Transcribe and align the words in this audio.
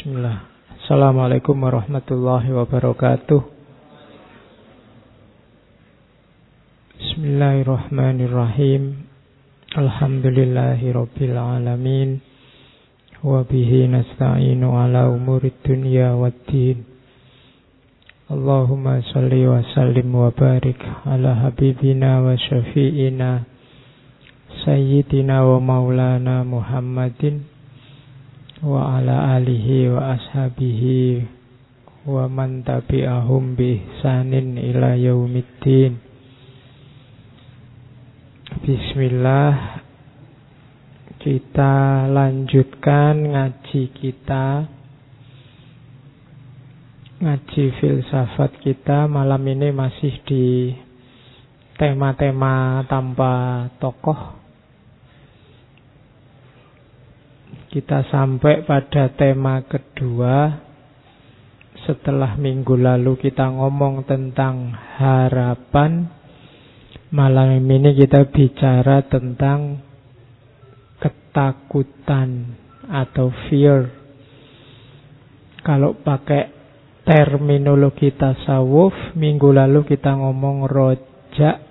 Bismillah. 0.00 0.48
Assalamualaikum 0.80 1.60
warahmatullahi 1.60 2.48
wabarakatuh. 2.56 3.36
Bismillahirrahmanirrahim. 6.96 9.04
Alhamdulillahi 9.76 10.96
rabbil 10.96 11.36
alamin. 11.36 12.24
Wa 13.20 13.44
bihi 13.44 13.92
nasta'inu 13.92 14.72
ala 14.72 15.12
umurid 15.12 15.60
dunya 15.68 16.16
waddin. 16.16 16.80
Allahumma 18.32 19.04
salli 19.04 19.44
wa 19.44 19.60
sallim 19.76 20.16
wa 20.16 20.32
barik 20.32 20.80
ala 21.04 21.44
habibina 21.44 22.24
wa 22.24 22.40
syafi'ina 22.40 23.44
Sayyidina 24.64 25.44
wa 25.44 25.60
maulana 25.60 26.40
Muhammadin 26.40 27.59
wa 28.60 29.00
ala 29.00 29.40
alihi 29.40 29.88
wa 29.88 30.20
ashabihi 30.20 31.24
wa 32.04 32.28
man 32.28 32.60
tabi'ahum 32.60 33.56
bi 33.56 33.80
ihsanin 33.80 34.60
ila 34.60 35.00
yaumiddin. 35.00 35.96
Bismillah. 38.60 39.80
Kita 41.20 42.04
lanjutkan 42.12 43.32
ngaji 43.32 43.82
kita. 43.96 44.68
Ngaji 47.20 47.64
filsafat 47.80 48.60
kita 48.60 49.08
malam 49.08 49.40
ini 49.44 49.72
masih 49.72 50.20
di 50.28 50.72
tema-tema 51.80 52.84
tanpa 52.88 53.68
tokoh 53.80 54.39
Kita 57.70 58.02
sampai 58.10 58.66
pada 58.66 59.14
tema 59.14 59.62
kedua. 59.62 60.66
Setelah 61.86 62.34
minggu 62.34 62.74
lalu 62.74 63.16
kita 63.16 63.46
ngomong 63.46 64.04
tentang 64.04 64.74
harapan 64.74 66.20
Malam 67.10 67.58
ini 67.66 67.90
kita 67.98 68.30
bicara 68.30 69.02
tentang 69.02 69.82
ketakutan 71.02 72.54
atau 72.86 73.34
fear. 73.50 73.90
Kalau 75.66 75.98
pakai 75.98 76.54
terminologi 77.02 78.14
tasawuf 78.14 78.94
Minggu 79.18 79.50
lalu 79.50 79.82
kita 79.90 80.14
ngomong 80.22 80.70
rojak. 80.70 81.66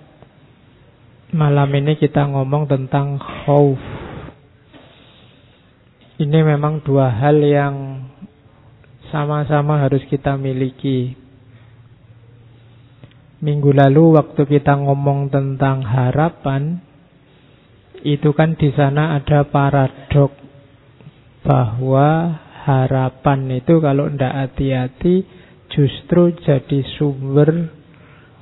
Malam 1.32 1.72
ini 1.72 1.96
kita 1.96 2.28
ngomong 2.28 2.68
tentang 2.68 3.16
khauf 3.16 4.09
ini 6.20 6.40
memang 6.44 6.84
dua 6.84 7.08
hal 7.16 7.40
yang 7.40 7.76
sama-sama 9.08 9.80
harus 9.80 10.04
kita 10.12 10.36
miliki. 10.36 11.16
Minggu 13.40 13.72
lalu 13.72 14.20
waktu 14.20 14.44
kita 14.44 14.76
ngomong 14.84 15.32
tentang 15.32 15.80
harapan, 15.80 16.84
itu 18.04 18.36
kan 18.36 18.60
di 18.60 18.68
sana 18.76 19.16
ada 19.16 19.48
paradok 19.48 20.36
bahwa 21.48 22.36
harapan 22.68 23.64
itu 23.64 23.80
kalau 23.80 24.12
tidak 24.12 24.36
hati-hati 24.36 25.24
justru 25.72 26.36
jadi 26.44 26.80
sumber 27.00 27.72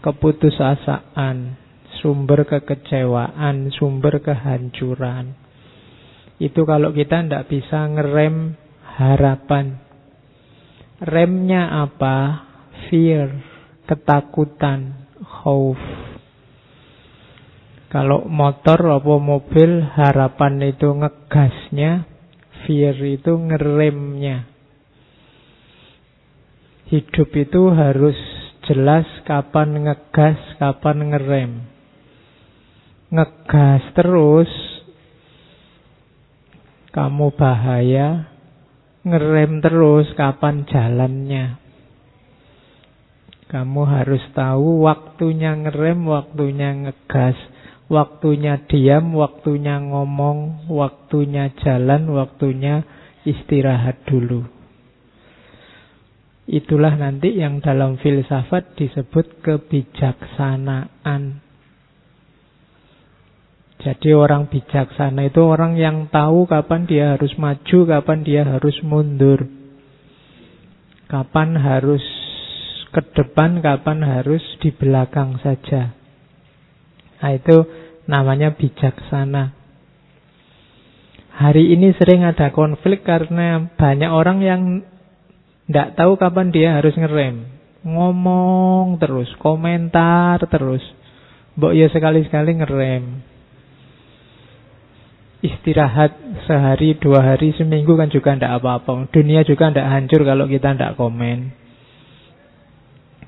keputusasaan, 0.01 1.61
sumber 2.01 2.41
kekecewaan, 2.49 3.69
sumber 3.69 4.17
kehancuran. 4.17 5.46
Itu 6.37 6.69
kalau 6.69 6.93
kita 6.93 7.25
tidak 7.25 7.49
bisa 7.49 7.89
ngerem 7.89 8.53
harapan. 8.97 9.81
Remnya 11.01 11.85
apa? 11.85 12.45
Fear, 12.89 13.29
ketakutan, 13.89 15.09
khauf. 15.17 15.81
Kalau 17.87 18.27
motor 18.27 18.99
atau 19.01 19.17
mobil 19.17 19.81
harapan 19.81 20.59
itu 20.61 20.91
ngegasnya, 20.91 22.05
fear 22.67 22.93
itu 23.01 23.31
ngeremnya. 23.33 24.45
Hidup 26.91 27.29
itu 27.33 27.61
harus 27.71 28.19
jelas 28.67 29.07
kapan 29.23 29.87
ngegas, 29.87 30.39
kapan 30.59 30.97
ngerem. 31.15 31.51
Ngegas 33.07 33.83
terus 33.95 34.51
kamu 36.97 37.29
bahaya, 37.37 38.25
ngerem 39.05 39.61
terus 39.61 40.09
kapan 40.17 40.65
jalannya. 40.65 41.61
Kamu 43.53 43.85
harus 43.85 44.25
tahu 44.33 44.81
waktunya 44.81 45.53
ngerem, 45.53 46.09
waktunya 46.09 46.73
ngegas, 46.73 47.37
waktunya 47.85 48.65
diam, 48.65 49.13
waktunya 49.13 49.77
ngomong, 49.77 50.65
waktunya 50.73 51.53
jalan, 51.61 52.17
waktunya 52.17 52.81
istirahat 53.29 54.01
dulu. 54.09 54.49
Itulah 56.49 56.97
nanti 56.97 57.37
yang 57.37 57.61
dalam 57.61 58.01
filsafat 58.01 58.73
disebut 58.73 59.45
kebijaksanaan. 59.45 61.45
Jadi 63.77 64.09
orang 64.09 64.49
bijaksana 64.49 65.29
itu 65.29 65.37
orang 65.45 65.77
yang 65.77 66.09
tahu 66.09 66.49
kapan 66.49 66.89
dia 66.89 67.13
harus 67.13 67.29
maju, 67.37 67.77
kapan 67.85 68.19
dia 68.25 68.41
harus 68.41 68.73
mundur. 68.81 69.45
Kapan 71.05 71.53
harus 71.61 72.01
ke 72.89 73.01
depan, 73.13 73.61
kapan 73.61 74.01
harus 74.01 74.41
di 74.65 74.73
belakang 74.73 75.37
saja. 75.45 75.93
Nah 77.21 77.31
itu 77.37 77.69
namanya 78.09 78.57
bijaksana. 78.57 79.53
Hari 81.37 81.69
ini 81.77 81.93
sering 82.01 82.25
ada 82.25 82.49
konflik 82.49 83.05
karena 83.05 83.69
banyak 83.77 84.09
orang 84.09 84.41
yang 84.41 84.61
tidak 85.69 85.93
tahu 85.93 86.17
kapan 86.17 86.49
dia 86.49 86.81
harus 86.81 86.97
ngerem. 86.97 87.45
Ngomong 87.85 88.97
terus, 88.97 89.29
komentar 89.37 90.41
terus. 90.49 90.81
Mbok 91.53 91.77
ya 91.77 91.93
sekali-sekali 91.93 92.57
ngerem 92.57 93.36
istirahat 95.47 96.11
sehari, 96.43 96.99
dua 96.99 97.23
hari, 97.23 97.55
seminggu 97.55 97.95
kan 97.95 98.11
juga 98.11 98.35
tidak 98.35 98.59
apa-apa. 98.59 99.07
Dunia 99.09 99.41
juga 99.47 99.71
tidak 99.71 99.87
hancur 99.87 100.21
kalau 100.27 100.45
kita 100.45 100.75
tidak 100.75 100.95
komen. 100.99 101.55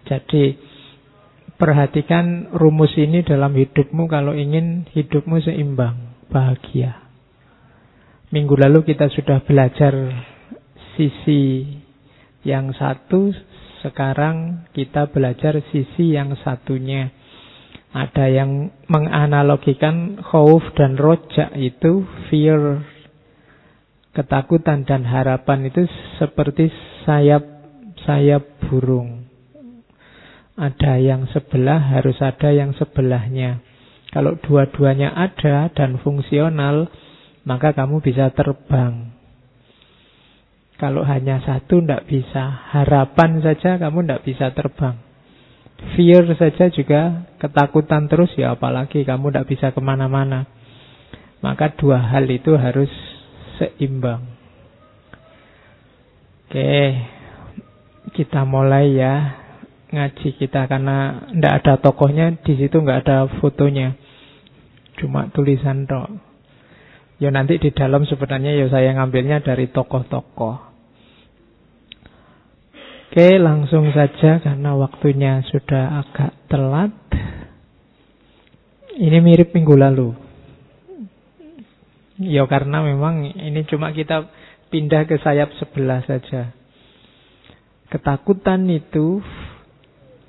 Jadi 0.09 0.57
perhatikan 1.59 2.49
rumus 2.55 2.95
ini 2.95 3.21
dalam 3.21 3.51
hidupmu 3.53 4.07
kalau 4.07 4.31
ingin 4.33 4.87
hidupmu 4.91 5.39
seimbang, 5.43 6.15
bahagia. 6.31 7.03
Minggu 8.29 8.55
lalu 8.55 8.85
kita 8.85 9.09
sudah 9.09 9.41
belajar 9.43 9.91
sisi 10.93 11.65
yang 12.45 12.71
satu, 12.73 13.33
sekarang 13.81 14.69
kita 14.71 15.09
belajar 15.09 15.59
sisi 15.69 16.15
yang 16.15 16.33
satunya. 16.39 17.11
Ada 17.89 18.29
yang 18.29 18.69
menganalogikan 18.85 20.21
khauf 20.21 20.61
dan 20.77 20.93
rojak 20.93 21.49
itu 21.57 22.05
fear, 22.29 22.85
ketakutan 24.13 24.85
dan 24.85 25.09
harapan 25.09 25.73
itu 25.73 25.89
seperti 26.21 26.69
sayap 27.01 27.41
sayap 28.05 28.45
burung. 28.69 29.25
Ada 30.53 31.01
yang 31.01 31.25
sebelah 31.33 31.81
harus 31.97 32.19
ada 32.21 32.53
yang 32.53 32.77
sebelahnya. 32.77 33.63
Kalau 34.13 34.37
dua-duanya 34.37 35.09
ada 35.15 35.73
dan 35.73 35.97
fungsional, 35.97 36.91
maka 37.47 37.73
kamu 37.73 38.05
bisa 38.05 38.29
terbang. 38.35 39.17
Kalau 40.77 41.03
hanya 41.03 41.41
satu 41.43 41.81
tidak 41.81 42.07
bisa. 42.07 42.69
Harapan 42.71 43.43
saja 43.43 43.81
kamu 43.81 44.05
tidak 44.05 44.21
bisa 44.23 44.47
terbang. 44.55 45.08
Fear 45.79 46.27
saja 46.35 46.67
juga 46.67 47.23
ketakutan 47.39 48.11
terus 48.11 48.31
ya 48.35 48.51
apalagi 48.55 49.07
kamu 49.07 49.31
tidak 49.31 49.47
bisa 49.47 49.67
ke 49.71 49.79
mana-mana. 49.79 50.43
Maka 51.39 51.71
dua 51.79 52.03
hal 52.03 52.27
itu 52.27 52.51
harus 52.59 52.91
seimbang. 53.55 54.23
Oke, 56.49 56.99
kita 58.11 58.43
mulai 58.43 58.91
ya 58.97 59.37
ngaji 59.89 60.37
kita 60.37 60.67
karena 60.69 61.29
tidak 61.33 61.53
ada 61.63 61.73
tokohnya 61.81 62.35
di 62.41 62.53
situ 62.57 62.77
nggak 62.81 63.05
ada 63.05 63.17
fotonya, 63.39 63.95
cuma 64.97 65.29
tulisan 65.31 65.85
tok. 65.87 66.09
Ya 67.19 67.29
nanti 67.35 67.59
di 67.59 67.69
dalam 67.75 68.07
sebenarnya 68.07 68.55
ya 68.55 68.65
saya 68.71 68.95
ngambilnya 68.95 69.43
dari 69.43 69.67
tokoh-tokoh. 69.69 70.68
Oke, 73.09 73.41
langsung 73.41 73.89
saja 73.89 74.37
karena 74.37 74.77
waktunya 74.77 75.41
sudah 75.49 76.05
agak 76.05 76.29
telat. 76.45 76.93
Ini 79.01 79.17
mirip 79.17 79.49
minggu 79.49 79.73
lalu. 79.73 80.13
Ya 82.21 82.45
karena 82.45 82.85
memang 82.85 83.25
ini 83.33 83.65
cuma 83.65 83.89
kita 83.97 84.29
pindah 84.69 85.09
ke 85.09 85.17
sayap 85.25 85.49
sebelah 85.57 86.05
saja. 86.05 86.53
Ketakutan 87.89 88.69
itu 88.69 89.25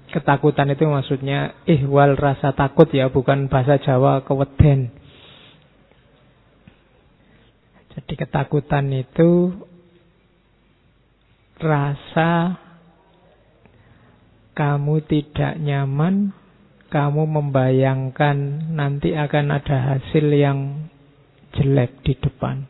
ketakutan 0.08 0.72
itu 0.72 0.88
maksudnya 0.88 1.60
ihwal 1.68 2.16
rasa 2.16 2.56
takut 2.56 2.88
ya, 2.96 3.12
bukan 3.12 3.52
bahasa 3.52 3.76
Jawa 3.76 4.24
keweden. 4.24 4.88
Jadi 7.92 8.14
ketakutan 8.16 8.88
itu 8.88 9.52
rasa 11.60 12.69
kamu 14.60 15.00
tidak 15.08 15.56
nyaman, 15.56 16.36
kamu 16.92 17.24
membayangkan 17.24 18.68
nanti 18.76 19.16
akan 19.16 19.56
ada 19.56 19.96
hasil 19.96 20.28
yang 20.36 20.84
jelek 21.56 22.04
di 22.04 22.12
depan. 22.20 22.68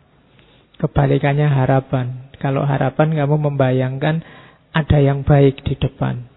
Kebalikannya 0.79 1.51
harapan. 1.51 2.31
Kalau 2.39 2.63
harapan 2.63 3.19
kamu 3.19 3.37
membayangkan 3.51 4.23
ada 4.71 4.99
yang 5.03 5.27
baik 5.27 5.67
di 5.67 5.75
depan. 5.75 6.31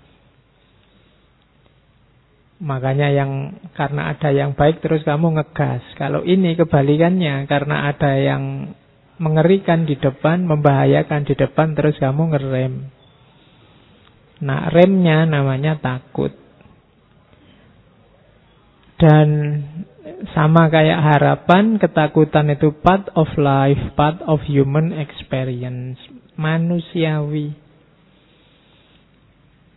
Makanya 2.58 3.14
yang 3.14 3.62
karena 3.78 4.10
ada 4.10 4.34
yang 4.34 4.58
baik 4.58 4.82
terus 4.82 5.06
kamu 5.06 5.38
ngegas. 5.38 5.86
Kalau 6.02 6.26
ini 6.26 6.58
kebalikannya 6.58 7.46
karena 7.46 7.94
ada 7.94 8.18
yang 8.18 8.74
mengerikan 9.22 9.86
di 9.86 10.02
depan, 10.02 10.50
membahayakan 10.50 11.30
di 11.30 11.38
depan 11.38 11.78
terus 11.78 11.94
kamu 12.02 12.34
ngerem. 12.34 13.03
Nah, 14.42 14.72
remnya 14.74 15.30
namanya 15.30 15.78
takut. 15.78 16.34
Dan 18.98 19.28
sama 20.32 20.72
kayak 20.72 21.04
harapan, 21.04 21.76
ketakutan 21.76 22.48
itu 22.56 22.72
part 22.80 23.12
of 23.14 23.28
life, 23.36 23.92
part 24.00 24.24
of 24.24 24.40
human 24.48 24.96
experience, 24.96 26.00
manusiawi. 26.40 27.52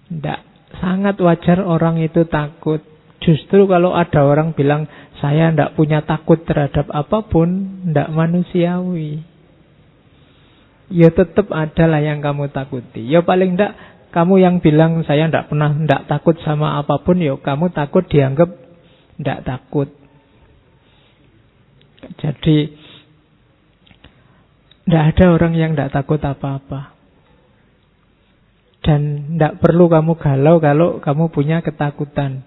Tidak 0.07 0.41
sangat 0.79 1.19
wajar 1.19 1.59
orang 1.67 1.99
itu 1.99 2.23
takut. 2.31 2.79
Justru 3.19 3.67
kalau 3.67 3.91
ada 3.97 4.23
orang 4.23 4.55
bilang 4.55 4.87
saya 5.19 5.51
tidak 5.51 5.75
punya 5.75 6.05
takut 6.07 6.47
terhadap 6.47 6.87
apa 6.95 7.27
pun, 7.27 7.83
tidak 7.83 8.13
manusiawi. 8.15 9.25
Ya 10.87 11.11
tetap 11.11 11.51
adalah 11.51 11.99
yang 11.99 12.23
kamu 12.23 12.55
takuti. 12.55 13.03
Ya 13.03 13.27
paling 13.27 13.59
tidak 13.59 13.75
kamu 14.17 14.41
yang 14.41 14.65
bilang 14.65 15.05
saya 15.05 15.29
tidak 15.29 15.53
pernah 15.53 15.77
tidak 15.77 16.09
takut 16.09 16.41
sama 16.41 16.81
apa 16.81 17.05
pun, 17.05 17.21
ya 17.21 17.37
kamu 17.37 17.69
takut 17.77 18.09
dianggap 18.09 18.49
tidak 19.21 19.45
takut. 19.45 19.93
Jadi 22.17 22.73
tidak 24.89 25.05
ada 25.13 25.25
orang 25.37 25.53
yang 25.53 25.77
tidak 25.77 25.93
takut 25.93 26.17
apa-apa. 26.25 26.97
Dan 28.81 29.37
tidak 29.37 29.61
perlu 29.61 29.93
kamu 29.93 30.17
galau 30.17 30.57
kalau 30.65 30.97
kamu 31.05 31.29
punya 31.29 31.61
ketakutan. 31.61 32.41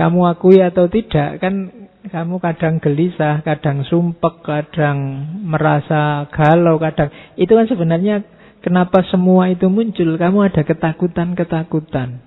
Kamu 0.00 0.26
akui 0.32 0.64
atau 0.64 0.88
tidak, 0.88 1.44
kan 1.44 1.70
kamu 2.08 2.40
kadang 2.40 2.80
gelisah, 2.80 3.44
kadang 3.44 3.84
sumpek, 3.84 4.40
kadang 4.40 4.98
merasa 5.44 6.24
galau, 6.32 6.80
kadang... 6.80 7.12
Itu 7.36 7.52
kan 7.54 7.66
sebenarnya 7.68 8.24
kenapa 8.64 9.04
semua 9.12 9.52
itu 9.52 9.68
muncul. 9.68 10.16
Kamu 10.16 10.48
ada 10.48 10.64
ketakutan-ketakutan. 10.64 12.24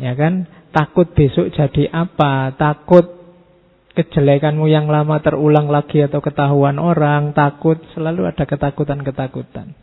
Ya 0.00 0.16
kan? 0.16 0.48
Takut 0.72 1.12
besok 1.12 1.52
jadi 1.52 1.92
apa? 1.92 2.56
Takut 2.56 3.04
kejelekanmu 3.92 4.64
yang 4.72 4.88
lama 4.88 5.20
terulang 5.20 5.68
lagi 5.68 6.00
atau 6.00 6.24
ketahuan 6.24 6.80
orang. 6.80 7.36
Takut, 7.36 7.76
selalu 7.92 8.24
ada 8.32 8.48
ketakutan-ketakutan. 8.48 9.76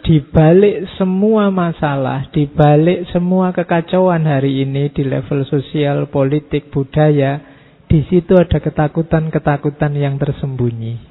Di 0.00 0.18
balik 0.26 0.90
semua 0.98 1.52
masalah, 1.54 2.26
di 2.34 2.48
balik 2.50 3.06
semua 3.14 3.52
kekacauan 3.54 4.26
hari 4.26 4.64
ini 4.66 4.90
di 4.90 5.06
level 5.06 5.44
sosial, 5.46 6.08
politik, 6.10 6.72
budaya, 6.72 7.38
di 7.86 8.02
situ 8.08 8.32
ada 8.34 8.58
ketakutan-ketakutan 8.58 9.92
yang 9.94 10.16
tersembunyi. 10.16 11.09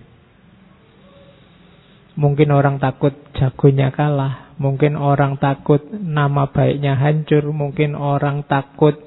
Mungkin 2.19 2.51
orang 2.51 2.83
takut 2.83 3.15
jagonya 3.31 3.95
kalah, 3.95 4.51
mungkin 4.59 4.99
orang 4.99 5.39
takut 5.39 5.79
nama 5.87 6.51
baiknya 6.51 6.99
hancur, 6.99 7.47
mungkin 7.55 7.95
orang 7.95 8.43
takut 8.43 8.99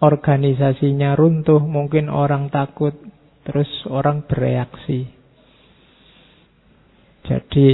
organisasinya 0.00 1.12
runtuh, 1.20 1.60
mungkin 1.60 2.08
orang 2.08 2.48
takut 2.48 2.96
terus 3.44 3.68
orang 3.92 4.24
bereaksi. 4.24 5.04
Jadi 7.28 7.68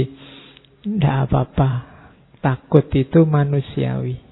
tidak 0.83 1.15
apa-apa. 1.31 1.69
Takut 2.43 2.85
itu 2.91 3.23
manusiawi. 3.25 4.26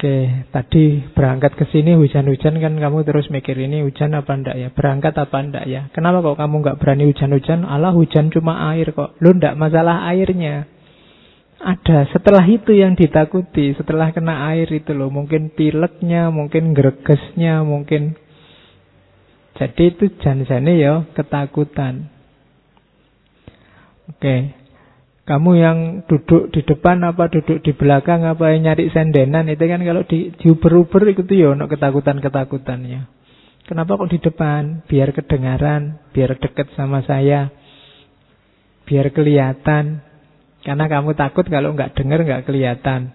Oke, 0.00 0.48
tadi 0.48 1.04
berangkat 1.12 1.60
ke 1.60 1.68
sini 1.68 1.92
hujan-hujan 1.92 2.56
kan 2.56 2.72
kamu 2.72 3.04
terus 3.04 3.28
mikir 3.28 3.52
ini 3.52 3.84
hujan 3.84 4.16
apa 4.16 4.32
ndak 4.32 4.56
ya? 4.56 4.72
Berangkat 4.72 5.12
apa 5.12 5.44
ndak 5.44 5.68
ya? 5.68 5.92
Kenapa 5.92 6.24
kok 6.24 6.40
kamu 6.40 6.56
nggak 6.64 6.78
berani 6.80 7.04
hujan-hujan? 7.12 7.68
Allah 7.68 7.92
hujan 7.92 8.32
cuma 8.32 8.72
air 8.72 8.96
kok. 8.96 9.12
Lu 9.20 9.36
ndak 9.36 9.60
masalah 9.60 10.08
airnya. 10.08 10.64
Ada 11.60 12.08
setelah 12.16 12.40
itu 12.48 12.72
yang 12.72 12.96
ditakuti, 12.96 13.76
setelah 13.76 14.08
kena 14.16 14.48
air 14.48 14.72
itu 14.72 14.96
loh, 14.96 15.12
mungkin 15.12 15.52
pileknya, 15.52 16.32
mungkin 16.32 16.72
gregesnya, 16.72 17.60
mungkin 17.60 18.16
jadi 19.60 19.84
itu 19.84 20.16
janjane 20.16 20.80
ya 20.80 21.04
ketakutan. 21.12 22.08
Oke. 24.08 24.59
Kamu 25.30 25.50
yang 25.54 25.78
duduk 26.10 26.50
di 26.50 26.66
depan 26.66 27.06
apa 27.06 27.30
duduk 27.30 27.62
di 27.62 27.70
belakang 27.70 28.26
apa 28.26 28.50
yang 28.50 28.66
nyari 28.66 28.90
sendenan 28.90 29.46
itu 29.46 29.62
kan 29.62 29.78
kalau 29.78 30.02
di 30.02 30.34
diuber-uber 30.34 31.06
itu 31.06 31.22
ya 31.30 31.54
ono 31.54 31.70
ketakutan-ketakutannya. 31.70 33.06
Kenapa 33.62 33.94
kok 33.94 34.10
di 34.10 34.18
depan? 34.18 34.82
Biar 34.90 35.14
kedengaran, 35.14 36.02
biar 36.10 36.34
deket 36.34 36.74
sama 36.74 37.06
saya. 37.06 37.54
Biar 38.90 39.14
kelihatan. 39.14 40.02
Karena 40.66 40.90
kamu 40.90 41.14
takut 41.14 41.46
kalau 41.46 41.78
nggak 41.78 41.94
dengar 41.94 42.26
nggak 42.26 42.50
kelihatan. 42.50 43.14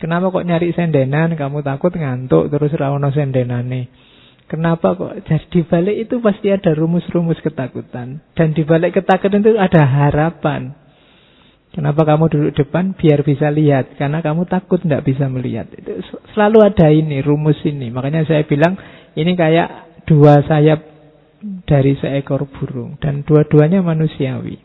Kenapa 0.00 0.32
kok 0.32 0.48
nyari 0.48 0.72
sendenan? 0.72 1.36
Kamu 1.36 1.60
takut 1.60 1.92
ngantuk 1.92 2.48
terus 2.48 2.72
rawono 2.80 3.12
sendenane. 3.12 3.92
Kenapa 4.48 4.96
kok? 4.96 5.20
Jadi 5.28 5.52
di 5.52 5.60
balik 5.68 5.96
itu 6.08 6.16
pasti 6.24 6.48
ada 6.48 6.72
rumus-rumus 6.72 7.44
ketakutan. 7.44 8.24
Dan 8.32 8.56
di 8.56 8.64
balik 8.64 8.96
ketakutan 8.96 9.44
itu 9.44 9.60
ada 9.60 9.84
harapan. 9.84 10.80
Kenapa 11.72 12.04
kamu 12.04 12.28
duduk 12.28 12.52
depan? 12.52 12.92
Biar 12.92 13.24
bisa 13.24 13.48
lihat. 13.48 13.96
Karena 13.96 14.20
kamu 14.20 14.44
takut 14.44 14.84
tidak 14.84 15.08
bisa 15.08 15.24
melihat. 15.32 15.72
Itu 15.72 16.04
selalu 16.36 16.68
ada 16.68 16.92
ini, 16.92 17.24
rumus 17.24 17.56
ini. 17.64 17.88
Makanya 17.88 18.28
saya 18.28 18.44
bilang 18.44 18.76
ini 19.16 19.32
kayak 19.32 20.04
dua 20.04 20.44
sayap 20.44 20.84
dari 21.64 21.96
seekor 21.96 22.44
burung. 22.44 23.00
Dan 23.00 23.24
dua-duanya 23.24 23.80
manusiawi. 23.80 24.60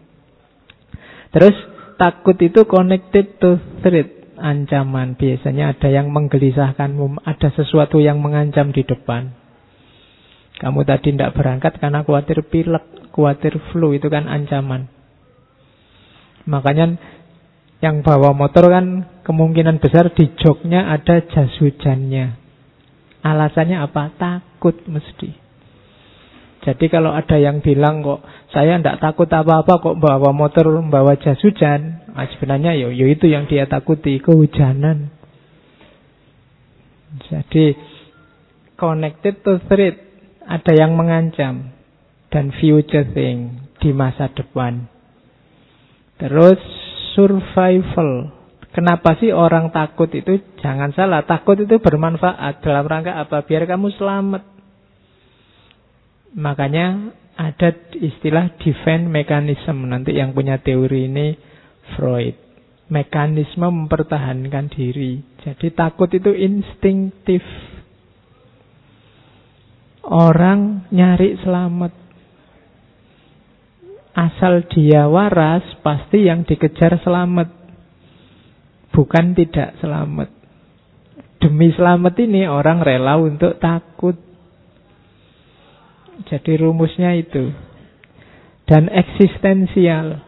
Terus 1.32 1.56
takut 1.96 2.36
itu 2.44 2.68
connected 2.68 3.40
to 3.40 3.56
threat. 3.80 4.14
Ancaman. 4.38 5.18
Biasanya 5.18 5.74
ada 5.74 5.90
yang 5.90 6.12
menggelisahkanmu. 6.12 7.24
Ada 7.24 7.56
sesuatu 7.56 8.04
yang 8.04 8.20
mengancam 8.20 8.70
di 8.76 8.84
depan. 8.86 9.34
Kamu 10.58 10.86
tadi 10.86 11.14
tidak 11.14 11.38
berangkat 11.38 11.78
karena 11.78 12.02
khawatir 12.02 12.42
pilek, 12.50 13.14
khawatir 13.14 13.62
flu, 13.70 13.94
itu 13.94 14.10
kan 14.10 14.26
ancaman. 14.26 14.90
Makanya 16.48 16.96
yang 17.84 18.02
bawa 18.02 18.34
motor 18.34 18.74
kan 18.74 19.06
kemungkinan 19.22 19.78
besar 19.78 20.10
di 20.16 20.32
joknya 20.40 20.90
ada 20.90 21.22
jas 21.28 21.52
hujannya. 21.62 22.34
Alasannya 23.22 23.78
apa? 23.84 24.16
Takut 24.16 24.88
mesti. 24.88 25.46
Jadi 26.68 26.86
kalau 26.92 27.14
ada 27.16 27.38
yang 27.40 27.64
bilang 27.64 28.04
kok 28.04 28.24
saya 28.52 28.76
tidak 28.76 29.00
takut 29.00 29.30
apa-apa 29.30 29.80
kok 29.80 30.00
bawa 30.00 30.36
motor 30.36 30.68
membawa 30.68 31.16
jas 31.16 31.40
hujan, 31.40 32.02
nah 32.12 32.28
sebenarnya 32.28 32.76
yo, 32.76 32.92
yo 32.92 33.08
itu 33.08 33.30
yang 33.30 33.48
dia 33.48 33.70
takuti 33.70 34.20
kehujanan. 34.20 35.14
Jadi 37.30 37.72
connected 38.76 39.40
to 39.48 39.64
threat 39.72 39.96
ada 40.44 40.74
yang 40.76 40.96
mengancam 41.00 41.72
dan 42.28 42.52
future 42.52 43.08
thing 43.16 43.64
di 43.80 43.96
masa 43.96 44.28
depan. 44.32 44.97
Terus 46.18 46.58
survival. 47.14 48.34
Kenapa 48.74 49.18
sih 49.18 49.34
orang 49.34 49.74
takut 49.74 50.10
itu? 50.14 50.38
Jangan 50.62 50.94
salah, 50.94 51.26
takut 51.26 51.58
itu 51.58 51.82
bermanfaat 51.82 52.62
dalam 52.62 52.86
rangka 52.86 53.18
apa? 53.18 53.42
Biar 53.42 53.66
kamu 53.66 53.90
selamat. 53.98 54.44
Makanya 56.38 57.10
ada 57.38 57.70
istilah 57.98 58.54
defense 58.62 59.10
mechanism. 59.10 59.90
Nanti 59.90 60.14
yang 60.14 60.34
punya 60.34 60.62
teori 60.62 61.10
ini 61.10 61.34
Freud. 61.98 62.38
Mekanisme 62.88 63.68
mempertahankan 63.68 64.70
diri. 64.72 65.20
Jadi 65.42 65.74
takut 65.74 66.08
itu 66.14 66.32
instinktif. 66.34 67.42
Orang 70.08 70.88
nyari 70.94 71.36
selamat. 71.42 72.07
Asal 74.18 74.66
dia 74.66 75.06
waras, 75.06 75.62
pasti 75.86 76.26
yang 76.26 76.42
dikejar 76.42 76.98
selamat. 77.06 77.54
Bukan 78.90 79.38
tidak 79.38 79.78
selamat. 79.78 80.34
Demi 81.38 81.70
selamat 81.70 82.18
ini 82.26 82.50
orang 82.50 82.82
rela 82.82 83.22
untuk 83.22 83.62
takut. 83.62 84.18
Jadi 86.26 86.58
rumusnya 86.58 87.14
itu. 87.14 87.54
Dan 88.66 88.90
eksistensial. 88.90 90.26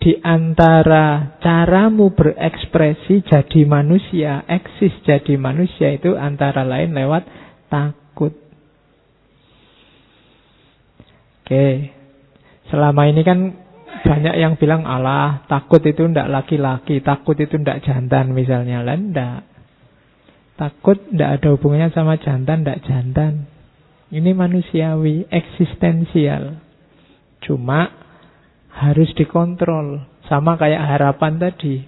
Di 0.00 0.16
antara 0.24 1.36
caramu 1.38 2.16
berekspresi 2.16 3.22
jadi 3.28 3.60
manusia, 3.68 4.42
eksis 4.48 5.04
jadi 5.04 5.36
manusia 5.38 5.94
itu 5.94 6.16
antara 6.16 6.64
lain 6.64 6.96
lewat 6.96 7.22
takut. 7.68 8.34
Oke. 11.44 12.01
Selama 12.72 13.04
ini 13.04 13.20
kan 13.20 13.52
banyak 14.00 14.34
yang 14.40 14.56
bilang 14.56 14.88
Allah 14.88 15.44
takut 15.44 15.84
itu 15.84 16.08
ndak 16.08 16.32
laki-laki, 16.32 17.04
takut 17.04 17.36
itu 17.36 17.60
ndak 17.60 17.84
jantan 17.84 18.32
misalnya. 18.32 18.80
Lah 18.80 18.96
ndak. 18.96 19.40
Takut 20.56 20.96
ndak 21.12 21.30
ada 21.36 21.48
hubungannya 21.52 21.92
sama 21.92 22.16
jantan, 22.16 22.64
ndak 22.64 22.80
jantan. 22.88 23.44
Ini 24.08 24.32
manusiawi, 24.32 25.28
eksistensial. 25.28 26.56
Cuma 27.44 27.92
harus 28.72 29.12
dikontrol. 29.20 30.08
Sama 30.24 30.56
kayak 30.56 30.80
harapan 30.96 31.36
tadi. 31.36 31.84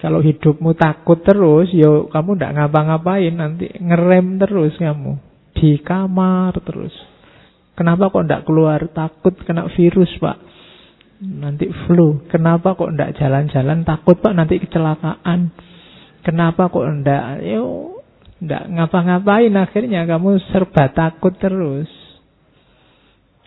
Kalau 0.00 0.24
hidupmu 0.24 0.72
takut 0.78 1.20
terus, 1.20 1.68
yo 1.76 2.08
kamu 2.08 2.40
ndak 2.40 2.54
ngapa-ngapain 2.56 3.34
nanti 3.36 3.68
ngerem 3.76 4.40
terus 4.40 4.72
kamu 4.80 5.18
di 5.58 5.76
kamar 5.82 6.56
terus. 6.62 7.17
Kenapa 7.78 8.10
kok 8.10 8.26
ndak 8.26 8.42
keluar? 8.42 8.90
Takut 8.90 9.38
kena 9.46 9.70
virus 9.78 10.10
pak. 10.18 10.34
Nanti 11.22 11.70
flu. 11.86 12.26
Kenapa 12.26 12.74
kok 12.74 12.90
ndak 12.90 13.14
jalan-jalan? 13.22 13.86
Takut 13.86 14.18
pak 14.18 14.34
nanti 14.34 14.58
kecelakaan. 14.58 15.54
Kenapa 16.26 16.66
kok 16.74 16.82
ndak? 16.82 17.46
Yo 17.46 17.94
tidak 18.42 18.66
ngapa-ngapain 18.66 19.54
akhirnya 19.54 20.10
kamu 20.10 20.42
serba 20.50 20.90
takut 20.90 21.38
terus. 21.38 21.86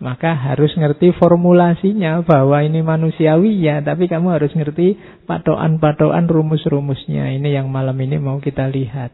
Maka 0.02 0.34
harus 0.34 0.74
ngerti 0.74 1.14
formulasinya 1.14 2.26
bahwa 2.26 2.58
ini 2.66 2.82
manusiawi 2.82 3.62
ya, 3.62 3.86
tapi 3.86 4.10
kamu 4.10 4.34
harus 4.34 4.50
ngerti 4.58 4.98
patokan-patokan 5.30 6.26
rumus-rumusnya. 6.26 7.30
Ini 7.38 7.62
yang 7.62 7.70
malam 7.70 7.94
ini 8.02 8.18
mau 8.18 8.42
kita 8.42 8.66
lihat. 8.66 9.14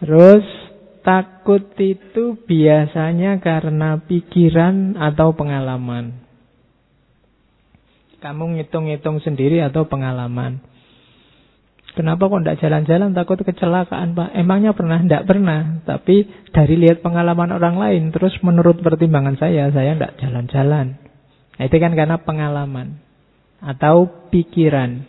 Terus 0.00 0.69
takut 1.10 1.74
itu 1.82 2.38
biasanya 2.46 3.42
karena 3.42 3.98
pikiran 3.98 4.94
atau 4.94 5.34
pengalaman. 5.34 6.22
Kamu 8.22 8.54
ngitung-ngitung 8.54 9.18
sendiri 9.18 9.58
atau 9.58 9.90
pengalaman. 9.90 10.62
Kenapa 11.98 12.30
kok 12.30 12.46
tidak 12.46 12.62
jalan-jalan 12.62 13.10
takut 13.10 13.42
kecelakaan 13.42 14.14
Pak? 14.14 14.38
Emangnya 14.38 14.70
pernah? 14.70 15.02
Tidak 15.02 15.26
pernah. 15.26 15.82
Tapi 15.82 16.30
dari 16.54 16.78
lihat 16.78 17.02
pengalaman 17.02 17.50
orang 17.58 17.74
lain, 17.82 18.02
terus 18.14 18.38
menurut 18.46 18.78
pertimbangan 18.78 19.34
saya, 19.34 19.74
saya 19.74 19.98
tidak 19.98 20.14
jalan-jalan. 20.22 20.94
Nah, 21.58 21.64
itu 21.66 21.76
kan 21.82 21.98
karena 21.98 22.22
pengalaman. 22.22 23.02
Atau 23.58 24.30
pikiran. 24.30 25.02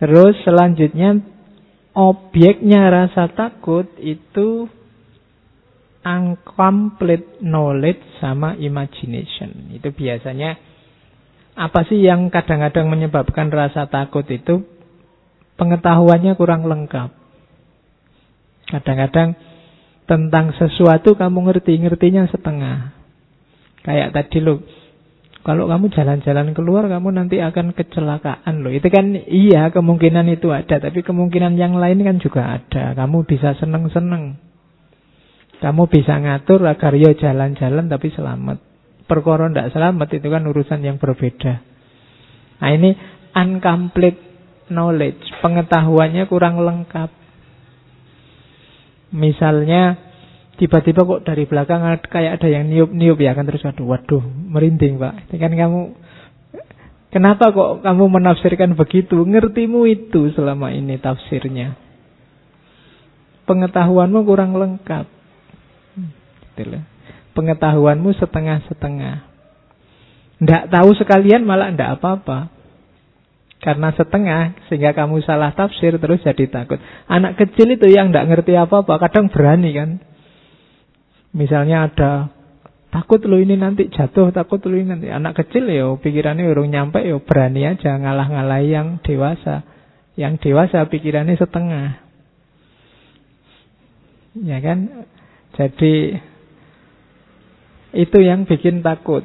Terus 0.00 0.40
selanjutnya, 0.48 1.20
objeknya 1.92 2.88
rasa 2.88 3.28
takut 3.28 3.92
itu 4.00 4.72
incomplete 6.06 7.42
knowledge 7.42 8.22
sama 8.22 8.54
imagination. 8.54 9.74
Itu 9.74 9.90
biasanya 9.90 10.54
apa 11.58 11.82
sih 11.90 11.98
yang 11.98 12.30
kadang-kadang 12.30 12.86
menyebabkan 12.86 13.50
rasa 13.50 13.90
takut 13.90 14.22
itu 14.30 14.62
pengetahuannya 15.58 16.38
kurang 16.38 16.70
lengkap. 16.70 17.10
Kadang-kadang 18.70 19.34
tentang 20.06 20.54
sesuatu 20.54 21.18
kamu 21.18 21.50
ngerti, 21.50 21.74
ngertinya 21.82 22.30
setengah. 22.30 22.94
Kayak 23.82 24.14
tadi 24.14 24.38
lo, 24.42 24.62
kalau 25.46 25.70
kamu 25.70 25.90
jalan-jalan 25.94 26.54
keluar 26.58 26.90
kamu 26.90 27.14
nanti 27.14 27.38
akan 27.38 27.70
kecelakaan 27.74 28.66
loh. 28.66 28.70
Itu 28.74 28.90
kan 28.90 29.14
iya 29.14 29.70
kemungkinan 29.70 30.26
itu 30.30 30.50
ada, 30.50 30.78
tapi 30.82 31.02
kemungkinan 31.06 31.54
yang 31.54 31.78
lain 31.78 32.02
kan 32.02 32.18
juga 32.18 32.58
ada. 32.58 32.94
Kamu 32.98 33.22
bisa 33.26 33.54
seneng-seneng. 33.58 34.38
Kamu 35.56 35.88
bisa 35.88 36.20
ngatur 36.20 36.60
agar 36.68 36.92
yo 36.94 37.16
jalan-jalan 37.16 37.88
tapi 37.88 38.12
selamat. 38.12 38.60
Perkara 39.08 39.48
ndak 39.48 39.72
selamat 39.72 40.08
itu 40.20 40.28
kan 40.28 40.44
urusan 40.44 40.80
yang 40.84 41.00
berbeda. 41.00 41.62
Nah 42.60 42.70
ini 42.72 42.92
incomplete 43.32 44.20
knowledge, 44.68 45.22
pengetahuannya 45.40 46.24
kurang 46.28 46.60
lengkap. 46.60 47.10
Misalnya 49.16 49.96
tiba-tiba 50.60 51.04
kok 51.04 51.24
dari 51.24 51.44
belakang 51.48 51.84
kayak 52.04 52.40
ada 52.40 52.48
yang 52.48 52.68
niup-niup 52.68 53.16
ya 53.20 53.32
kan 53.36 53.46
terus 53.48 53.64
waduh, 53.64 53.86
waduh 53.86 54.24
merinding 54.24 55.00
pak. 55.00 55.30
Ini 55.30 55.36
kan 55.40 55.52
kamu 55.56 55.80
kenapa 57.14 57.54
kok 57.54 57.80
kamu 57.80 58.04
menafsirkan 58.12 58.76
begitu? 58.76 59.24
Ngertimu 59.24 59.88
itu 59.88 60.32
selama 60.36 60.74
ini 60.74 61.00
tafsirnya. 61.00 61.78
Pengetahuanmu 63.46 64.20
kurang 64.26 64.58
lengkap. 64.58 65.15
Hmm, 66.56 66.84
Pengetahuanmu 67.36 68.16
setengah-setengah. 68.16 69.14
Tidak 70.40 70.62
tahu 70.72 70.90
sekalian 70.96 71.44
malah 71.44 71.72
tidak 71.72 72.00
apa-apa. 72.00 72.52
Karena 73.56 73.88
setengah 73.96 74.56
sehingga 74.68 74.92
kamu 74.92 75.24
salah 75.24 75.52
tafsir 75.56 75.96
terus 75.96 76.20
jadi 76.20 76.44
takut. 76.48 76.76
Anak 77.08 77.40
kecil 77.40 77.72
itu 77.72 77.88
yang 77.88 78.12
tidak 78.12 78.28
ngerti 78.28 78.52
apa-apa 78.56 79.00
kadang 79.08 79.32
berani 79.32 79.70
kan. 79.72 79.90
Misalnya 81.32 81.88
ada 81.88 82.12
takut 82.92 83.20
lo 83.28 83.36
ini 83.40 83.56
nanti 83.60 83.88
jatuh, 83.92 84.32
takut 84.32 84.60
lo 84.68 84.76
ini 84.76 84.92
nanti. 84.92 85.08
Anak 85.08 85.40
kecil 85.40 85.68
ya 85.72 85.88
pikirannya 85.96 86.48
urung 86.48 86.68
nyampe 86.68 87.00
ya 87.04 87.16
berani 87.20 87.64
aja 87.64 87.96
ngalah-ngalahi 87.96 88.68
yang 88.70 88.88
dewasa. 89.04 89.64
Yang 90.16 90.48
dewasa 90.48 90.88
pikirannya 90.88 91.36
setengah. 91.36 91.86
Ya 94.36 94.58
kan? 94.60 95.08
Jadi 95.56 96.20
itu 97.96 98.20
yang 98.20 98.44
bikin 98.44 98.84
takut. 98.84 99.24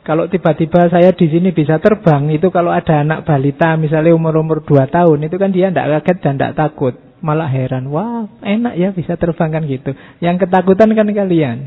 Kalau 0.00 0.28
tiba-tiba 0.28 0.88
saya 0.88 1.12
di 1.12 1.28
sini 1.28 1.52
bisa 1.52 1.76
terbang, 1.76 2.32
itu 2.32 2.48
kalau 2.48 2.72
ada 2.72 3.04
anak 3.04 3.28
balita 3.28 3.76
misalnya 3.76 4.16
umur-umur 4.16 4.64
2 4.64 4.88
tahun, 4.88 5.28
itu 5.28 5.36
kan 5.36 5.52
dia 5.52 5.68
tidak 5.68 6.04
kaget 6.04 6.18
dan 6.24 6.34
tidak 6.36 6.54
takut. 6.56 6.94
Malah 7.20 7.52
heran, 7.52 7.92
wah 7.92 8.24
enak 8.40 8.80
ya 8.80 8.96
bisa 8.96 9.20
terbang 9.20 9.52
kan 9.52 9.62
gitu. 9.68 9.92
Yang 10.24 10.48
ketakutan 10.48 10.88
kan 10.96 11.08
kalian. 11.12 11.58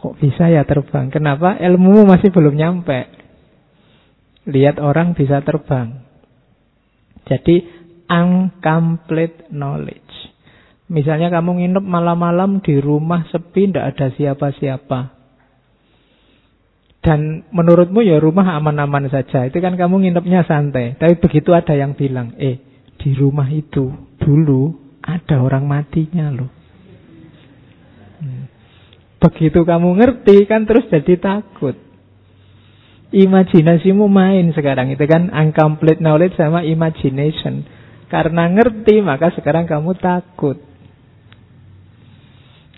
Kok 0.00 0.16
bisa 0.18 0.50
ya 0.50 0.64
terbang? 0.66 1.12
Kenapa? 1.12 1.60
Ilmu 1.60 2.08
masih 2.08 2.32
belum 2.32 2.56
nyampe. 2.56 3.06
Lihat 4.48 4.80
orang 4.80 5.12
bisa 5.12 5.44
terbang. 5.44 6.00
Jadi, 7.28 7.68
incomplete 8.08 9.46
knowledge. 9.52 10.29
Misalnya 10.90 11.30
kamu 11.30 11.62
nginep 11.62 11.84
malam-malam 11.86 12.58
di 12.66 12.82
rumah 12.82 13.22
sepi, 13.30 13.70
tidak 13.70 13.94
ada 13.94 14.10
siapa-siapa. 14.10 15.00
Dan 17.00 17.46
menurutmu 17.54 18.02
ya 18.02 18.18
rumah 18.18 18.58
aman-aman 18.58 19.06
saja. 19.06 19.46
Itu 19.46 19.62
kan 19.62 19.78
kamu 19.78 20.02
nginepnya 20.02 20.42
santai. 20.44 20.98
Tapi 20.98 21.16
begitu 21.22 21.54
ada 21.54 21.78
yang 21.78 21.94
bilang, 21.94 22.34
eh 22.36 22.58
di 22.98 23.14
rumah 23.14 23.46
itu 23.48 23.88
dulu 24.18 24.74
ada 25.00 25.40
orang 25.40 25.64
matinya 25.64 26.28
loh. 26.28 26.50
Hmm. 28.20 28.44
Begitu 29.22 29.62
kamu 29.62 29.94
ngerti 29.94 30.44
kan 30.50 30.66
terus 30.66 30.90
jadi 30.90 31.16
takut. 31.22 31.78
Imajinasimu 33.14 34.06
main 34.10 34.50
sekarang 34.52 34.90
itu 34.90 35.02
kan 35.06 35.30
incomplete 35.30 36.02
knowledge 36.02 36.34
sama 36.34 36.66
imagination. 36.66 37.62
Karena 38.10 38.50
ngerti 38.50 39.00
maka 39.06 39.30
sekarang 39.32 39.70
kamu 39.70 39.94
takut. 39.96 40.69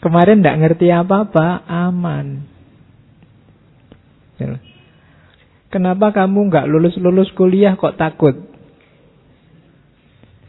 Kemarin 0.03 0.43
tidak 0.43 0.59
ngerti 0.59 0.91
apa-apa, 0.91 1.63
aman. 1.63 2.43
Kenapa 5.71 6.11
kamu 6.11 6.51
nggak 6.51 6.67
lulus-lulus 6.67 7.31
kuliah 7.39 7.79
kok 7.79 7.95
takut? 7.95 8.35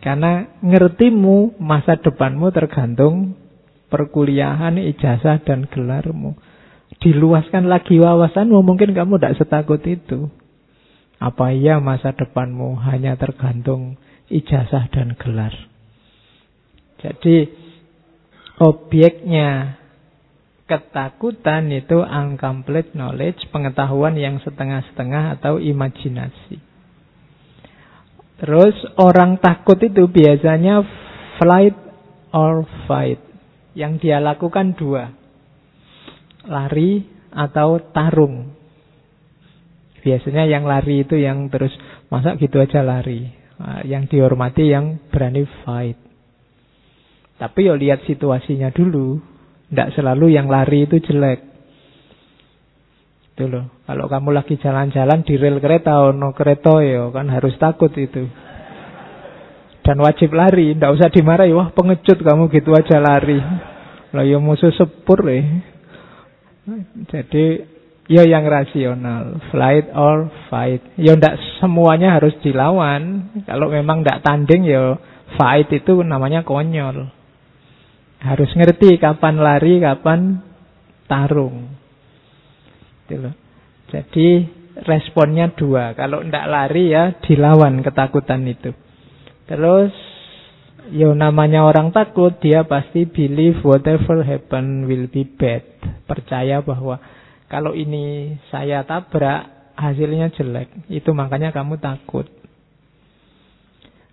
Karena 0.03 0.51
ngertimu 0.59 1.61
masa 1.63 1.95
depanmu 1.95 2.51
tergantung 2.51 3.39
perkuliahan, 3.87 4.75
ijazah 4.81 5.39
dan 5.45 5.69
gelarmu. 5.69 6.35
Diluaskan 6.99 7.69
lagi 7.69 8.01
wawasanmu 8.01 8.57
mungkin 8.65 8.91
kamu 8.91 9.21
tidak 9.21 9.37
setakut 9.37 9.79
itu. 9.85 10.33
Apa 11.23 11.55
iya 11.55 11.79
masa 11.79 12.11
depanmu 12.11 12.75
hanya 12.83 13.15
tergantung 13.15 13.95
ijazah 14.27 14.91
dan 14.91 15.15
gelar. 15.15 15.55
Jadi 16.99 17.62
Objeknya 18.61 19.81
ketakutan 20.69 21.73
itu 21.73 22.05
incomplete 22.05 22.93
knowledge, 22.93 23.49
pengetahuan 23.49 24.13
yang 24.13 24.37
setengah-setengah 24.41 25.41
atau 25.41 25.57
imajinasi. 25.57 26.61
Terus 28.43 28.75
orang 28.99 29.39
takut 29.39 29.79
itu 29.79 30.09
biasanya 30.09 30.83
flight 31.39 31.77
or 32.33 32.65
fight. 32.89 33.21
Yang 33.73 34.05
dia 34.05 34.17
lakukan 34.21 34.77
dua. 34.77 35.09
Lari 36.45 37.07
atau 37.33 37.81
tarung. 37.93 38.53
Biasanya 40.03 40.45
yang 40.45 40.67
lari 40.67 41.07
itu 41.07 41.15
yang 41.15 41.47
terus 41.47 41.71
masa 42.11 42.35
gitu 42.35 42.59
aja 42.59 42.83
lari. 42.83 43.31
Nah, 43.57 43.81
yang 43.87 44.11
dihormati 44.11 44.67
yang 44.67 44.99
berani 45.07 45.47
fight. 45.63 46.12
Tapi 47.37 47.59
yo 47.65 47.73
lihat 47.73 48.05
situasinya 48.05 48.69
dulu. 48.69 49.17
Tidak 49.73 49.97
selalu 49.97 50.37
yang 50.37 50.51
lari 50.51 50.85
itu 50.85 51.01
jelek. 51.01 51.39
Itu 53.33 53.49
loh. 53.49 53.81
Kalau 53.89 54.05
kamu 54.05 54.29
lagi 54.29 54.61
jalan-jalan 54.61 55.25
di 55.25 55.33
rel 55.41 55.57
kereta, 55.57 55.97
ono 56.05 56.29
kereta 56.37 56.85
ya 56.85 57.09
kan 57.09 57.25
harus 57.33 57.57
takut 57.57 57.89
itu. 57.97 58.29
Dan 59.83 59.97
wajib 59.99 60.31
lari, 60.37 60.77
tidak 60.77 60.93
usah 60.95 61.09
dimarahi. 61.09 61.51
Wah 61.51 61.73
pengecut 61.73 62.21
kamu 62.21 62.53
gitu 62.53 62.71
aja 62.77 63.01
lari. 63.01 63.41
Lah 64.13 64.23
ya 64.23 64.37
musuh 64.37 64.69
sepur 64.71 65.25
ya. 65.25 65.41
Jadi 67.09 67.45
ya 68.07 68.23
yang 68.23 68.45
rasional, 68.45 69.41
flight 69.49 69.89
or 69.97 70.29
fight. 70.47 70.85
Ya 70.95 71.17
tidak 71.17 71.41
semuanya 71.57 72.15
harus 72.15 72.37
dilawan. 72.45 73.33
Kalau 73.49 73.73
memang 73.73 74.05
tidak 74.05 74.21
tanding 74.21 74.69
ya 74.69 75.01
fight 75.35 75.67
itu 75.73 75.99
namanya 76.05 76.45
konyol. 76.45 77.22
Harus 78.23 78.49
ngerti 78.55 78.95
kapan 79.03 79.35
lari, 79.35 79.83
kapan 79.83 80.39
tarung. 81.11 81.75
Gitu 83.11 83.29
Jadi 83.91 84.27
responnya 84.81 85.51
dua. 85.53 85.93
Kalau 85.93 86.23
tidak 86.25 86.47
lari 86.49 86.95
ya 86.95 87.13
dilawan 87.21 87.83
ketakutan 87.83 88.47
itu. 88.47 88.71
Terus 89.45 89.91
ya 90.89 91.11
namanya 91.13 91.67
orang 91.67 91.91
takut 91.91 92.33
dia 92.39 92.63
pasti 92.63 93.05
believe 93.05 93.59
whatever 93.61 94.23
happen 94.25 94.87
will 94.89 95.05
be 95.11 95.27
bad. 95.27 95.61
Percaya 96.09 96.63
bahwa 96.63 96.97
kalau 97.51 97.77
ini 97.77 98.33
saya 98.49 98.81
tabrak 98.87 99.75
hasilnya 99.77 100.33
jelek. 100.33 100.89
Itu 100.89 101.13
makanya 101.13 101.53
kamu 101.53 101.77
takut. 101.77 102.25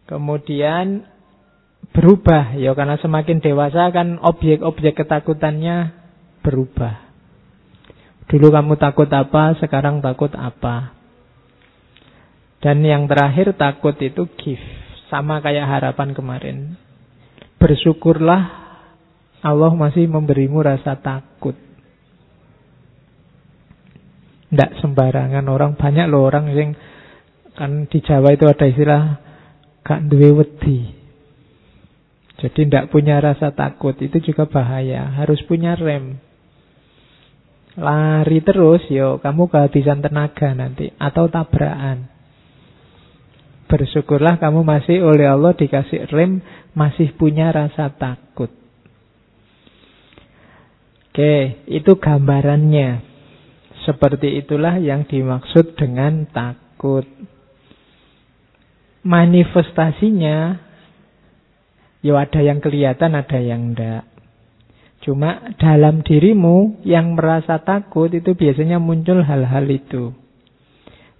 Kemudian 0.05 1.07
berubah 1.91 2.55
ya 2.55 2.71
karena 2.79 2.97
semakin 3.03 3.43
dewasa 3.43 3.91
kan 3.91 4.19
objek-objek 4.23 4.95
ketakutannya 4.95 5.93
berubah. 6.41 7.11
Dulu 8.31 8.47
kamu 8.55 8.79
takut 8.79 9.11
apa, 9.11 9.59
sekarang 9.59 9.99
takut 9.99 10.31
apa. 10.39 10.95
Dan 12.63 12.87
yang 12.87 13.11
terakhir 13.11 13.59
takut 13.59 13.99
itu 13.99 14.31
gift, 14.39 14.63
sama 15.11 15.43
kayak 15.43 15.67
harapan 15.67 16.15
kemarin. 16.15 16.57
Bersyukurlah 17.59 18.43
Allah 19.43 19.73
masih 19.75 20.07
memberimu 20.07 20.63
rasa 20.63 20.95
takut. 21.01 21.57
Tidak 24.51 24.79
sembarangan 24.79 25.47
orang 25.51 25.75
banyak 25.75 26.07
loh 26.07 26.27
orang 26.27 26.53
yang 26.55 26.71
kan 27.59 27.87
di 27.91 27.99
Jawa 28.03 28.35
itu 28.35 28.47
ada 28.47 28.67
istilah 28.67 29.03
gak 29.83 30.07
duwe 30.07 30.31
wedi. 30.39 31.00
Jadi 32.41 32.65
tidak 32.67 32.89
punya 32.89 33.21
rasa 33.21 33.53
takut 33.53 33.93
itu 34.01 34.17
juga 34.33 34.49
bahaya. 34.49 35.13
Harus 35.13 35.45
punya 35.45 35.77
rem. 35.77 36.17
Lari 37.77 38.41
terus, 38.43 38.83
yo 38.91 39.21
kamu 39.21 39.47
kehabisan 39.53 40.01
tenaga 40.01 40.57
nanti 40.57 40.89
atau 40.97 41.29
tabrakan. 41.29 42.09
Bersyukurlah 43.71 44.43
kamu 44.43 44.67
masih 44.67 45.05
oleh 45.05 45.31
Allah 45.31 45.55
dikasih 45.55 46.11
rem, 46.11 46.43
masih 46.75 47.15
punya 47.15 47.55
rasa 47.55 47.93
takut. 47.95 48.51
Oke, 51.13 51.63
itu 51.71 51.93
gambarannya. 52.01 53.07
Seperti 53.87 54.43
itulah 54.43 54.81
yang 54.83 55.07
dimaksud 55.07 55.79
dengan 55.79 56.27
takut. 56.35 57.07
Manifestasinya 59.07 60.70
Ya 62.01 62.17
ada 62.17 62.41
yang 62.41 62.65
kelihatan, 62.65 63.13
ada 63.13 63.39
yang 63.39 63.73
enggak. 63.73 64.09
Cuma 65.01 65.57
dalam 65.57 66.05
dirimu 66.05 66.81
yang 66.85 67.17
merasa 67.17 67.61
takut 67.61 68.13
itu 68.13 68.37
biasanya 68.37 68.77
muncul 68.77 69.25
hal-hal 69.25 69.65
itu. 69.69 70.13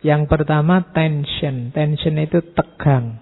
Yang 0.05 0.29
pertama 0.29 0.85
tension. 0.93 1.73
Tension 1.73 2.17
itu 2.21 2.41
tegang. 2.53 3.21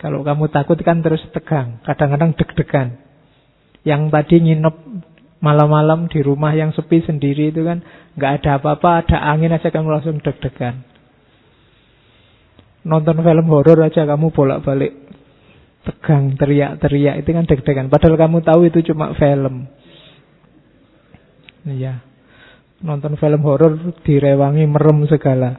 Kalau 0.00 0.20
kamu 0.24 0.52
takut 0.52 0.76
kan 0.84 1.00
terus 1.00 1.20
tegang. 1.32 1.80
Kadang-kadang 1.84 2.36
deg-degan. 2.36 2.88
Yang 3.88 4.02
tadi 4.12 4.36
nginep 4.44 4.76
malam-malam 5.40 6.12
di 6.12 6.20
rumah 6.20 6.52
yang 6.52 6.76
sepi 6.76 7.04
sendiri 7.04 7.48
itu 7.48 7.64
kan 7.64 7.80
nggak 8.20 8.42
ada 8.42 8.50
apa-apa, 8.60 9.06
ada 9.06 9.16
angin 9.32 9.54
aja 9.54 9.72
kamu 9.72 9.88
langsung 9.88 10.20
deg-degan. 10.20 10.84
Nonton 12.84 13.20
film 13.20 13.46
horor 13.48 13.80
aja 13.84 14.04
kamu 14.04 14.32
bolak-balik 14.32 15.07
tegang, 15.86 16.34
teriak-teriak 16.34 17.22
itu 17.22 17.30
kan 17.30 17.44
deg-degan. 17.46 17.86
Padahal 17.92 18.16
kamu 18.18 18.38
tahu 18.42 18.60
itu 18.66 18.82
cuma 18.92 19.14
film. 19.14 19.68
Iya. 21.68 22.02
Nonton 22.78 23.18
film 23.18 23.42
horor 23.42 23.98
direwangi 24.06 24.64
merem 24.64 25.04
segala. 25.10 25.58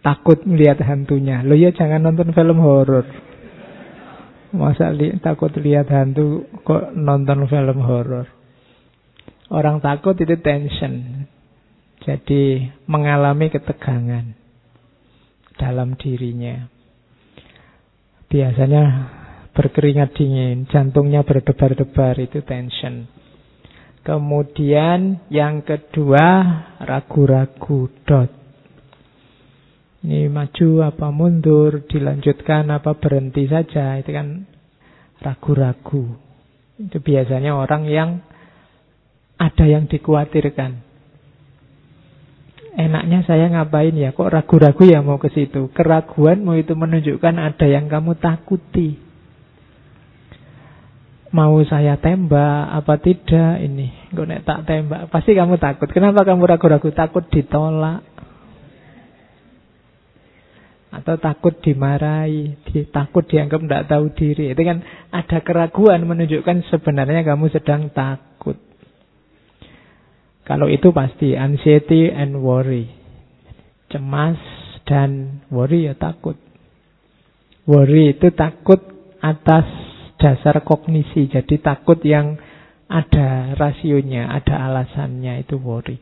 Takut 0.00 0.42
melihat 0.48 0.80
hantunya. 0.80 1.44
Lo 1.44 1.52
ya 1.52 1.74
jangan 1.74 2.00
nonton 2.00 2.32
film 2.32 2.58
horor. 2.62 3.04
Masa 4.56 4.88
li 4.94 5.12
takut 5.20 5.52
lihat 5.58 5.90
hantu 5.92 6.48
kok 6.64 6.96
nonton 6.96 7.44
film 7.50 7.78
horor. 7.84 8.24
Orang 9.52 9.84
takut 9.84 10.16
itu 10.16 10.38
tension. 10.40 11.26
Jadi 12.00 12.70
mengalami 12.86 13.50
ketegangan 13.50 14.32
dalam 15.58 15.98
dirinya. 15.98 16.75
Biasanya 18.26 18.84
berkeringat 19.56 20.12
dingin, 20.18 20.68
jantungnya 20.68 21.24
berdebar-debar, 21.24 22.20
itu 22.20 22.44
tension. 22.44 23.08
Kemudian 24.06 25.26
yang 25.34 25.66
kedua 25.66 26.26
ragu-ragu 26.78 27.90
dot. 28.06 28.30
Ini 30.06 30.30
maju 30.30 30.86
apa 30.86 31.10
mundur, 31.10 31.82
dilanjutkan 31.90 32.70
apa 32.70 32.94
berhenti 32.94 33.50
saja, 33.50 33.98
itu 33.98 34.14
kan 34.14 34.46
ragu-ragu. 35.18 36.14
Itu 36.78 37.02
biasanya 37.02 37.58
orang 37.58 37.90
yang 37.90 38.10
ada 39.42 39.64
yang 39.66 39.90
dikhawatirkan. 39.90 40.85
Enaknya 42.76 43.24
saya 43.24 43.48
ngapain 43.48 43.96
ya? 43.96 44.12
Kok 44.12 44.28
ragu-ragu 44.28 44.84
ya 44.84 45.00
mau 45.00 45.16
ke 45.16 45.32
situ? 45.32 45.72
Keraguanmu 45.72 46.60
itu 46.60 46.76
menunjukkan 46.76 47.34
ada 47.40 47.64
yang 47.64 47.88
kamu 47.88 48.20
takuti. 48.20 49.00
Mau 51.32 51.56
saya 51.64 51.96
tembak 51.96 52.68
apa 52.76 53.00
tidak 53.00 53.64
ini? 53.64 53.88
Gue 54.12 54.28
nek 54.28 54.44
tak 54.44 54.68
tembak, 54.68 55.08
pasti 55.08 55.32
kamu 55.32 55.56
takut. 55.56 55.88
Kenapa 55.88 56.20
kamu 56.28 56.44
ragu-ragu? 56.44 56.92
Takut 56.92 57.24
ditolak. 57.32 58.04
Atau 60.92 61.16
takut 61.16 61.56
dimarahi, 61.60 62.60
takut 62.92 63.24
dianggap 63.24 63.60
tidak 63.64 63.84
tahu 63.88 64.04
diri. 64.12 64.52
Itu 64.52 64.62
kan 64.64 64.84
ada 65.12 65.38
keraguan 65.40 66.04
menunjukkan 66.04 66.68
sebenarnya 66.68 67.24
kamu 67.24 67.48
sedang 67.52 67.88
takut. 67.88 68.35
Kalau 70.46 70.70
itu 70.70 70.94
pasti 70.94 71.34
anxiety 71.34 72.06
and 72.06 72.38
worry. 72.38 72.86
Cemas 73.90 74.38
dan 74.86 75.42
worry 75.50 75.90
ya 75.90 75.98
takut. 75.98 76.38
Worry 77.66 78.14
itu 78.14 78.30
takut 78.30 78.78
atas 79.18 79.66
dasar 80.22 80.62
kognisi. 80.62 81.26
Jadi 81.26 81.58
takut 81.58 81.98
yang 82.06 82.38
ada 82.86 83.58
rasionya, 83.58 84.30
ada 84.30 84.70
alasannya 84.70 85.42
itu 85.42 85.58
worry. 85.58 85.98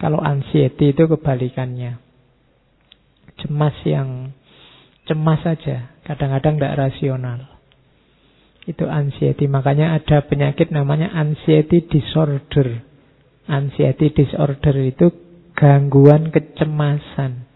Kalau 0.00 0.24
anxiety 0.24 0.96
itu 0.96 1.04
kebalikannya. 1.04 2.00
Cemas 3.36 3.76
yang 3.84 4.32
cemas 5.04 5.44
saja, 5.44 5.92
kadang-kadang 6.08 6.56
tidak 6.56 6.76
rasional. 6.80 7.40
Itu 8.64 8.88
anxiety. 8.88 9.44
Makanya 9.44 10.00
ada 10.00 10.24
penyakit 10.24 10.72
namanya 10.72 11.12
anxiety 11.12 11.84
disorder. 11.84 12.85
Anxiety 13.46 14.10
disorder 14.10 14.74
itu 14.82 15.06
gangguan 15.54 16.34
kecemasan. 16.34 17.46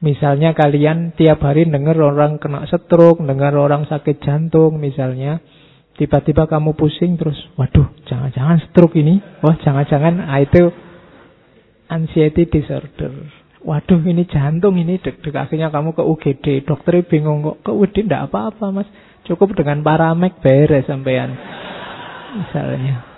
Misalnya 0.00 0.56
kalian 0.56 1.12
tiap 1.12 1.44
hari 1.44 1.68
dengar 1.68 1.96
orang 2.00 2.40
kena 2.40 2.64
stroke, 2.64 3.20
dengar 3.20 3.52
orang 3.52 3.84
sakit 3.84 4.24
jantung 4.24 4.80
misalnya. 4.80 5.44
Tiba-tiba 6.00 6.48
kamu 6.48 6.72
pusing 6.72 7.20
terus, 7.20 7.36
waduh, 7.60 7.92
jangan-jangan 8.08 8.64
stroke 8.72 8.96
ini. 8.96 9.20
Wah, 9.44 9.60
jangan-jangan 9.60 10.24
ah, 10.24 10.40
itu 10.40 10.72
anxiety 11.92 12.48
disorder. 12.48 13.12
Waduh, 13.60 14.00
ini 14.08 14.24
jantung 14.24 14.80
ini 14.80 14.96
deg-deg. 14.96 15.36
Akhirnya 15.36 15.68
kamu 15.68 15.92
ke 15.92 16.00
UGD. 16.00 16.64
Dokternya 16.64 17.04
bingung 17.04 17.44
kok 17.44 17.60
ke 17.60 17.72
UGD 17.76 18.08
tidak 18.08 18.32
apa-apa, 18.32 18.72
Mas. 18.72 18.88
Cukup 19.28 19.52
dengan 19.52 19.84
paramek 19.84 20.40
beres 20.40 20.88
sampean. 20.88 21.36
Misalnya. 22.40 23.09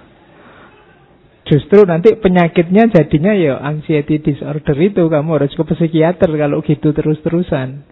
Justru 1.43 1.83
nanti 1.83 2.15
penyakitnya 2.15 2.87
jadinya 2.87 3.35
ya 3.35 3.59
anxiety 3.59 4.23
disorder 4.23 4.79
itu 4.79 5.11
kamu 5.11 5.43
harus 5.43 5.53
ke 5.59 5.63
psikiater 5.67 6.31
kalau 6.31 6.63
gitu 6.63 6.95
terus-terusan. 6.95 7.83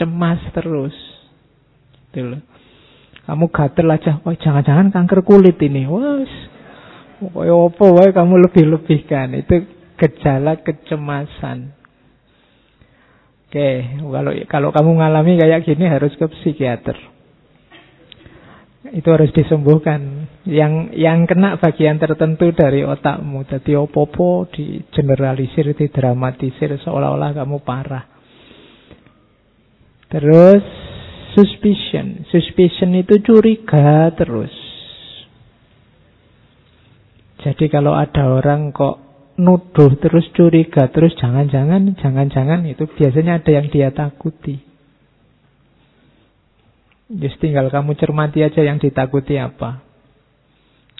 Cemas 0.00 0.40
terus. 0.56 0.96
Gitu 2.12 2.24
loh. 2.24 2.40
Kamu 3.26 3.50
gatel 3.50 3.90
aja, 3.90 4.22
wah 4.22 4.38
jangan-jangan 4.38 4.94
kanker 4.94 5.20
kulit 5.26 5.58
ini. 5.58 5.84
Wah, 5.84 6.22
Pokoknya 7.16 7.56
apa 7.56 8.12
kamu 8.12 8.34
lebih-lebihkan. 8.44 9.28
Itu 9.40 9.64
gejala 9.96 10.60
kecemasan. 10.60 11.72
Oke, 13.48 13.68
kalau 14.04 14.32
kalau 14.50 14.68
kamu 14.68 14.90
ngalami 15.00 15.40
kayak 15.40 15.64
gini 15.64 15.88
harus 15.88 16.12
ke 16.20 16.28
psikiater. 16.28 17.15
Itu 18.94 19.08
harus 19.10 19.32
disembuhkan. 19.34 20.30
Yang 20.46 20.94
yang 20.94 21.26
kena 21.26 21.58
bagian 21.58 21.98
tertentu 21.98 22.54
dari 22.54 22.86
otakmu. 22.86 23.42
Jadi 23.48 23.74
opo-opo 23.74 24.46
di 24.52 24.84
generalisir, 24.94 25.74
didramatisir 25.74 26.76
seolah-olah 26.78 27.34
kamu 27.34 27.58
parah. 27.66 28.04
Terus 30.06 30.62
suspicion. 31.34 32.24
Suspicion 32.30 32.94
itu 32.94 33.18
curiga 33.26 34.14
terus. 34.14 34.54
Jadi 37.42 37.66
kalau 37.70 37.94
ada 37.94 38.26
orang 38.32 38.70
kok 38.74 39.06
nuduh 39.36 39.92
terus 40.00 40.24
curiga 40.32 40.88
terus 40.88 41.12
jangan-jangan 41.20 41.92
jangan-jangan 42.00 42.64
itu 42.64 42.88
biasanya 42.88 43.38
ada 43.44 43.50
yang 43.52 43.66
dia 43.68 43.92
takuti. 43.92 44.56
Just 47.06 47.38
tinggal 47.38 47.70
kamu 47.70 47.94
cermati 47.94 48.42
aja 48.42 48.66
yang 48.66 48.82
ditakuti 48.82 49.38
apa. 49.38 49.82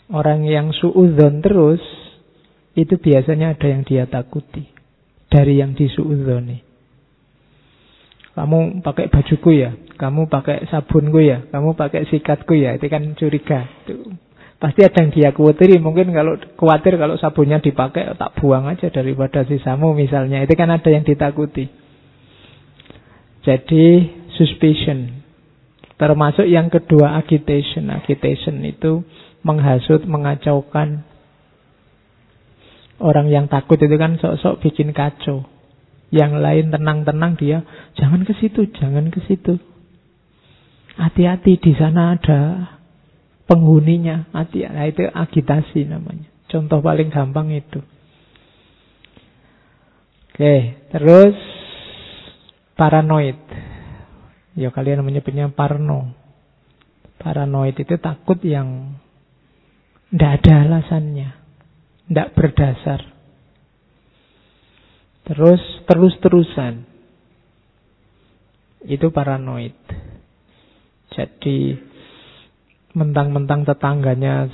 Orang 0.07 0.47
yang 0.47 0.71
suudzon 0.71 1.43
terus, 1.43 1.83
itu 2.79 2.95
biasanya 2.95 3.59
ada 3.59 3.67
yang 3.67 3.83
dia 3.83 4.07
takuti. 4.07 4.63
Dari 5.27 5.59
yang 5.59 5.75
disuudzoni. 5.75 6.63
Kamu 8.39 8.85
pakai 8.85 9.09
bajuku 9.11 9.51
ya, 9.59 9.75
kamu 9.97 10.29
pakai 10.29 10.69
sabunku 10.69 11.25
ya, 11.25 11.49
kamu 11.51 11.73
pakai 11.73 12.05
sikatku 12.07 12.53
ya, 12.53 12.77
itu 12.77 12.87
kan 12.87 13.17
curiga. 13.17 13.65
Itu 13.83 14.13
pasti 14.61 14.85
ada 14.85 15.03
yang 15.03 15.11
dia 15.11 15.29
khawatiri. 15.33 15.81
Mungkin 15.81 16.13
kalau 16.13 16.37
khawatir 16.55 17.01
kalau 17.01 17.17
sabunnya 17.17 17.65
dipakai, 17.65 18.13
tak 18.15 18.37
buang 18.37 18.69
aja 18.69 18.93
daripada 18.93 19.41
sisamu 19.49 19.97
misalnya. 19.97 20.45
Itu 20.45 20.53
kan 20.53 20.69
ada 20.69 20.85
yang 20.85 21.09
ditakuti. 21.09 21.65
Jadi 23.41 23.85
suspicion, 24.37 25.16
Termasuk 25.97 26.45
yang 26.45 26.69
kedua 26.69 27.17
agitation. 27.17 27.89
Agitation 27.89 28.61
itu 28.65 29.01
menghasut, 29.41 30.05
mengacaukan. 30.05 31.05
Orang 33.01 33.29
yang 33.29 33.49
takut 33.49 33.77
itu 33.81 33.97
kan 33.97 34.17
sok-sok 34.21 34.61
bikin 34.65 34.93
kacau. 34.93 35.45
Yang 36.13 36.33
lain 36.39 36.67
tenang-tenang 36.73 37.33
dia, 37.37 37.59
jangan 37.99 38.25
ke 38.25 38.33
situ, 38.39 38.69
jangan 38.77 39.09
ke 39.13 39.21
situ. 39.27 39.59
Hati-hati 40.97 41.61
di 41.61 41.73
sana 41.77 42.17
ada 42.17 42.41
penghuninya. 43.45 44.33
Hati, 44.33 44.65
nah 44.65 44.89
itu 44.89 45.05
agitasi 45.05 45.85
namanya. 45.85 46.29
Contoh 46.49 46.81
paling 46.81 47.13
gampang 47.13 47.53
itu. 47.53 47.81
Oke, 50.33 50.57
terus 50.93 51.37
paranoid. 52.77 53.41
Ya 54.57 54.73
kalian 54.73 55.05
menyebutnya 55.05 55.53
parno. 55.53 56.17
Paranoid 57.21 57.77
itu 57.77 58.01
takut 58.01 58.41
yang 58.41 58.97
tidak 60.09 60.41
ada 60.41 60.53
alasannya. 60.65 61.29
Tidak 62.09 62.29
berdasar. 62.33 63.01
Terus 65.29 65.63
terus-terusan. 65.85 66.89
Itu 68.87 69.13
paranoid. 69.13 69.77
Jadi 71.13 71.77
mentang-mentang 72.97 73.69
tetangganya 73.69 74.49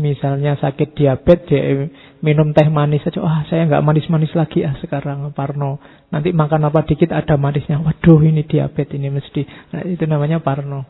misalnya 0.00 0.56
sakit 0.56 0.96
diabetes 0.96 1.44
dia 1.52 1.84
minum 2.24 2.56
teh 2.56 2.64
manis 2.72 3.04
saja 3.04 3.20
wah 3.20 3.44
saya 3.44 3.68
nggak 3.68 3.84
manis-manis 3.84 4.32
lagi 4.32 4.64
ah 4.64 4.72
sekarang 4.80 5.28
Parno. 5.36 5.76
Nanti 6.08 6.32
makan 6.32 6.68
apa 6.68 6.84
dikit 6.88 7.12
ada 7.12 7.36
manisnya. 7.36 7.80
Waduh 7.80 8.20
ini 8.24 8.44
diabetes 8.46 8.96
ini 8.96 9.08
mesti. 9.12 9.42
Nah, 9.74 9.82
itu 9.84 10.04
namanya 10.08 10.40
Parno. 10.40 10.84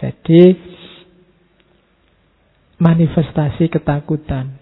Jadi 0.00 0.42
manifestasi 2.80 3.68
ketakutan. 3.72 4.56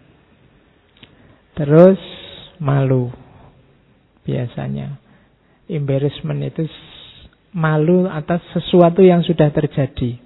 Terus 1.55 2.01
malu 2.59 3.11
biasanya. 4.27 4.99
Embarrassment 5.71 6.43
itu 6.43 6.67
malu 7.55 8.05
atas 8.11 8.43
sesuatu 8.53 9.01
yang 9.01 9.23
sudah 9.23 9.49
terjadi 9.55 10.22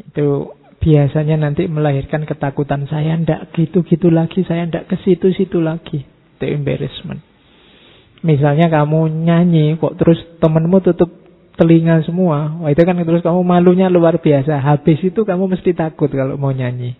itu 0.00 0.52
biasanya 0.80 1.40
nanti 1.40 1.66
melahirkan 1.66 2.28
ketakutan 2.28 2.84
saya 2.86 3.16
ndak 3.18 3.52
gitu-gitu 3.56 4.12
lagi, 4.12 4.44
saya 4.44 4.68
ndak 4.68 4.86
ke 4.86 4.96
situ-situ 5.02 5.58
lagi. 5.58 6.04
Itu 6.36 6.44
embarrassment. 6.46 7.24
Misalnya 8.24 8.72
kamu 8.72 9.24
nyanyi 9.24 9.76
kok 9.76 9.96
terus 10.00 10.18
temenmu 10.40 10.80
tutup 10.84 11.10
telinga 11.56 12.04
semua. 12.04 12.60
Wah 12.60 12.70
itu 12.70 12.80
kan 12.84 12.96
terus 12.96 13.24
kamu 13.24 13.40
malunya 13.42 13.88
luar 13.88 14.20
biasa. 14.20 14.60
Habis 14.60 15.00
itu 15.04 15.24
kamu 15.24 15.50
mesti 15.56 15.72
takut 15.72 16.12
kalau 16.12 16.36
mau 16.36 16.52
nyanyi. 16.52 16.94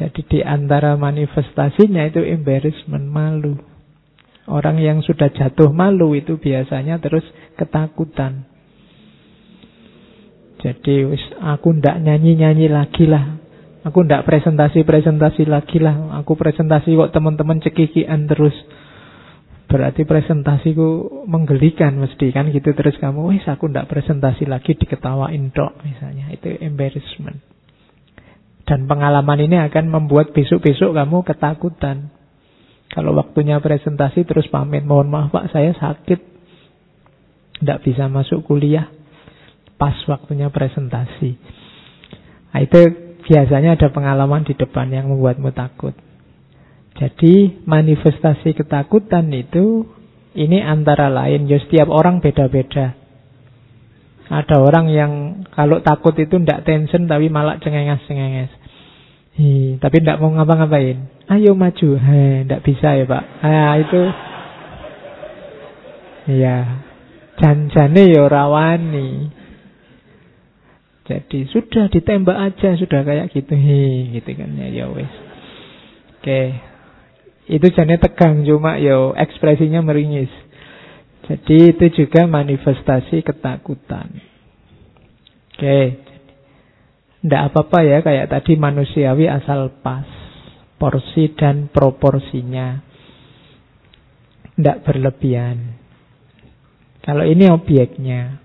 Jadi 0.00 0.20
di 0.24 0.40
antara 0.40 0.96
manifestasinya 0.96 2.08
itu 2.08 2.24
embarrassment, 2.24 3.04
malu. 3.04 3.60
Orang 4.48 4.80
yang 4.80 5.04
sudah 5.04 5.28
jatuh 5.28 5.70
malu 5.70 6.16
itu 6.16 6.40
biasanya 6.40 6.96
terus 6.98 7.22
ketakutan. 7.60 8.49
Jadi 10.60 11.08
wis 11.08 11.24
aku 11.40 11.72
ndak 11.80 12.04
nyanyi-nyanyi 12.04 12.68
lagi 12.68 13.08
lah. 13.08 13.40
Aku 13.80 14.04
ndak 14.04 14.28
presentasi-presentasi 14.28 15.48
lagi 15.48 15.80
lah. 15.80 16.20
Aku 16.20 16.36
presentasi 16.36 16.92
kok 16.92 17.16
teman-teman 17.16 17.64
cekikian 17.64 18.28
terus. 18.28 18.52
Berarti 19.70 20.04
presentasiku 20.04 21.24
menggelikan 21.24 21.96
mesti 21.96 22.34
kan 22.34 22.52
gitu 22.52 22.76
terus 22.76 22.98
kamu 23.00 23.32
wis 23.32 23.46
aku 23.48 23.70
ndak 23.72 23.88
presentasi 23.88 24.44
lagi 24.44 24.76
diketawain 24.76 25.48
dok 25.48 25.80
misalnya. 25.80 26.28
Itu 26.28 26.52
embarrassment. 26.60 27.40
Dan 28.68 28.84
pengalaman 28.84 29.40
ini 29.40 29.56
akan 29.64 29.88
membuat 29.88 30.36
besok-besok 30.36 30.92
kamu 30.92 31.24
ketakutan. 31.24 32.12
Kalau 32.90 33.16
waktunya 33.16 33.62
presentasi 33.62 34.26
terus 34.26 34.50
pamit, 34.50 34.84
mohon 34.84 35.08
maaf 35.08 35.32
Pak 35.32 35.54
saya 35.54 35.72
sakit. 35.72 36.20
Tidak 37.62 37.78
bisa 37.86 38.10
masuk 38.10 38.44
kuliah 38.44 38.99
pas 39.80 39.96
waktunya 40.04 40.52
presentasi. 40.52 41.40
Nah, 42.52 42.60
itu 42.60 42.80
biasanya 43.24 43.80
ada 43.80 43.88
pengalaman 43.88 44.44
di 44.44 44.52
depan 44.52 44.92
yang 44.92 45.08
membuatmu 45.08 45.48
takut. 45.56 45.96
Jadi 47.00 47.64
manifestasi 47.64 48.52
ketakutan 48.52 49.32
itu 49.32 49.88
ini 50.36 50.60
antara 50.60 51.08
lain, 51.08 51.48
ya 51.48 51.56
setiap 51.64 51.88
orang 51.88 52.20
beda-beda. 52.20 52.92
Ada 54.30 54.62
orang 54.62 54.86
yang 54.92 55.12
kalau 55.50 55.80
takut 55.80 56.14
itu 56.20 56.38
tidak 56.38 56.62
tension 56.62 57.08
tapi 57.08 57.32
malah 57.32 57.56
cengenges-cengenges. 57.58 58.52
tapi 59.80 59.96
tidak 60.04 60.20
mau 60.20 60.30
ngapa-ngapain. 60.36 61.24
Ayo 61.32 61.56
maju. 61.56 61.98
Tidak 61.98 62.60
bisa 62.62 62.94
ya 62.94 63.08
pak. 63.08 63.24
Nah, 63.42 63.74
itu. 63.80 64.02
Ya. 66.36 66.58
Janjane 67.40 68.02
ya 68.06 68.28
rawani. 68.28 69.39
Jadi 71.10 71.50
sudah 71.50 71.90
ditembak 71.90 72.38
aja 72.38 72.78
sudah 72.78 73.02
kayak 73.02 73.34
gitu 73.34 73.50
hi 73.50 74.14
gitu 74.14 74.30
kan 74.38 74.54
ya 74.54 74.70
ya 74.70 74.86
wes. 74.94 75.10
Oke. 76.22 76.54
Itu 77.50 77.66
jadinya 77.74 77.98
tegang 77.98 78.46
cuma 78.46 78.78
ya 78.78 79.10
ekspresinya 79.18 79.82
meringis. 79.82 80.30
Jadi 81.26 81.74
itu 81.74 82.06
juga 82.06 82.30
manifestasi 82.30 83.26
ketakutan. 83.26 84.22
Oke. 85.58 85.98
Tidak 87.26 87.42
apa-apa 87.50 87.78
ya 87.82 87.98
kayak 88.06 88.30
tadi 88.30 88.54
manusiawi 88.54 89.26
asal 89.26 89.74
pas. 89.82 90.06
porsi 90.80 91.36
dan 91.36 91.68
proporsinya. 91.68 92.80
Tidak 94.56 94.80
berlebihan. 94.80 95.76
Kalau 97.04 97.20
ini 97.28 97.52
objeknya, 97.52 98.40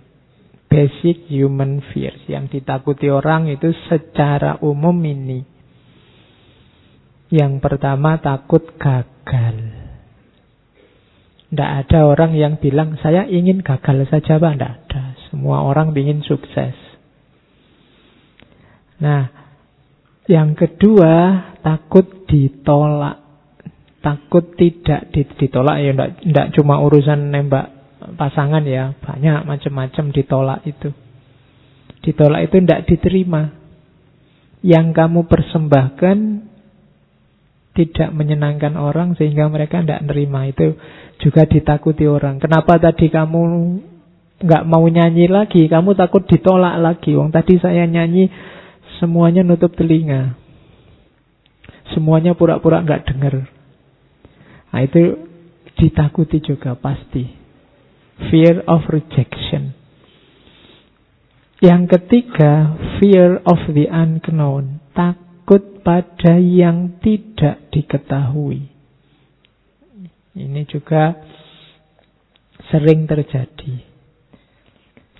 basic 0.75 1.31
human 1.31 1.79
fears. 1.95 2.19
Yang 2.27 2.59
ditakuti 2.59 3.07
orang 3.07 3.47
itu 3.47 3.71
secara 3.87 4.59
umum 4.59 4.99
ini. 5.07 5.39
Yang 7.31 7.63
pertama 7.63 8.19
takut 8.19 8.75
gagal. 8.75 9.55
Tidak 11.47 11.71
ada 11.87 11.99
orang 12.03 12.35
yang 12.35 12.59
bilang, 12.59 12.99
saya 12.99 13.23
ingin 13.23 13.63
gagal 13.63 14.11
saja, 14.11 14.35
Pak. 14.35 14.51
Tidak 14.59 14.73
ada. 14.91 15.03
Semua 15.31 15.63
orang 15.63 15.95
ingin 15.95 16.19
sukses. 16.27 16.75
Nah, 18.99 19.31
yang 20.27 20.59
kedua, 20.59 21.13
takut 21.63 22.27
ditolak. 22.27 23.23
Takut 24.03 24.53
tidak 24.53 25.09
ditolak 25.15 25.81
ya 25.81 25.97
tidak 25.97 26.53
cuma 26.53 26.77
urusan 26.77 27.33
nembak 27.33 27.74
pasangan 28.13 28.61
ya, 28.61 28.93
banyak 29.01 29.49
macam-macam 29.49 30.05
ditolak 30.13 30.61
itu. 30.69 30.93
Ditolak 32.05 32.45
itu 32.45 32.55
tidak 32.61 32.85
diterima. 32.85 33.43
Yang 34.65 34.85
kamu 34.93 35.19
persembahkan 35.29 36.17
tidak 37.75 38.09
menyenangkan 38.15 38.77
orang 38.79 39.13
sehingga 39.17 39.45
mereka 39.51 39.83
tidak 39.83 40.05
nerima 40.05 40.47
itu 40.49 40.77
juga 41.21 41.45
ditakuti 41.45 42.05
orang. 42.05 42.41
Kenapa 42.41 42.77
tadi 42.81 43.09
kamu 43.09 43.41
nggak 44.41 44.63
mau 44.65 44.85
nyanyi 44.87 45.29
lagi? 45.29 45.69
Kamu 45.69 45.93
takut 45.93 46.25
ditolak 46.25 46.81
lagi. 46.81 47.13
Wong 47.13 47.29
tadi 47.29 47.61
saya 47.61 47.85
nyanyi 47.85 48.31
Semuanya 48.99 49.43
nutup 49.43 49.75
telinga. 49.75 50.39
Semuanya 51.91 52.33
pura-pura 52.33 52.81
nggak 52.81 53.11
dengar. 53.11 53.45
Nah 54.71 54.81
itu 54.83 55.27
ditakuti 55.75 56.39
juga 56.39 56.75
pasti. 56.79 57.44
Fear 58.15 58.63
of 58.65 58.87
rejection. 58.87 59.75
Yang 61.59 61.99
ketiga, 61.99 62.75
fear 62.99 63.39
of 63.43 63.59
the 63.71 63.87
unknown. 63.91 64.79
Takut 64.95 65.83
pada 65.83 66.39
yang 66.39 66.99
tidak 67.03 67.71
diketahui. 67.71 68.71
Ini 70.35 70.61
juga 70.67 71.15
sering 72.71 73.07
terjadi. 73.07 73.83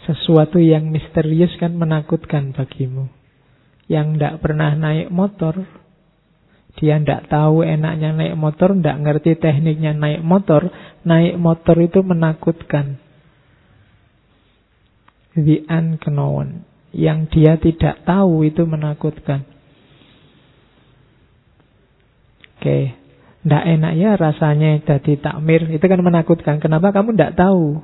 Sesuatu 0.06 0.62
yang 0.62 0.92
misterius 0.92 1.56
kan 1.58 1.74
menakutkan 1.74 2.54
bagimu 2.54 3.10
yang 3.86 4.18
tidak 4.18 4.42
pernah 4.42 4.74
naik 4.74 5.14
motor, 5.14 5.62
dia 6.76 7.00
tidak 7.00 7.32
tahu 7.32 7.64
enaknya 7.64 8.12
naik 8.12 8.36
motor, 8.36 8.76
tidak 8.76 9.00
ngerti 9.00 9.32
tekniknya 9.40 9.96
naik 9.96 10.20
motor, 10.20 10.68
naik 11.08 11.40
motor 11.40 11.80
itu 11.80 12.04
menakutkan. 12.04 13.00
The 15.36 15.64
unknown. 15.72 16.68
Yang 16.96 17.20
dia 17.32 17.54
tidak 17.60 18.04
tahu 18.08 18.48
itu 18.48 18.64
menakutkan. 18.68 19.44
Oke. 22.60 22.96
Tidak 23.46 23.64
enak 23.78 23.94
ya 24.00 24.18
rasanya 24.18 24.80
jadi 24.84 25.22
takmir. 25.22 25.70
Itu 25.70 25.86
kan 25.86 26.02
menakutkan. 26.02 26.58
Kenapa 26.60 26.92
kamu 26.92 27.14
tidak 27.16 27.38
tahu? 27.40 27.84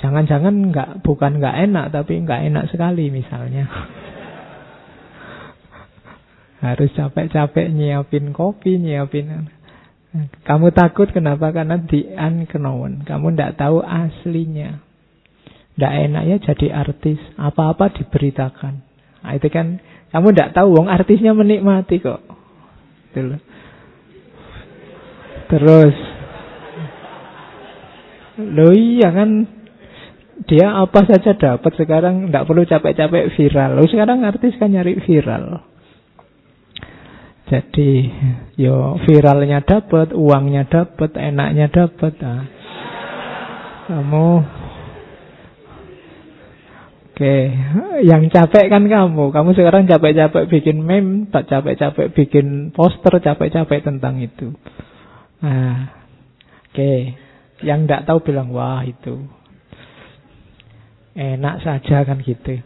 Jangan-jangan 0.00 0.72
nggak 0.72 0.90
bukan 1.04 1.42
nggak 1.42 1.56
enak, 1.68 1.92
tapi 1.92 2.22
nggak 2.24 2.48
enak 2.48 2.64
sekali 2.72 3.12
misalnya. 3.12 3.68
Harus 6.60 6.92
capek-capek 6.92 7.72
nyiapin 7.72 8.36
kopi, 8.36 8.76
nyiapin... 8.76 9.48
Kamu 10.42 10.74
takut 10.74 11.06
kenapa? 11.14 11.54
Karena 11.54 11.78
di 11.78 12.02
unknown. 12.02 13.06
Kamu 13.06 13.30
tidak 13.32 13.62
tahu 13.62 13.78
aslinya. 13.78 14.82
Tidak 15.78 15.92
enak 16.10 16.22
ya 16.26 16.36
jadi 16.50 16.66
artis. 16.82 17.16
Apa-apa 17.38 17.94
diberitakan. 17.94 18.74
Nah, 19.22 19.32
itu 19.38 19.46
kan 19.48 19.78
kamu 20.10 20.34
tidak 20.34 20.50
tahu. 20.58 20.74
Wong 20.74 20.90
artisnya 20.90 21.30
menikmati 21.30 22.02
kok. 22.02 22.26
Itu 23.14 23.38
Terus. 25.50 25.96
Loh 28.40 28.72
iya 28.74 29.14
kan 29.14 29.46
dia 30.48 30.72
apa 30.72 31.04
saja 31.04 31.36
dapat 31.36 31.72
sekarang 31.76 32.28
tidak 32.28 32.46
perlu 32.50 32.66
capek-capek 32.66 33.30
viral. 33.38 33.78
Loh 33.78 33.86
sekarang 33.86 34.26
artis 34.26 34.58
kan 34.58 34.74
nyari 34.74 34.98
viral. 35.06 35.69
Jadi 37.50 38.06
yo 38.54 38.94
viralnya 39.02 39.66
dapat, 39.66 40.14
uangnya 40.14 40.70
dapat, 40.70 41.18
enaknya 41.18 41.66
dapat. 41.66 42.14
Nah. 42.22 42.42
Kamu 43.90 44.26
Oke, 47.20 47.52
yang 48.00 48.32
capek 48.32 48.72
kan 48.72 48.88
kamu. 48.88 49.28
Kamu 49.28 49.52
sekarang 49.52 49.84
capek-capek 49.84 50.48
bikin 50.48 50.80
meme, 50.80 51.28
tak 51.28 51.52
capek-capek 51.52 52.16
bikin 52.16 52.72
poster, 52.72 53.12
capek-capek 53.20 53.84
tentang 53.84 54.24
itu. 54.24 54.56
Nah, 55.44 55.92
oke. 56.72 56.92
Yang 57.60 57.80
tidak 57.84 58.04
tahu 58.08 58.18
bilang, 58.24 58.56
wah 58.56 58.80
itu 58.88 59.20
enak 61.12 61.60
saja 61.60 62.08
kan 62.08 62.24
gitu. 62.24 62.64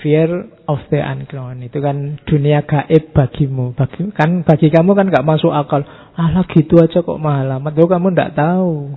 Fear 0.00 0.48
of 0.64 0.80
the 0.88 0.96
unknown 1.04 1.60
itu 1.60 1.76
kan 1.76 2.16
dunia 2.24 2.64
gaib 2.64 3.12
bagimu. 3.12 3.76
Bagi, 3.76 4.08
kan 4.16 4.48
bagi 4.48 4.72
kamu 4.72 4.96
kan 4.96 5.12
nggak 5.12 5.28
masuk 5.28 5.52
akal. 5.52 5.84
Alah 6.16 6.48
gitu 6.56 6.80
aja 6.80 7.04
kok 7.04 7.20
malamat. 7.20 7.76
Tuh 7.76 7.84
kamu 7.84 8.16
nggak 8.16 8.32
tahu. 8.32 8.96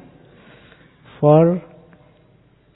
For 1.19 1.59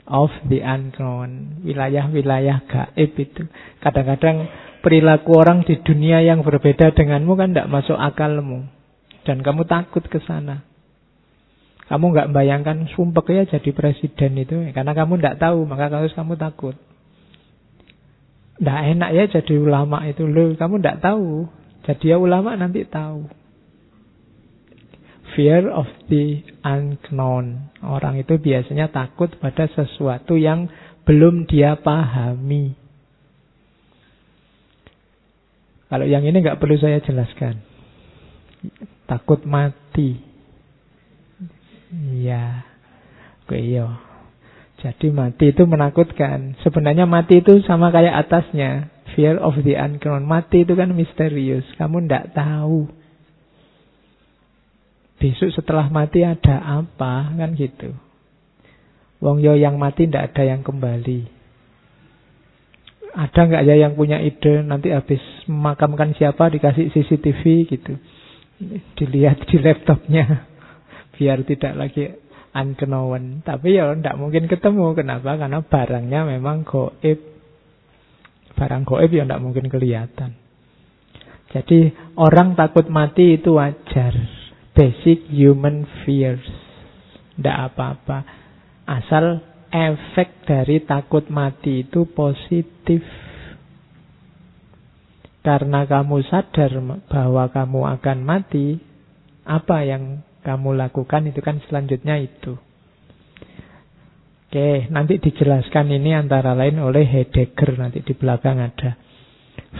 of 0.08 0.32
the 0.48 0.60
unknown. 0.60 1.64
Wilayah-wilayah 1.64 2.68
gaib 2.68 3.12
itu. 3.16 3.48
Kadang-kadang 3.80 4.48
perilaku 4.84 5.32
orang 5.36 5.64
di 5.64 5.80
dunia 5.80 6.20
yang 6.20 6.44
berbeda 6.44 6.92
denganmu 6.92 7.32
kan 7.32 7.56
tidak 7.56 7.72
masuk 7.72 7.96
akalmu. 7.96 8.68
Dan 9.24 9.40
kamu 9.40 9.64
takut 9.68 10.04
ke 10.04 10.20
sana. 10.24 10.68
Kamu 11.88 12.12
nggak 12.12 12.32
bayangkan 12.36 12.84
sumpah 12.92 13.24
ya 13.24 13.48
jadi 13.48 13.72
presiden 13.72 14.36
itu. 14.36 14.56
Karena 14.76 14.92
kamu 14.92 15.16
nggak 15.16 15.40
tahu, 15.40 15.64
maka 15.64 15.88
harus 15.88 16.12
kamu 16.12 16.36
takut. 16.36 16.76
Tidak 18.58 18.80
enak 18.98 19.10
ya 19.14 19.24
jadi 19.30 19.54
ulama 19.54 20.02
itu 20.10 20.26
loh. 20.26 20.50
Kamu 20.58 20.82
tidak 20.82 20.98
tahu. 20.98 21.46
Jadi 21.86 22.04
ya 22.10 22.18
ulama 22.18 22.58
nanti 22.58 22.82
tahu. 22.82 23.30
Fear 25.38 25.70
of 25.70 25.86
the 26.10 26.42
unknown. 26.66 27.70
Orang 27.86 28.18
itu 28.18 28.34
biasanya 28.42 28.90
takut 28.90 29.30
pada 29.38 29.70
sesuatu 29.70 30.34
yang 30.34 30.66
belum 31.06 31.46
dia 31.46 31.78
pahami. 31.78 32.74
Kalau 35.88 36.04
yang 36.04 36.26
ini 36.26 36.42
nggak 36.42 36.58
perlu 36.58 36.76
saya 36.76 36.98
jelaskan. 37.00 37.62
Takut 39.06 39.46
mati. 39.46 40.18
Iya. 41.94 42.66
Iya. 43.48 44.07
Jadi 44.78 45.10
mati 45.10 45.50
itu 45.50 45.66
menakutkan. 45.66 46.54
Sebenarnya 46.62 47.02
mati 47.02 47.42
itu 47.42 47.58
sama 47.66 47.90
kayak 47.90 48.26
atasnya. 48.26 48.94
Fear 49.18 49.42
of 49.42 49.58
the 49.66 49.74
unknown. 49.74 50.22
Mati 50.22 50.62
itu 50.62 50.78
kan 50.78 50.94
misterius. 50.94 51.66
Kamu 51.74 52.06
tidak 52.06 52.30
tahu. 52.38 52.86
Besok 55.18 55.50
setelah 55.50 55.90
mati 55.90 56.22
ada 56.22 56.62
apa? 56.78 57.34
Kan 57.34 57.58
gitu. 57.58 57.90
Wong 59.18 59.42
yo 59.42 59.58
yang 59.58 59.82
mati 59.82 60.06
tidak 60.06 60.30
ada 60.30 60.46
yang 60.46 60.62
kembali. 60.62 61.26
Ada 63.18 63.40
nggak 63.50 63.62
ya 63.66 63.74
yang 63.82 63.98
punya 63.98 64.22
ide 64.22 64.62
nanti 64.62 64.94
habis 64.94 65.18
memakamkan 65.50 66.14
siapa 66.14 66.54
dikasih 66.54 66.94
CCTV 66.94 67.42
gitu. 67.66 67.98
Dilihat 68.94 69.42
di 69.42 69.58
laptopnya. 69.58 70.46
Biar 71.18 71.42
tidak 71.42 71.74
lagi 71.74 72.14
unknown. 72.58 73.46
Tapi 73.46 73.78
ya 73.78 73.94
tidak 73.94 74.18
mungkin 74.18 74.50
ketemu. 74.50 74.92
Kenapa? 74.98 75.38
Karena 75.38 75.62
barangnya 75.62 76.20
memang 76.26 76.66
goib. 76.66 77.18
Barang 78.58 78.82
goib 78.82 79.10
ya 79.14 79.22
tidak 79.22 79.42
mungkin 79.42 79.70
kelihatan. 79.70 80.34
Jadi 81.48 81.94
orang 82.18 82.58
takut 82.58 82.90
mati 82.90 83.38
itu 83.40 83.56
wajar. 83.56 84.12
Basic 84.74 85.30
human 85.30 85.86
fears. 86.04 86.44
Tidak 87.38 87.56
apa-apa. 87.72 88.18
Asal 88.84 89.40
efek 89.70 90.44
dari 90.48 90.82
takut 90.84 91.28
mati 91.32 91.86
itu 91.86 92.08
positif. 92.10 93.02
Karena 95.40 95.88
kamu 95.88 96.26
sadar 96.28 96.76
bahwa 97.08 97.48
kamu 97.48 97.80
akan 97.96 98.18
mati, 98.20 98.76
apa 99.48 99.80
yang 99.86 100.20
kamu 100.48 100.80
lakukan 100.80 101.28
itu 101.28 101.44
kan 101.44 101.60
selanjutnya 101.68 102.16
itu. 102.16 102.56
Oke, 104.48 104.88
nanti 104.88 105.20
dijelaskan 105.20 105.92
ini 105.92 106.16
antara 106.16 106.56
lain 106.56 106.80
oleh 106.80 107.04
Heidegger 107.04 107.76
nanti 107.76 108.00
di 108.00 108.16
belakang 108.16 108.56
ada. 108.64 108.96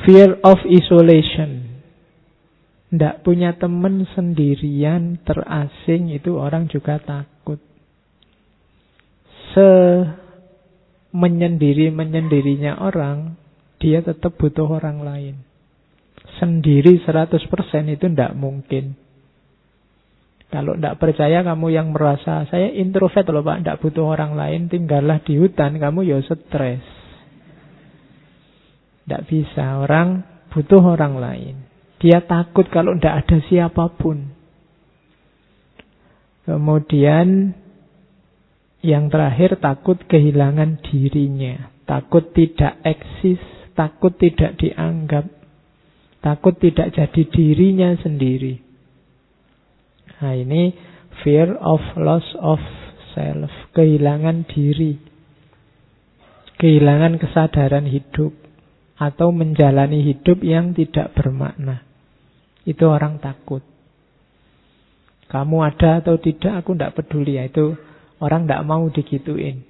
Fear 0.04 0.44
of 0.44 0.60
isolation. 0.68 1.80
Tidak 2.92 3.24
punya 3.24 3.56
teman 3.56 4.04
sendirian, 4.12 5.24
terasing, 5.24 6.12
itu 6.12 6.36
orang 6.36 6.68
juga 6.68 7.00
takut. 7.00 7.56
Se 9.56 9.68
menyendiri-menyendirinya 11.16 12.84
orang, 12.84 13.40
dia 13.80 14.04
tetap 14.04 14.36
butuh 14.36 14.68
orang 14.68 15.00
lain. 15.00 15.34
Sendiri 16.36 17.00
100% 17.00 17.40
itu 17.88 18.04
tidak 18.04 18.36
mungkin. 18.36 19.07
Kalau 20.48 20.80
tidak 20.80 20.96
percaya 20.96 21.44
kamu 21.44 21.66
yang 21.76 21.92
merasa, 21.92 22.48
saya 22.48 22.72
introvert 22.72 23.28
loh 23.28 23.44
pak, 23.44 23.60
tidak 23.60 23.78
butuh 23.84 24.16
orang 24.16 24.32
lain, 24.32 24.72
tinggallah 24.72 25.20
di 25.20 25.36
hutan, 25.36 25.76
kamu 25.76 26.08
ya 26.08 26.24
stres. 26.24 26.80
Tidak 29.04 29.22
bisa, 29.28 29.84
orang 29.84 30.24
butuh 30.48 30.80
orang 30.80 31.20
lain. 31.20 31.54
Dia 32.00 32.24
takut 32.24 32.64
kalau 32.72 32.96
tidak 32.96 33.28
ada 33.28 33.38
siapa 33.44 33.92
pun. 33.92 34.32
Kemudian 36.48 37.52
yang 38.80 39.12
terakhir 39.12 39.60
takut 39.60 40.00
kehilangan 40.08 40.80
dirinya. 40.80 41.68
Takut 41.84 42.32
tidak 42.32 42.80
eksis, 42.88 43.40
takut 43.76 44.16
tidak 44.16 44.56
dianggap. 44.56 45.28
Takut 46.24 46.56
tidak 46.56 46.96
jadi 46.96 47.22
dirinya 47.28 47.92
sendiri. 48.00 48.67
Nah 50.18 50.34
ini 50.34 50.74
fear 51.22 51.54
of 51.58 51.82
loss 51.98 52.26
of 52.38 52.58
self. 53.14 53.50
Kehilangan 53.74 54.46
diri. 54.50 54.98
Kehilangan 56.58 57.22
kesadaran 57.22 57.86
hidup. 57.86 58.34
Atau 58.98 59.30
menjalani 59.30 60.02
hidup 60.02 60.42
yang 60.42 60.74
tidak 60.74 61.14
bermakna. 61.14 61.86
Itu 62.66 62.90
orang 62.90 63.22
takut. 63.22 63.62
Kamu 65.28 65.60
ada 65.62 66.02
atau 66.02 66.18
tidak, 66.18 66.64
aku 66.64 66.74
tidak 66.74 66.98
peduli. 66.98 67.38
Itu 67.38 67.78
orang 68.18 68.48
tidak 68.48 68.64
mau 68.66 68.82
digituin. 68.90 69.62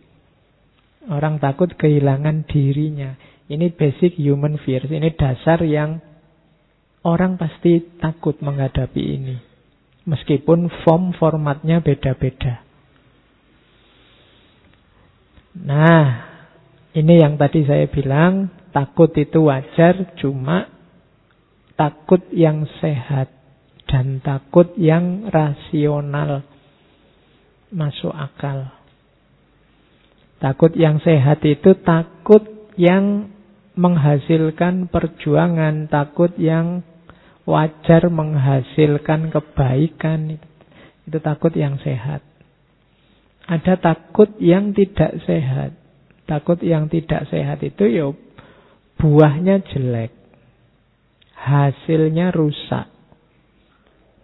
Orang 1.09 1.41
takut 1.41 1.73
kehilangan 1.77 2.49
dirinya. 2.49 3.17
Ini 3.49 3.73
basic 3.77 4.17
human 4.17 4.57
fear. 4.61 4.85
Ini 4.85 5.13
dasar 5.17 5.61
yang 5.65 6.01
orang 7.05 7.41
pasti 7.41 7.81
takut 8.01 8.41
menghadapi 8.45 9.03
ini. 9.03 9.48
Meskipun 10.09 10.73
form 10.89 11.13
formatnya 11.21 11.85
beda-beda. 11.85 12.65
Nah, 15.59 16.05
ini 16.97 17.21
yang 17.21 17.37
tadi 17.37 17.69
saya 17.69 17.85
bilang, 17.93 18.49
takut 18.73 19.13
itu 19.21 19.53
wajar, 19.53 20.17
cuma 20.17 20.71
takut 21.77 22.25
yang 22.33 22.65
sehat 22.81 23.29
dan 23.85 24.25
takut 24.25 24.73
yang 24.81 25.29
rasional 25.29 26.45
masuk 27.69 28.13
akal. 28.13 28.73
Takut 30.39 30.73
yang 30.79 31.03
sehat 31.03 31.43
itu 31.43 31.75
takut 31.83 32.45
yang 32.79 33.29
menghasilkan 33.75 34.87
perjuangan, 34.91 35.91
takut 35.91 36.31
yang 36.39 36.87
wajar 37.49 38.13
menghasilkan 38.13 39.33
kebaikan. 39.33 40.37
Itu, 41.09 41.19
takut 41.25 41.57
yang 41.57 41.81
sehat. 41.81 42.21
Ada 43.49 43.81
takut 43.81 44.29
yang 44.37 44.77
tidak 44.77 45.17
sehat. 45.25 45.73
Takut 46.29 46.61
yang 46.61 46.93
tidak 46.93 47.25
sehat 47.33 47.65
itu 47.65 47.89
ya 47.89 48.13
buahnya 49.01 49.65
jelek 49.73 50.13
hasilnya 51.39 52.35
rusak. 52.35 52.91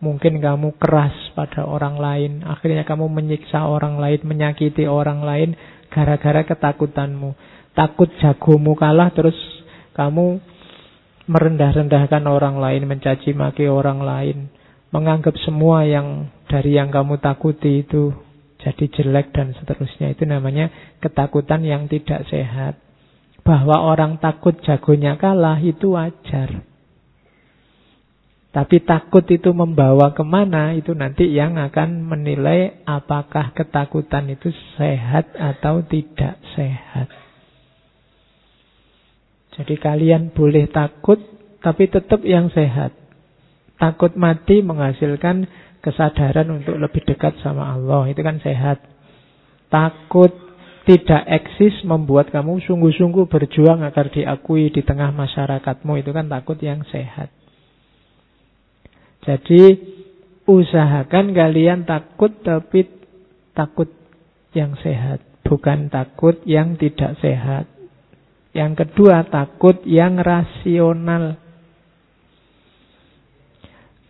Mungkin 0.04 0.42
kamu 0.44 0.76
keras 0.76 1.16
pada 1.32 1.64
orang 1.64 1.96
lain, 1.96 2.32
akhirnya 2.44 2.84
kamu 2.84 3.08
menyiksa 3.08 3.64
orang 3.64 3.96
lain, 3.96 4.20
menyakiti 4.28 4.84
orang 4.84 5.24
lain 5.24 5.56
gara-gara 5.88 6.44
ketakutanmu. 6.44 7.32
Takut 7.72 8.12
jagomu 8.20 8.76
kalah 8.76 9.08
terus 9.16 9.38
kamu 9.96 10.44
merendah-rendahkan 11.24 12.24
orang 12.28 12.60
lain, 12.60 12.84
mencaci 12.84 13.32
maki 13.32 13.64
orang 13.68 14.04
lain, 14.04 14.38
menganggap 14.92 15.34
semua 15.42 15.82
yang 15.88 16.28
dari 16.46 16.76
yang 16.76 16.92
kamu 16.92 17.18
takuti 17.18 17.82
itu 17.82 18.12
jadi 18.60 18.84
jelek 18.88 19.32
dan 19.32 19.52
seterusnya. 19.56 20.12
Itu 20.12 20.24
namanya 20.24 20.96
ketakutan 21.00 21.64
yang 21.64 21.88
tidak 21.88 22.24
sehat. 22.28 22.80
Bahwa 23.44 23.76
orang 23.84 24.16
takut 24.24 24.56
jagonya 24.64 25.20
kalah 25.20 25.60
itu 25.60 25.92
wajar. 25.92 26.64
Tapi 28.54 28.87
takut 28.87 29.26
itu 29.28 29.50
membawa 29.50 30.14
ke 30.14 30.22
mana, 30.22 30.78
itu 30.78 30.94
nanti 30.94 31.26
yang 31.26 31.58
akan 31.58 32.06
menilai 32.06 32.87
apakah 32.87 33.50
ketakutan 33.50 34.30
itu 34.30 34.48
sehat 34.78 35.34
atau 35.34 35.82
tidak 35.82 36.38
sehat. 36.54 37.23
Jadi 39.54 39.74
kalian 39.78 40.34
boleh 40.34 40.66
takut, 40.70 41.18
tapi 41.62 41.86
tetap 41.86 42.26
yang 42.26 42.50
sehat. 42.50 42.90
Takut 43.78 44.14
mati 44.18 44.62
menghasilkan 44.62 45.46
kesadaran 45.78 46.50
untuk 46.50 46.74
lebih 46.78 47.06
dekat 47.06 47.38
sama 47.42 47.74
Allah, 47.74 48.08
itu 48.10 48.18
kan 48.24 48.42
sehat. 48.42 48.82
Takut 49.70 50.30
tidak 50.84 51.24
eksis 51.26 51.86
membuat 51.86 52.28
kamu 52.28 52.60
sungguh-sungguh 52.66 53.30
berjuang 53.30 53.80
agar 53.86 54.12
diakui 54.12 54.68
di 54.68 54.82
tengah 54.84 55.14
masyarakatmu, 55.14 56.02
itu 56.02 56.10
kan 56.10 56.26
takut 56.28 56.58
yang 56.60 56.82
sehat. 56.90 57.30
Jadi 59.24 59.80
usahakan 60.44 61.32
kalian 61.32 61.88
takut 61.88 62.36
tapi 62.44 62.84
takut 63.56 63.88
yang 64.52 64.76
sehat, 64.84 65.24
bukan 65.46 65.88
takut 65.88 66.36
yang 66.44 66.76
tidak 66.76 67.16
sehat. 67.24 67.73
Yang 68.54 68.86
kedua, 68.86 69.26
takut 69.26 69.82
yang 69.82 70.22
rasional. 70.22 71.42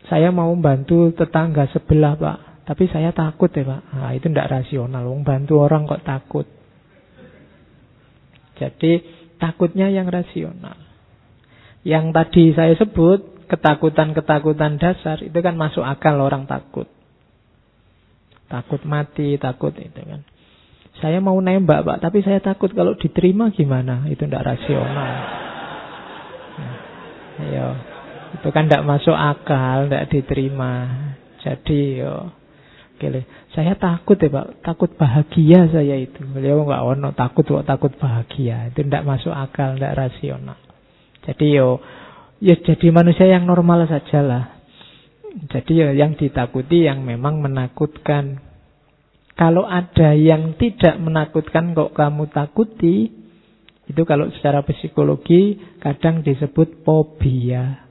Saya 0.05 0.29
mau 0.29 0.53
bantu 0.61 1.17
tetangga 1.17 1.65
sebelah, 1.73 2.13
Pak. 2.21 2.39
Tapi 2.69 2.85
saya 2.93 3.17
takut 3.17 3.49
ya, 3.49 3.65
Pak. 3.65 3.83
Nah, 3.97 4.13
itu 4.13 4.29
tidak 4.29 4.53
rasional. 4.53 5.09
Wong 5.09 5.25
bantu 5.25 5.65
orang 5.65 5.89
kok 5.89 6.05
takut. 6.05 6.45
Jadi, 8.61 9.01
takutnya 9.41 9.89
yang 9.89 10.13
rasional. 10.13 10.77
Yang 11.81 12.05
tadi 12.13 12.45
saya 12.53 12.77
sebut, 12.77 13.49
ketakutan-ketakutan 13.49 14.77
dasar 14.77 15.25
itu 15.25 15.37
kan 15.41 15.57
masuk 15.57 15.85
akal 15.85 16.21
orang 16.21 16.45
takut. 16.45 16.89
Takut 18.49 18.85
mati, 18.85 19.41
takut 19.41 19.73
itu 19.81 20.01
kan. 20.05 20.21
Saya 21.03 21.19
mau 21.19 21.35
nembak 21.43 21.83
pak, 21.83 21.99
tapi 21.99 22.23
saya 22.23 22.39
takut 22.39 22.71
kalau 22.71 22.95
diterima 22.95 23.51
gimana? 23.51 24.07
Itu 24.07 24.31
tidak 24.31 24.47
rasional. 24.47 25.13
Nah, 27.35 27.47
yo, 27.51 27.69
itu 28.39 28.49
kan 28.55 28.71
tidak 28.71 28.87
masuk 28.87 29.15
akal, 29.15 29.91
tidak 29.91 30.07
diterima. 30.11 30.73
Jadi 31.43 31.99
yo, 31.99 32.31
oke 32.95 33.07
saya 33.55 33.79
takut 33.79 34.19
ya 34.19 34.31
pak, 34.31 34.63
takut 34.67 34.91
bahagia 34.95 35.71
saya 35.71 35.99
itu. 35.99 36.23
Beliau 36.27 36.63
nggak 36.67 36.83
ono 36.83 37.09
takut 37.15 37.47
kok 37.47 37.67
takut 37.67 37.93
bahagia, 37.99 38.71
itu 38.71 38.83
tidak 38.87 39.07
masuk 39.07 39.35
akal, 39.35 39.75
tidak 39.79 39.95
rasional. 39.99 40.59
Jadi 41.27 41.47
yo 41.59 41.79
ya 42.43 42.55
jadi 42.59 42.87
manusia 42.91 43.27
yang 43.31 43.47
normal 43.47 43.87
sajalah. 43.87 44.59
Jadi 45.51 45.73
ya 45.75 45.91
yang 45.91 46.15
ditakuti 46.15 46.87
yang 46.87 47.03
memang 47.03 47.43
menakutkan. 47.43 48.54
Kalau 49.35 49.67
ada 49.67 50.15
yang 50.15 50.55
tidak 50.55 50.95
menakutkan 51.03 51.75
kok 51.75 51.91
kamu 51.91 52.31
takuti, 52.31 53.11
itu 53.85 54.03
kalau 54.07 54.31
secara 54.31 54.63
psikologi 54.63 55.59
kadang 55.83 56.23
disebut 56.23 56.87
fobia. 56.87 57.83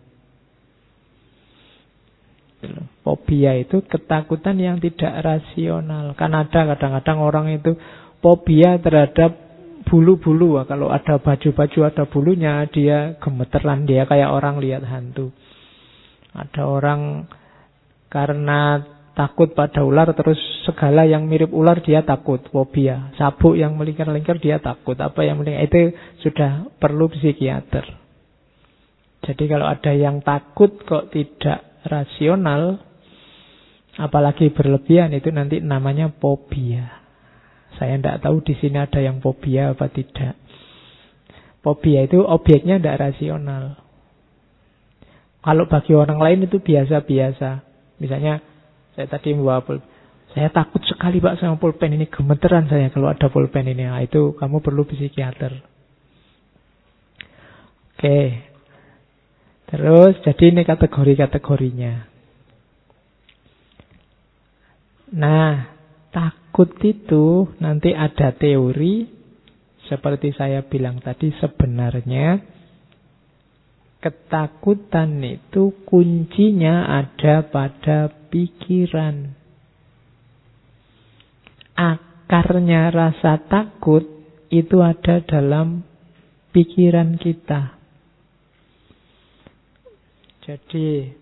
Fobia 3.04 3.60
itu 3.60 3.84
ketakutan 3.84 4.56
yang 4.56 4.80
tidak 4.80 5.12
rasional. 5.20 6.16
Kan 6.16 6.32
ada 6.32 6.64
kadang-kadang 6.74 7.20
orang 7.20 7.48
itu 7.52 7.76
fobia 8.24 8.80
terhadap 8.80 9.36
bulu-bulu. 9.84 10.64
Kalau 10.64 10.88
ada 10.88 11.20
baju-baju 11.20 11.80
ada 11.84 12.04
bulunya, 12.08 12.64
dia 12.72 13.20
gemeteran, 13.20 13.84
dia 13.84 14.08
kayak 14.08 14.32
orang 14.32 14.64
lihat 14.64 14.88
hantu. 14.88 15.36
Ada 16.32 16.64
orang 16.66 17.28
karena 18.08 18.80
takut 19.14 19.54
pada 19.54 19.86
ular, 19.86 20.10
terus 20.18 20.38
segala 20.66 21.06
yang 21.06 21.30
mirip 21.30 21.54
ular 21.54 21.80
dia 21.82 22.02
takut, 22.02 22.42
fobia. 22.50 23.14
Sabuk 23.18 23.54
yang 23.54 23.78
melingkar-lingkar 23.78 24.42
dia 24.42 24.58
takut. 24.58 24.98
Apa 24.98 25.22
yang 25.22 25.42
melingkar, 25.42 25.70
itu 25.70 25.82
sudah 26.26 26.68
perlu 26.82 27.10
psikiater. 27.14 27.86
Jadi 29.24 29.44
kalau 29.48 29.70
ada 29.70 29.94
yang 29.96 30.20
takut 30.20 30.84
kok 30.84 31.14
tidak 31.14 31.82
rasional, 31.88 32.82
apalagi 33.96 34.52
berlebihan, 34.52 35.16
itu 35.16 35.32
nanti 35.32 35.64
namanya 35.64 36.12
fobia. 36.12 37.04
Saya 37.80 37.98
tidak 37.98 38.22
tahu 38.22 38.44
di 38.44 38.54
sini 38.60 38.78
ada 38.78 39.00
yang 39.00 39.24
fobia 39.24 39.74
apa 39.74 39.90
tidak. 39.90 40.38
Fobia 41.64 42.04
itu 42.06 42.20
objeknya 42.22 42.78
tidak 42.78 43.10
rasional. 43.10 43.80
Kalau 45.44 45.68
bagi 45.68 45.92
orang 45.96 46.20
lain 46.20 46.40
itu 46.48 46.60
biasa-biasa. 46.60 47.64
Misalnya 48.00 48.53
saya 48.94 49.08
tadi 49.10 49.34
membawa 49.34 49.62
pulpen. 49.66 49.90
Saya 50.34 50.50
takut 50.50 50.82
sekali 50.90 51.22
Pak 51.22 51.38
sama 51.38 51.62
pulpen 51.62 51.94
ini. 51.94 52.10
Gemeteran 52.10 52.66
saya 52.66 52.90
kalau 52.90 53.10
ada 53.10 53.30
pulpen 53.30 53.70
ini. 53.70 53.86
Nah, 53.86 54.02
itu 54.02 54.34
kamu 54.34 54.66
perlu 54.66 54.82
psikiater. 54.86 55.54
Oke. 57.94 58.20
Terus 59.70 60.14
jadi 60.26 60.44
ini 60.54 60.62
kategori-kategorinya. 60.66 61.94
Nah, 65.14 65.54
takut 66.10 66.74
itu 66.82 67.54
nanti 67.62 67.94
ada 67.94 68.34
teori 68.34 69.06
seperti 69.86 70.34
saya 70.34 70.66
bilang 70.66 70.98
tadi 71.02 71.30
sebenarnya 71.38 72.42
ketakutan 74.02 75.22
itu 75.24 75.72
kuncinya 75.86 76.90
ada 76.90 77.46
pada 77.48 78.12
pikiran. 78.34 79.38
Akarnya 81.78 82.90
rasa 82.90 83.38
takut 83.46 84.02
itu 84.50 84.82
ada 84.82 85.22
dalam 85.22 85.86
pikiran 86.50 87.22
kita. 87.22 87.78
Jadi 90.44 91.14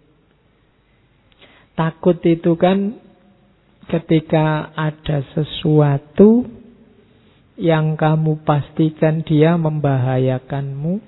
takut 1.76 2.18
itu 2.24 2.55
kan 2.55 2.95
ketika 3.91 4.72
ada 4.72 5.20
sesuatu 5.36 6.47
yang 7.59 7.99
kamu 7.99 8.41
pastikan 8.47 9.22
dia 9.28 9.59
membahayakanmu 9.59 11.03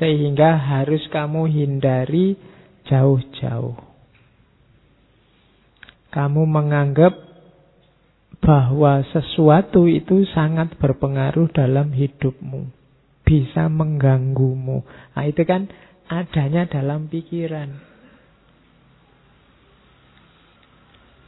sehingga 0.00 0.58
harus 0.58 1.04
kamu 1.12 1.46
hindari 1.46 2.34
jauh-jauh. 2.90 3.93
Kamu 6.14 6.46
menganggap 6.46 7.10
bahwa 8.38 9.02
sesuatu 9.10 9.90
itu 9.90 10.22
sangat 10.30 10.78
berpengaruh 10.78 11.50
dalam 11.50 11.90
hidupmu, 11.90 12.70
bisa 13.26 13.66
mengganggumu. 13.66 14.86
Nah, 15.18 15.24
itu 15.26 15.42
kan 15.42 15.66
adanya 16.06 16.70
dalam 16.70 17.10
pikiran. 17.10 17.74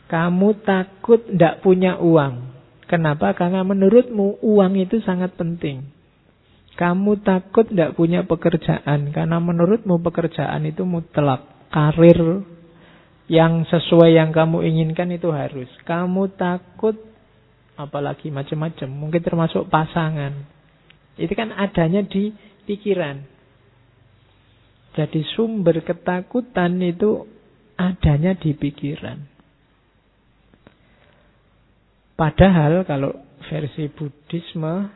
Kamu 0.06 0.62
takut 0.62 1.18
tidak 1.34 1.66
punya 1.66 1.98
uang. 1.98 2.54
Kenapa? 2.86 3.34
Karena 3.34 3.66
menurutmu 3.66 4.38
uang 4.38 4.78
itu 4.78 5.02
sangat 5.02 5.34
penting. 5.34 5.90
Kamu 6.78 7.26
takut 7.26 7.66
tidak 7.66 7.98
punya 7.98 8.22
pekerjaan 8.22 9.10
karena 9.10 9.42
menurutmu 9.42 9.98
pekerjaan 9.98 10.62
itu 10.62 10.86
mutlak. 10.86 11.42
Karir 11.74 12.46
yang 13.26 13.66
sesuai 13.66 14.14
yang 14.14 14.30
kamu 14.30 14.62
inginkan 14.62 15.10
itu 15.10 15.34
harus. 15.34 15.66
Kamu 15.82 16.34
takut 16.38 16.94
apalagi 17.74 18.30
macam-macam. 18.30 18.88
Mungkin 18.88 19.22
termasuk 19.22 19.66
pasangan. 19.66 20.32
Itu 21.18 21.32
kan 21.34 21.50
adanya 21.50 22.06
di 22.06 22.30
pikiran. 22.66 23.22
Jadi 24.96 25.20
sumber 25.36 25.84
ketakutan 25.84 26.80
itu 26.80 27.28
adanya 27.76 28.32
di 28.32 28.56
pikiran. 28.56 29.20
Padahal 32.16 32.80
kalau 32.88 33.12
versi 33.44 33.92
Buddhisme 33.92 34.88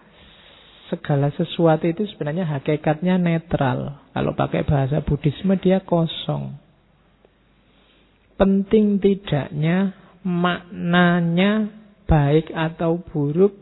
segala 0.89 1.29
sesuatu 1.37 1.85
itu 1.85 2.09
sebenarnya 2.17 2.49
hakikatnya 2.49 3.21
netral. 3.21 4.01
Kalau 4.17 4.33
pakai 4.33 4.65
bahasa 4.65 5.05
Buddhisme 5.05 5.53
dia 5.61 5.85
kosong. 5.85 6.70
Penting 8.41 9.05
tidaknya 9.05 9.93
maknanya 10.25 11.69
baik 12.09 12.49
atau 12.57 13.05
buruk 13.05 13.53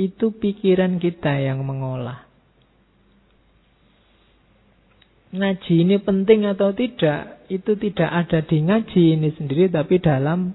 itu 0.00 0.32
pikiran 0.32 0.96
kita 0.96 1.36
yang 1.36 1.60
mengolah. 1.68 2.24
Ngaji 5.32 5.74
ini 5.88 5.96
penting 6.00 6.44
atau 6.44 6.76
tidak, 6.76 7.44
itu 7.48 7.72
tidak 7.76 8.10
ada 8.12 8.44
di 8.44 8.58
ngaji 8.68 9.02
ini 9.16 9.28
sendiri, 9.32 9.72
tapi 9.72 9.96
dalam 9.96 10.52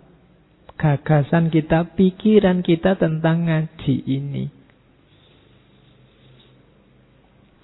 gagasan 0.77 1.49
kita, 1.49 1.97
pikiran 1.97 2.61
kita 2.61 2.93
tentang 2.93 3.49
ngaji 3.49 3.95
ini. 4.05 4.45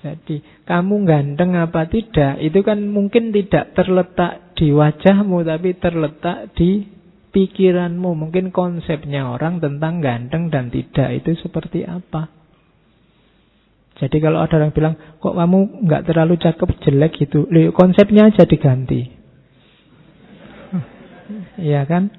Jadi, 0.02 0.42
kamu 0.66 1.06
ganteng 1.06 1.54
apa 1.54 1.86
tidak, 1.86 2.42
itu 2.42 2.60
kan 2.66 2.82
mungkin 2.90 3.30
tidak 3.30 3.78
terletak 3.78 4.53
di 4.64 4.72
wajahmu, 4.72 5.44
tapi 5.44 5.76
terletak 5.76 6.56
di 6.56 6.88
pikiranmu. 7.36 8.16
Mungkin 8.16 8.56
konsepnya 8.56 9.28
orang 9.28 9.60
tentang 9.60 10.00
ganteng 10.00 10.48
dan 10.48 10.72
tidak 10.72 11.20
itu 11.20 11.36
seperti 11.44 11.84
apa. 11.84 12.32
Jadi 14.00 14.24
kalau 14.24 14.40
ada 14.40 14.56
orang 14.56 14.72
bilang, 14.72 14.96
kok 15.20 15.36
kamu 15.36 15.84
nggak 15.84 16.06
terlalu 16.08 16.40
cakep, 16.40 16.70
jelek 16.80 17.12
gitu. 17.20 17.44
konsepnya 17.76 18.32
aja 18.32 18.48
diganti. 18.48 19.02
Iya 21.60 21.84
kan? 21.84 22.10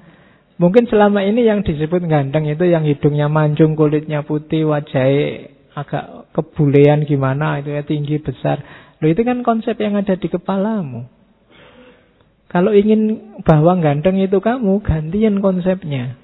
Mungkin 0.54 0.86
selama 0.86 1.26
ini 1.26 1.42
yang 1.48 1.66
disebut 1.66 2.06
ganteng 2.06 2.46
itu 2.46 2.62
yang 2.68 2.86
hidungnya 2.86 3.26
mancung, 3.26 3.74
kulitnya 3.74 4.22
putih, 4.22 4.70
wajahnya 4.70 5.50
agak 5.74 6.30
kebulean 6.30 7.02
gimana, 7.08 7.58
itu 7.58 7.74
ya 7.74 7.82
tinggi 7.82 8.22
besar. 8.22 8.62
Loh 9.02 9.10
itu 9.10 9.26
kan 9.26 9.42
konsep 9.42 9.74
yang 9.82 9.98
ada 9.98 10.14
di 10.14 10.30
kepalamu. 10.30 11.23
Kalau 12.54 12.70
ingin 12.70 13.34
bahwa 13.42 13.74
ganteng 13.82 14.22
itu 14.22 14.38
kamu, 14.38 14.78
gantian 14.86 15.42
konsepnya. 15.42 16.14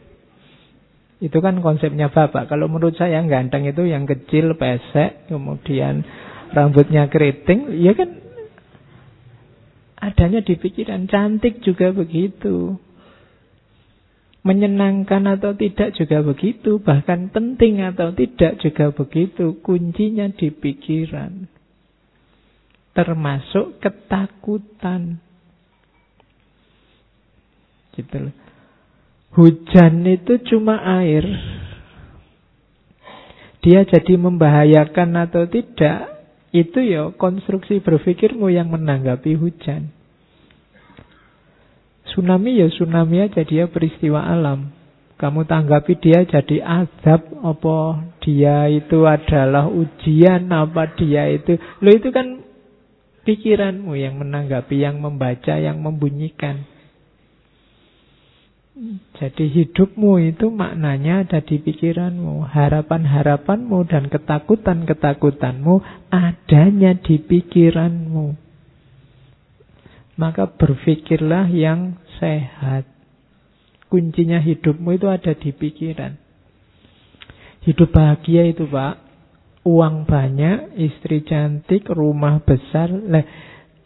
Itu 1.19 1.43
kan 1.43 1.59
konsepnya 1.59 2.07
Bapak. 2.07 2.47
Kalau 2.47 2.71
menurut 2.71 2.95
saya 2.95 3.19
ganteng 3.27 3.67
itu 3.67 3.83
yang 3.83 4.07
kecil, 4.07 4.55
pesek, 4.55 5.27
kemudian 5.27 6.07
rambutnya 6.55 7.11
keriting, 7.11 7.75
ya 7.83 7.99
kan 7.99 8.15
adanya 9.99 10.39
di 10.47 10.55
pikiran. 10.55 11.11
Cantik 11.11 11.67
juga 11.67 11.91
begitu. 11.91 12.79
Menyenangkan 14.47 15.27
atau 15.35 15.59
tidak 15.59 15.99
juga 15.99 16.23
begitu, 16.23 16.79
bahkan 16.79 17.27
penting 17.35 17.83
atau 17.83 18.15
tidak 18.15 18.63
juga 18.63 18.95
begitu. 18.95 19.59
Kuncinya 19.67 20.31
di 20.31 20.55
pikiran. 20.55 21.51
Termasuk 22.95 23.83
ketakutan. 23.83 25.19
Gitu 27.95 28.17
loh. 28.29 28.35
Hujan 29.35 30.03
itu 30.11 30.43
cuma 30.51 30.83
air. 31.03 31.23
Dia 33.61 33.85
jadi 33.85 34.17
membahayakan 34.17 35.29
atau 35.29 35.45
tidak, 35.47 36.21
itu 36.51 36.83
ya 36.83 37.15
konstruksi 37.15 37.79
berpikirmu 37.79 38.51
yang 38.51 38.73
menanggapi 38.73 39.39
hujan. 39.39 39.93
Tsunami 42.11 42.59
ya 42.59 42.67
tsunami 42.67 43.23
aja 43.23 43.47
dia 43.47 43.71
peristiwa 43.71 44.27
alam. 44.27 44.75
Kamu 45.15 45.45
tanggapi 45.47 46.01
dia 46.01 46.25
jadi 46.25 46.65
azab 46.65 47.23
apa 47.45 48.03
dia 48.25 48.67
itu 48.73 49.05
adalah 49.05 49.69
ujian 49.69 50.49
apa 50.51 50.91
dia 50.97 51.29
itu. 51.31 51.55
Lo 51.85 51.93
itu 51.93 52.09
kan 52.11 52.41
pikiranmu 53.29 53.95
yang 54.01 54.17
menanggapi, 54.19 54.81
yang 54.81 54.99
membaca, 54.99 55.61
yang 55.61 55.79
membunyikan. 55.85 56.67
Jadi 59.21 59.45
hidupmu 59.53 60.17
itu 60.25 60.49
maknanya 60.49 61.29
ada 61.29 61.45
di 61.45 61.61
pikiranmu. 61.61 62.49
Harapan-harapanmu 62.49 63.85
dan 63.85 64.09
ketakutan-ketakutanmu 64.09 65.85
adanya 66.09 66.97
di 66.97 67.21
pikiranmu 67.21 68.51
maka 70.21 70.53
berpikirlah 70.53 71.49
yang 71.49 71.97
sehat. 72.21 72.85
Kuncinya 73.89 74.37
hidupmu 74.37 75.01
itu 75.01 75.09
ada 75.09 75.33
di 75.33 75.51
pikiran. 75.57 76.13
Hidup 77.65 77.89
bahagia 77.89 78.45
itu 78.53 78.69
Pak, 78.69 79.01
uang 79.65 80.05
banyak, 80.05 80.77
istri 80.77 81.25
cantik, 81.25 81.89
rumah 81.89 82.45
besar. 82.45 82.93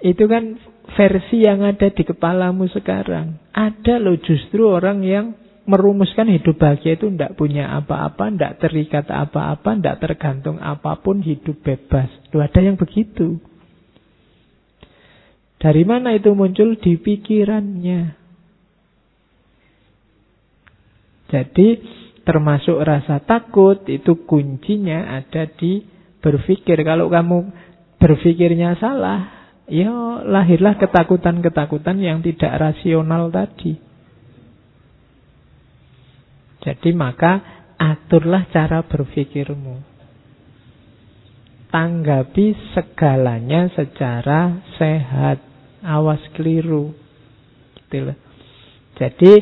Itu 0.04 0.28
kan 0.28 0.60
versi 0.92 1.48
yang 1.48 1.64
ada 1.64 1.88
di 1.88 2.04
kepalamu 2.04 2.68
sekarang. 2.68 3.40
Ada 3.56 3.96
loh 3.96 4.20
justru 4.20 4.68
orang 4.68 5.00
yang 5.00 5.32
merumuskan 5.64 6.28
hidup 6.28 6.60
bahagia 6.60 7.00
itu 7.00 7.08
tidak 7.08 7.40
punya 7.40 7.72
apa-apa, 7.72 8.28
tidak 8.28 8.60
terikat 8.60 9.08
apa-apa, 9.08 9.80
tidak 9.80 9.96
tergantung 10.04 10.60
apa 10.60 11.00
pun, 11.00 11.24
hidup 11.24 11.56
bebas. 11.64 12.12
Loh 12.36 12.44
ada 12.44 12.60
yang 12.60 12.76
begitu. 12.76 13.40
Dari 15.56 15.80
mana 15.88 16.12
itu 16.12 16.36
muncul? 16.36 16.76
Di 16.76 17.00
pikirannya. 17.00 18.20
Jadi 21.32 21.68
termasuk 22.28 22.76
rasa 22.84 23.24
takut 23.24 23.80
itu 23.88 24.28
kuncinya 24.28 25.16
ada 25.16 25.48
di 25.48 25.80
berpikir. 26.20 26.76
Kalau 26.84 27.08
kamu 27.08 27.38
berpikirnya 27.96 28.76
salah, 28.76 29.43
Ya 29.64 30.20
lahirlah 30.20 30.76
ketakutan-ketakutan 30.76 31.96
yang 31.96 32.20
tidak 32.20 32.52
rasional 32.60 33.32
tadi. 33.32 33.80
Jadi 36.64 36.90
maka 36.96 37.40
aturlah 37.80 38.48
cara 38.52 38.84
berpikirmu. 38.84 39.80
Tanggapi 41.72 42.46
segalanya 42.76 43.72
secara 43.72 44.64
sehat. 44.76 45.40
Awas 45.84 46.20
keliru. 46.32 46.96
Gitu 47.92 48.16
Jadi 48.96 49.32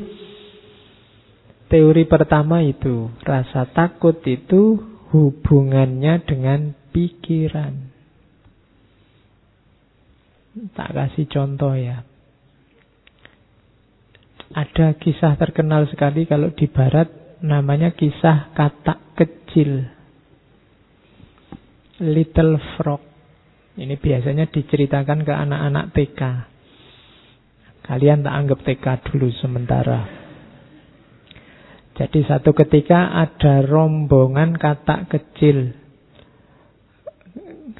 teori 1.71 2.05
pertama 2.09 2.65
itu, 2.67 3.07
rasa 3.23 3.69
takut 3.71 4.19
itu 4.27 4.81
hubungannya 5.15 6.25
dengan 6.25 6.75
pikiran. 6.91 7.92
Tak 10.53 10.91
kasih 10.93 11.25
contoh 11.33 11.73
ya. 11.73 12.05
Ada 14.53 15.01
kisah 15.01 15.41
terkenal 15.41 15.89
sekali 15.89 16.29
kalau 16.29 16.53
di 16.53 16.69
barat 16.69 17.09
namanya 17.41 17.97
kisah 17.97 18.53
katak 18.53 19.17
kecil. 19.17 19.89
Little 22.05 22.61
Frog. 22.77 23.01
Ini 23.73 23.97
biasanya 23.97 24.53
diceritakan 24.53 25.25
ke 25.25 25.33
anak-anak 25.33 25.85
TK. 25.97 26.21
Kalian 27.83 28.21
tak 28.21 28.35
anggap 28.37 28.59
TK 28.61 28.87
dulu 29.09 29.33
sementara. 29.41 30.05
Jadi 31.97 32.21
satu 32.29 32.53
ketika 32.53 33.09
ada 33.17 33.65
rombongan 33.65 34.61
katak 34.61 35.09
kecil. 35.09 35.73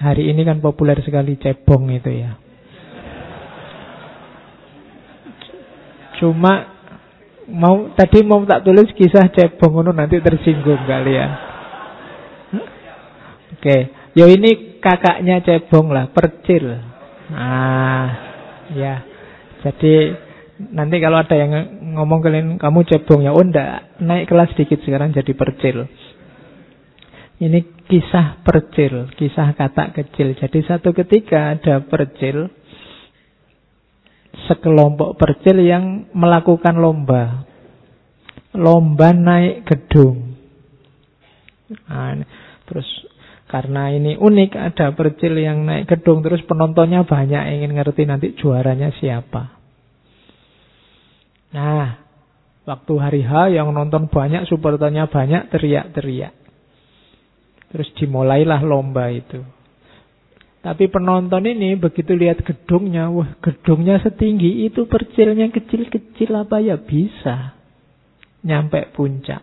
Hari 0.01 0.33
ini 0.33 0.43
kan 0.43 0.65
populer 0.65 0.97
sekali 1.05 1.37
cebong 1.37 1.93
itu 1.93 2.11
ya. 2.11 2.42
Cuma 6.23 6.71
mau 7.51 7.91
tadi 7.99 8.23
mau 8.23 8.47
tak 8.47 8.63
tulis 8.63 8.95
kisah 8.95 9.27
cebong 9.35 9.83
nanti 9.91 10.23
tersinggung 10.23 10.87
kalian. 10.87 11.31
Oke, 13.59 13.59
okay. 13.59 13.81
yo 14.15 14.31
ini 14.31 14.79
kakaknya 14.79 15.43
cebong 15.43 15.91
lah, 15.91 16.15
percil. 16.15 16.79
Ah, 17.35 18.07
ya. 18.71 19.03
Jadi 19.67 20.15
nanti 20.71 21.03
kalau 21.03 21.19
ada 21.19 21.35
yang 21.35 21.51
ngomong 21.99 22.23
kalian 22.23 22.47
kamu 22.55 22.87
cebong 22.87 23.27
ya, 23.27 23.35
oh 23.35 23.43
enggak, 23.43 23.99
naik 23.99 24.31
kelas 24.31 24.55
sedikit 24.55 24.79
sekarang 24.87 25.11
jadi 25.11 25.35
percil. 25.35 25.91
Ini 27.43 27.83
kisah 27.91 28.47
percil, 28.47 29.11
kisah 29.19 29.59
kata 29.59 29.91
kecil. 29.91 30.39
Jadi 30.39 30.63
satu 30.63 30.95
ketika 30.95 31.59
ada 31.59 31.83
percil 31.83 32.47
sekelompok 34.33 35.21
percil 35.21 35.61
yang 35.61 36.09
melakukan 36.17 36.77
lomba. 36.81 37.45
Lomba 38.57 39.13
naik 39.13 39.65
gedung. 39.69 40.37
Nah, 41.89 42.21
terus 42.69 42.89
karena 43.49 43.93
ini 43.93 44.17
unik 44.17 44.53
ada 44.57 44.93
percil 44.97 45.37
yang 45.37 45.65
naik 45.69 45.89
gedung 45.89 46.25
terus 46.25 46.41
penontonnya 46.45 47.05
banyak 47.05 47.61
ingin 47.61 47.77
ngerti 47.77 48.09
nanti 48.09 48.33
juaranya 48.37 48.93
siapa. 48.97 49.61
Nah, 51.53 52.01
waktu 52.65 52.93
hari 52.97 53.23
H 53.25 53.53
yang 53.53 53.77
nonton 53.77 54.09
banyak, 54.09 54.49
supporternya 54.49 55.13
banyak, 55.13 55.53
teriak-teriak. 55.53 56.33
Terus 57.73 57.89
dimulailah 58.01 58.61
lomba 58.65 59.13
itu. 59.13 59.41
Tapi 60.63 60.87
penonton 60.87 61.43
ini 61.43 61.75
begitu 61.75 62.15
lihat 62.15 62.47
gedungnya, 62.47 63.11
wah 63.11 63.35
gedungnya 63.43 63.99
setinggi 63.99 64.71
itu 64.71 64.87
percilnya 64.87 65.51
kecil-kecil 65.51 66.31
apa 66.39 66.63
ya 66.63 66.79
bisa 66.79 67.59
nyampe 68.47 68.95
puncak. 68.95 69.43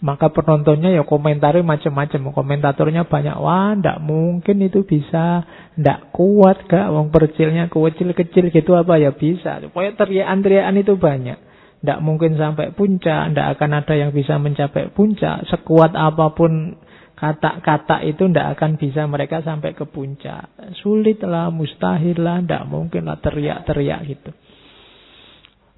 Maka 0.00 0.32
penontonnya 0.32 0.92
ya 0.96 1.04
komentarnya 1.04 1.60
macam-macam, 1.60 2.32
komentatornya 2.32 3.04
banyak. 3.04 3.36
Wah, 3.36 3.76
ndak 3.76 4.00
mungkin 4.00 4.64
itu 4.64 4.80
bisa, 4.84 5.44
ndak 5.76 6.12
kuat 6.16 6.64
gak, 6.68 6.88
wong 6.88 7.12
percilnya 7.12 7.68
kecil-kecil 7.68 8.48
gitu 8.48 8.72
apa 8.80 8.96
ya 8.96 9.12
bisa. 9.12 9.60
Pokoknya 9.68 9.92
teriakan-teriakan 10.00 10.76
itu 10.80 10.96
banyak. 10.96 11.38
Ndak 11.84 11.98
mungkin 12.00 12.36
sampai 12.40 12.72
puncak, 12.72 13.36
ndak 13.36 13.56
akan 13.56 13.70
ada 13.84 13.92
yang 13.92 14.12
bisa 14.12 14.40
mencapai 14.40 14.88
puncak. 14.88 15.44
Sekuat 15.52 15.92
apa 15.92 16.32
pun 16.32 16.80
Kata-kata 17.20 18.00
itu 18.00 18.32
tidak 18.32 18.56
akan 18.56 18.80
bisa 18.80 19.04
mereka 19.04 19.44
sampai 19.44 19.76
ke 19.76 19.84
puncak. 19.84 20.56
Sulit 20.80 21.20
lah, 21.20 21.52
mustahil 21.52 22.16
lah, 22.16 22.40
tidak 22.40 22.64
mungkin 22.64 23.12
lah 23.12 23.20
teriak-teriak 23.20 24.00
gitu. 24.08 24.32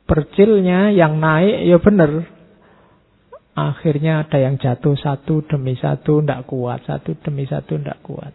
Percilnya 0.07 0.95
yang 0.95 1.19
naik 1.19 1.67
ya 1.67 1.83
benar. 1.83 2.11
Akhirnya 3.59 4.23
ada 4.23 4.39
yang 4.39 4.55
jatuh 4.55 4.95
satu 4.95 5.43
demi 5.43 5.75
satu 5.75 6.23
tidak 6.23 6.47
kuat, 6.47 6.87
satu 6.87 7.19
demi 7.19 7.43
satu 7.43 7.75
tidak 7.75 7.99
kuat. 8.07 8.31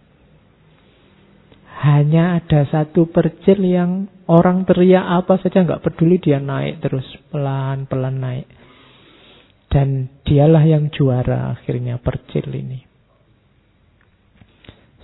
Hanya 1.79 2.43
ada 2.43 2.67
satu 2.67 3.07
percil 3.07 3.63
yang 3.63 4.11
orang 4.27 4.67
teriak 4.67 5.23
apa 5.23 5.39
saja 5.39 5.63
nggak 5.63 5.79
peduli 5.79 6.19
dia 6.19 6.43
naik 6.43 6.83
terus 6.83 7.07
pelan-pelan 7.31 8.19
naik. 8.19 8.47
Dan 9.71 10.11
dialah 10.27 10.67
yang 10.67 10.91
juara 10.91 11.55
akhirnya 11.55 12.03
percil 12.03 12.51
ini. 12.51 12.86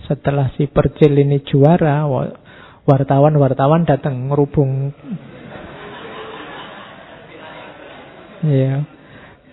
Setelah 0.04 0.52
si 0.56 0.68
Percil 0.68 1.16
ini 1.16 1.40
juara, 1.44 2.04
wartawan-wartawan 2.84 3.88
datang 3.88 4.28
ngerubung. 4.28 4.92
Ya. 8.44 8.84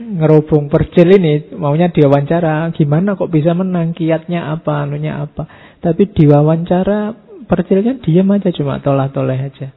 Ngerubung 0.01 0.67
Percil 0.67 1.15
ini 1.15 1.55
maunya 1.55 1.87
diwawancara, 1.87 2.73
gimana 2.75 3.15
kok 3.15 3.31
bisa 3.31 3.55
menang, 3.55 3.95
kiatnya 3.95 4.51
apa, 4.51 4.83
anunya 4.83 5.23
apa. 5.23 5.47
Tapi 5.79 6.11
diwawancara 6.11 7.31
Percilnya 7.41 7.99
diam 7.99 8.31
aja 8.31 8.47
cuma 8.55 8.79
tolah-toleh 8.79 9.35
aja. 9.35 9.75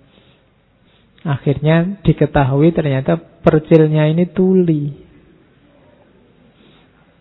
Akhirnya 1.27 1.99
diketahui 2.07 2.71
ternyata 2.71 3.19
Percilnya 3.43 4.07
ini 4.07 4.31
tuli. 4.31 5.04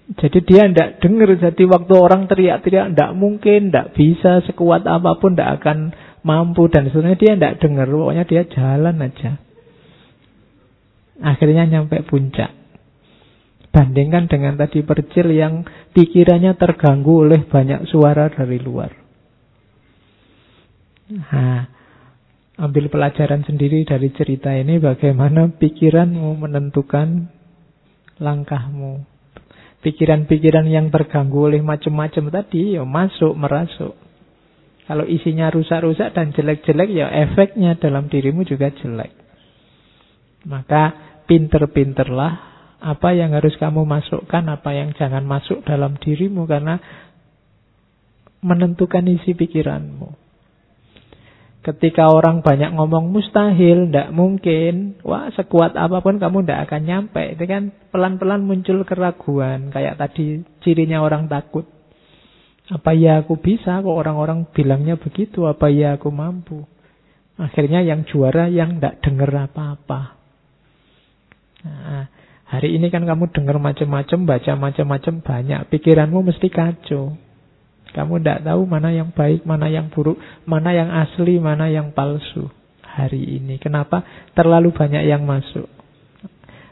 Jadi 0.03 0.39
dia 0.43 0.67
tidak 0.67 0.99
dengar. 0.99 1.31
Jadi 1.39 1.63
waktu 1.63 1.93
orang 1.95 2.27
teriak-teriak 2.27 2.91
tidak 2.91 3.11
mungkin, 3.15 3.71
tidak 3.71 3.95
bisa 3.95 4.43
sekuat 4.43 4.83
apa 4.83 5.15
pun, 5.15 5.33
tidak 5.33 5.63
akan 5.63 5.95
mampu 6.27 6.67
dan 6.67 6.91
sebenarnya 6.91 7.19
dia 7.19 7.33
tidak 7.39 7.55
dengar. 7.63 7.87
Pokoknya 7.87 8.25
dia 8.27 8.43
jalan 8.51 8.99
aja. 8.99 9.39
Akhirnya 11.23 11.63
nyampe 11.69 12.03
puncak. 12.03 12.51
Bandingkan 13.73 14.29
dengan 14.29 14.53
tadi 14.59 14.85
percil 14.85 15.33
yang 15.33 15.65
pikirannya 15.95 16.53
terganggu 16.59 17.25
oleh 17.25 17.41
banyak 17.47 17.89
suara 17.89 18.29
dari 18.29 18.61
luar. 18.61 18.91
Nah, 21.09 21.65
ambil 22.59 22.91
pelajaran 22.91 23.41
sendiri 23.41 23.81
dari 23.81 24.13
cerita 24.13 24.53
ini 24.53 24.77
bagaimana 24.77 25.49
pikiranmu 25.57 26.37
menentukan 26.37 27.33
langkahmu. 28.21 29.12
Pikiran-pikiran 29.83 30.63
yang 30.71 30.87
terganggu 30.87 31.51
oleh 31.51 31.59
macam-macam 31.59 32.31
tadi 32.31 32.79
ya 32.79 32.87
masuk, 32.87 33.35
merasuk. 33.35 33.93
Kalau 34.83 35.03
isinya 35.07 35.51
rusak-rusak 35.51 36.15
dan 36.15 36.31
jelek-jelek 36.31 36.89
ya 36.91 37.07
efeknya 37.11 37.75
dalam 37.79 38.07
dirimu 38.07 38.47
juga 38.47 38.71
jelek. 38.71 39.11
Maka 40.47 40.83
pinter-pinterlah 41.27 42.33
apa 42.83 43.09
yang 43.15 43.31
harus 43.31 43.55
kamu 43.55 43.87
masukkan, 43.87 44.43
apa 44.47 44.75
yang 44.75 44.91
jangan 44.95 45.23
masuk 45.23 45.63
dalam 45.63 45.95
dirimu 45.99 46.43
karena 46.43 46.79
menentukan 48.43 49.07
isi 49.07 49.31
pikiranmu. 49.35 50.22
Ketika 51.63 52.11
orang 52.11 52.43
banyak 52.43 52.75
ngomong 52.75 53.07
mustahil, 53.15 53.87
tidak 53.87 54.11
mungkin, 54.11 54.99
wah 54.99 55.31
sekuat 55.31 55.79
apa 55.79 56.03
pun 56.03 56.19
kamu 56.19 56.43
tidak 56.43 56.67
akan 56.67 56.81
nyampe. 56.83 57.23
Itu 57.39 57.47
kan 57.47 57.71
pelan-pelan 57.87 58.43
muncul 58.43 58.83
keraguan. 58.83 59.71
Kayak 59.71 59.95
tadi 59.95 60.43
cirinya 60.59 60.99
orang 60.99 61.31
takut. 61.31 61.63
Apa 62.67 62.91
ya 62.91 63.23
aku 63.23 63.39
bisa 63.39 63.79
kok 63.79 63.95
orang-orang 63.95 64.43
bilangnya 64.51 64.99
begitu, 64.99 65.47
apa 65.47 65.71
ya 65.71 65.95
aku 65.95 66.11
mampu. 66.11 66.67
Akhirnya 67.39 67.79
yang 67.79 68.03
juara 68.11 68.51
yang 68.51 68.83
tidak 68.83 68.99
dengar 68.99 69.47
apa-apa. 69.47 70.19
Nah, 71.63 72.11
hari 72.43 72.75
ini 72.75 72.91
kan 72.91 73.07
kamu 73.07 73.31
dengar 73.31 73.55
macam-macam, 73.55 74.19
baca 74.27 74.51
macam-macam 74.59 75.13
banyak. 75.23 75.59
Pikiranmu 75.71 76.27
mesti 76.27 76.47
kacau. 76.51 77.15
Kamu 77.93 78.17
tidak 78.19 78.41
tahu 78.43 78.65
mana 78.65 78.89
yang 78.89 79.13
baik, 79.13 79.45
mana 79.45 79.69
yang 79.69 79.93
buruk, 79.93 80.17
mana 80.49 80.73
yang 80.73 80.89
asli, 80.89 81.37
mana 81.37 81.69
yang 81.69 81.93
palsu 81.93 82.49
hari 82.81 83.37
ini. 83.37 83.61
Kenapa? 83.61 84.01
Terlalu 84.33 84.73
banyak 84.73 85.03
yang 85.05 85.25
masuk. 85.25 85.69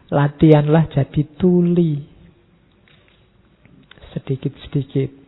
Latihanlah 0.10 0.90
jadi 0.90 1.22
tuli. 1.38 2.02
Sedikit-sedikit. 4.12 5.22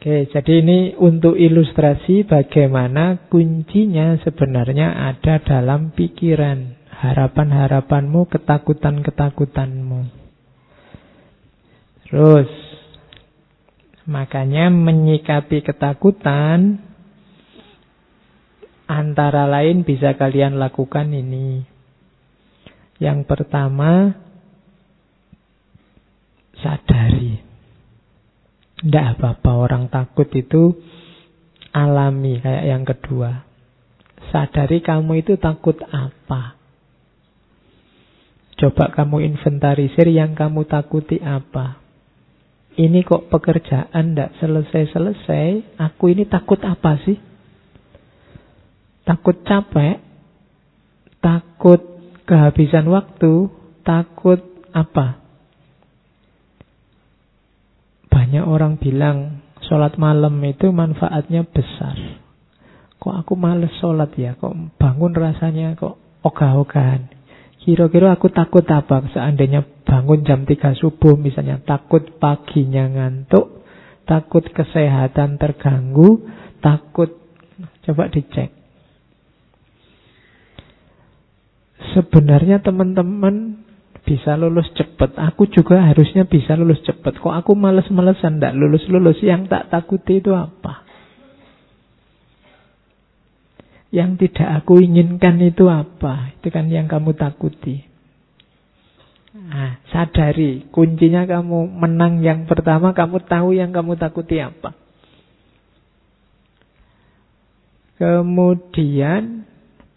Oke, 0.00 0.28
jadi 0.28 0.52
ini 0.60 0.78
untuk 1.00 1.32
ilustrasi 1.32 2.28
bagaimana 2.28 3.24
kuncinya 3.32 4.20
sebenarnya 4.20 4.92
ada 5.12 5.40
dalam 5.40 5.96
pikiran, 5.96 6.76
harapan-harapanmu, 6.92 8.28
ketakutan-ketakutanmu. 8.28 10.00
Terus, 12.04 12.63
makanya 14.04 14.68
menyikapi 14.68 15.64
ketakutan 15.64 16.80
antara 18.84 19.48
lain 19.48 19.84
bisa 19.84 20.16
kalian 20.16 20.60
lakukan 20.60 21.08
ini. 21.12 21.64
Yang 23.00 23.26
pertama, 23.26 24.14
sadari 26.60 27.42
tidak 28.84 29.16
apa-apa 29.16 29.50
orang 29.56 29.84
takut 29.88 30.28
itu 30.36 30.76
alami 31.72 32.36
kayak 32.44 32.64
yang 32.68 32.84
kedua. 32.84 33.48
Sadari 34.28 34.84
kamu 34.84 35.24
itu 35.24 35.40
takut 35.40 35.80
apa. 35.88 36.60
Coba 38.60 38.92
kamu 38.92 39.24
inventarisir 39.24 40.06
yang 40.12 40.36
kamu 40.36 40.68
takuti 40.68 41.16
apa. 41.18 41.83
Ini 42.74 43.06
kok 43.06 43.30
pekerjaan 43.30 44.18
tidak 44.18 44.34
selesai-selesai. 44.42 45.78
Aku 45.78 46.10
ini 46.10 46.26
takut 46.26 46.58
apa 46.66 46.98
sih? 47.06 47.14
Takut 49.06 49.38
capek? 49.46 50.02
Takut 51.22 51.78
kehabisan 52.26 52.90
waktu? 52.90 53.46
Takut 53.86 54.42
apa? 54.74 55.22
Banyak 58.10 58.42
orang 58.42 58.74
bilang 58.82 59.46
sholat 59.70 59.94
malam 59.94 60.34
itu 60.42 60.74
manfaatnya 60.74 61.46
besar. 61.46 61.94
Kok 62.98 63.14
aku 63.22 63.38
males 63.38 63.70
sholat 63.78 64.10
ya? 64.18 64.34
Kok 64.34 64.80
bangun 64.82 65.14
rasanya 65.14 65.78
kok 65.78 65.94
ogah-ogahan? 66.26 67.06
Kira-kira 67.62 68.18
aku 68.18 68.34
takut 68.34 68.66
apa 68.66 69.04
seandainya 69.14 69.62
bangun 69.84 70.24
jam 70.24 70.48
3 70.48 70.80
subuh 70.80 71.14
misalnya 71.14 71.60
takut 71.62 72.16
paginya 72.16 72.88
ngantuk, 72.88 73.62
takut 74.08 74.44
kesehatan 74.50 75.36
terganggu, 75.36 76.24
takut 76.64 77.12
coba 77.84 78.08
dicek. 78.08 78.50
Sebenarnya 81.94 82.58
teman-teman 82.64 83.64
bisa 84.04 84.36
lulus 84.36 84.68
cepat. 84.76 85.16
Aku 85.16 85.48
juga 85.48 85.80
harusnya 85.80 86.28
bisa 86.28 86.54
lulus 86.54 86.80
cepat. 86.84 87.16
Kok 87.20 87.32
aku 87.32 87.52
males-malesan 87.56 88.40
tidak 88.40 88.56
lulus-lulus? 88.56 89.20
Yang 89.24 89.48
tak 89.52 89.72
takuti 89.72 90.20
itu 90.20 90.32
apa? 90.36 90.84
Yang 93.94 94.26
tidak 94.28 94.48
aku 94.64 94.82
inginkan 94.82 95.38
itu 95.38 95.70
apa? 95.70 96.34
Itu 96.36 96.50
kan 96.50 96.66
yang 96.66 96.90
kamu 96.90 97.14
takuti. 97.14 97.93
Nah, 99.34 99.82
sadari, 99.90 100.70
kuncinya 100.70 101.26
kamu 101.26 101.66
menang 101.66 102.22
yang 102.22 102.46
pertama, 102.46 102.94
kamu 102.94 103.18
tahu 103.26 103.50
yang 103.50 103.74
kamu 103.74 103.98
takuti 103.98 104.38
apa. 104.38 104.78
Kemudian, 107.98 109.42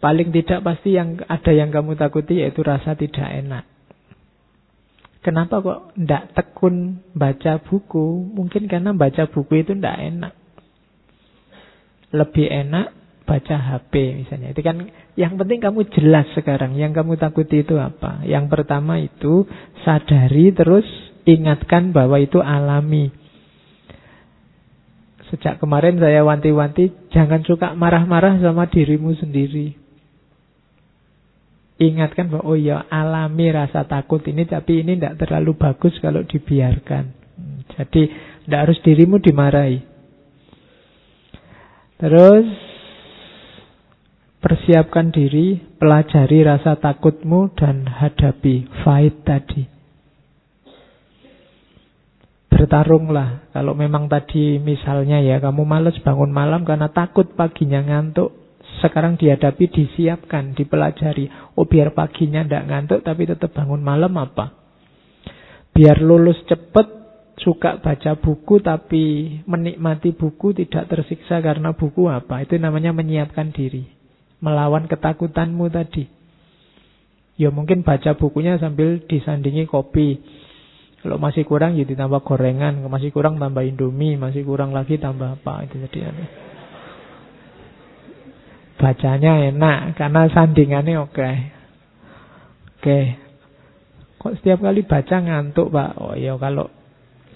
paling 0.02 0.34
tidak 0.34 0.66
pasti 0.66 0.98
yang 0.98 1.22
ada 1.30 1.54
yang 1.54 1.70
kamu 1.70 1.94
takuti 1.94 2.42
yaitu 2.42 2.66
rasa 2.66 2.98
tidak 2.98 3.30
enak. 3.30 3.62
Kenapa 5.22 5.62
kok 5.62 5.94
tidak 5.94 6.34
tekun 6.34 6.98
baca 7.14 7.62
buku? 7.62 8.34
Mungkin 8.34 8.66
karena 8.66 8.90
baca 8.90 9.22
buku 9.30 9.62
itu 9.62 9.70
tidak 9.78 9.98
enak. 10.02 10.34
Lebih 12.10 12.46
enak 12.66 12.97
baca 13.28 13.56
HP 13.60 13.92
misalnya. 14.24 14.56
Itu 14.56 14.64
kan 14.64 14.88
yang 15.20 15.36
penting 15.36 15.60
kamu 15.60 15.84
jelas 15.92 16.24
sekarang. 16.32 16.72
Yang 16.80 17.04
kamu 17.04 17.20
takuti 17.20 17.60
itu 17.60 17.76
apa? 17.76 18.24
Yang 18.24 18.48
pertama 18.48 18.96
itu 18.96 19.44
sadari 19.84 20.48
terus 20.56 20.88
ingatkan 21.28 21.92
bahwa 21.92 22.16
itu 22.16 22.40
alami. 22.40 23.12
Sejak 25.28 25.60
kemarin 25.60 26.00
saya 26.00 26.24
wanti-wanti 26.24 27.12
jangan 27.12 27.44
suka 27.44 27.76
marah-marah 27.76 28.40
sama 28.40 28.64
dirimu 28.64 29.12
sendiri. 29.20 29.76
Ingatkan 31.78 32.32
bahwa 32.32 32.48
oh 32.48 32.58
ya 32.58 32.88
alami 32.88 33.52
rasa 33.52 33.84
takut 33.84 34.24
ini 34.24 34.48
tapi 34.48 34.80
ini 34.80 34.96
tidak 34.96 35.20
terlalu 35.20 35.52
bagus 35.54 35.92
kalau 36.00 36.24
dibiarkan. 36.24 37.12
Jadi 37.76 38.02
tidak 38.48 38.60
harus 38.64 38.78
dirimu 38.80 39.20
dimarahi. 39.20 39.78
Terus 41.98 42.46
persiapkan 44.48 45.12
diri, 45.12 45.60
pelajari 45.76 46.40
rasa 46.40 46.80
takutmu 46.80 47.52
dan 47.52 47.84
hadapi 47.84 48.64
fight 48.80 49.20
tadi. 49.28 49.68
Bertarunglah. 52.48 53.52
Kalau 53.52 53.76
memang 53.76 54.08
tadi 54.08 54.56
misalnya 54.56 55.20
ya 55.20 55.36
kamu 55.36 55.68
males 55.68 56.00
bangun 56.00 56.32
malam 56.32 56.64
karena 56.64 56.88
takut 56.88 57.28
paginya 57.36 57.84
ngantuk, 57.84 58.32
sekarang 58.80 59.20
dihadapi, 59.20 59.68
disiapkan, 59.68 60.56
dipelajari. 60.56 61.28
Oh 61.60 61.68
biar 61.68 61.92
paginya 61.92 62.40
tidak 62.40 62.72
ngantuk 62.72 63.00
tapi 63.04 63.28
tetap 63.28 63.52
bangun 63.52 63.84
malam 63.84 64.16
apa? 64.16 64.56
Biar 65.76 66.00
lulus 66.00 66.40
cepat, 66.48 66.88
suka 67.44 67.84
baca 67.84 68.16
buku 68.16 68.64
tapi 68.64 69.04
menikmati 69.44 70.16
buku 70.16 70.56
tidak 70.56 70.88
tersiksa 70.88 71.44
karena 71.44 71.76
buku 71.76 72.08
apa? 72.08 72.40
Itu 72.48 72.56
namanya 72.56 72.96
menyiapkan 72.96 73.52
diri. 73.52 73.97
Melawan 74.38 74.86
ketakutanmu 74.86 75.66
tadi. 75.70 76.06
Ya 77.38 77.54
mungkin 77.54 77.86
baca 77.86 78.18
bukunya 78.18 78.58
sambil 78.58 79.02
disandingi 79.06 79.66
kopi. 79.70 80.18
Kalau 80.98 81.22
masih 81.22 81.46
kurang 81.46 81.78
ya 81.78 81.86
ditambah 81.86 82.26
gorengan, 82.26 82.82
masih 82.90 83.14
kurang 83.14 83.38
tambah 83.38 83.62
indomie, 83.62 84.18
masih 84.18 84.42
kurang 84.42 84.74
lagi 84.74 84.98
tambah 84.98 85.38
apa 85.38 85.62
itu 85.70 85.78
jadi 85.86 86.10
Bacanya 88.78 89.50
enak 89.50 89.98
karena 89.98 90.26
sandingannya 90.30 90.94
oke. 91.02 91.30
Oke. 92.78 92.98
Kok 94.18 94.34
setiap 94.38 94.58
kali 94.62 94.82
baca 94.86 95.16
ngantuk, 95.22 95.70
Pak? 95.70 95.90
Oh 95.98 96.14
iya 96.18 96.34
kalau 96.38 96.66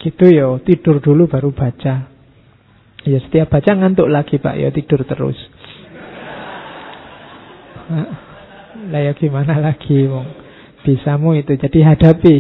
gitu 0.03 0.26
ya 0.30 0.59
tidur 0.62 0.98
dulu 0.98 1.30
baru 1.30 1.55
baca. 1.55 2.11
Ya 3.03 3.18
setiap 3.22 3.50
baca 3.50 3.70
ngantuk 3.74 4.11
lagi, 4.11 4.38
Pak. 4.38 4.55
Ya 4.59 4.70
tidur 4.74 5.03
terus. 5.07 5.38
Lah 8.93 9.01
ya 9.01 9.12
gimana 9.12 9.61
lagi, 9.61 10.09
Wong? 10.09 10.28
Bisamu 10.82 11.36
itu. 11.36 11.55
Jadi 11.55 11.78
hadapi. 11.84 12.36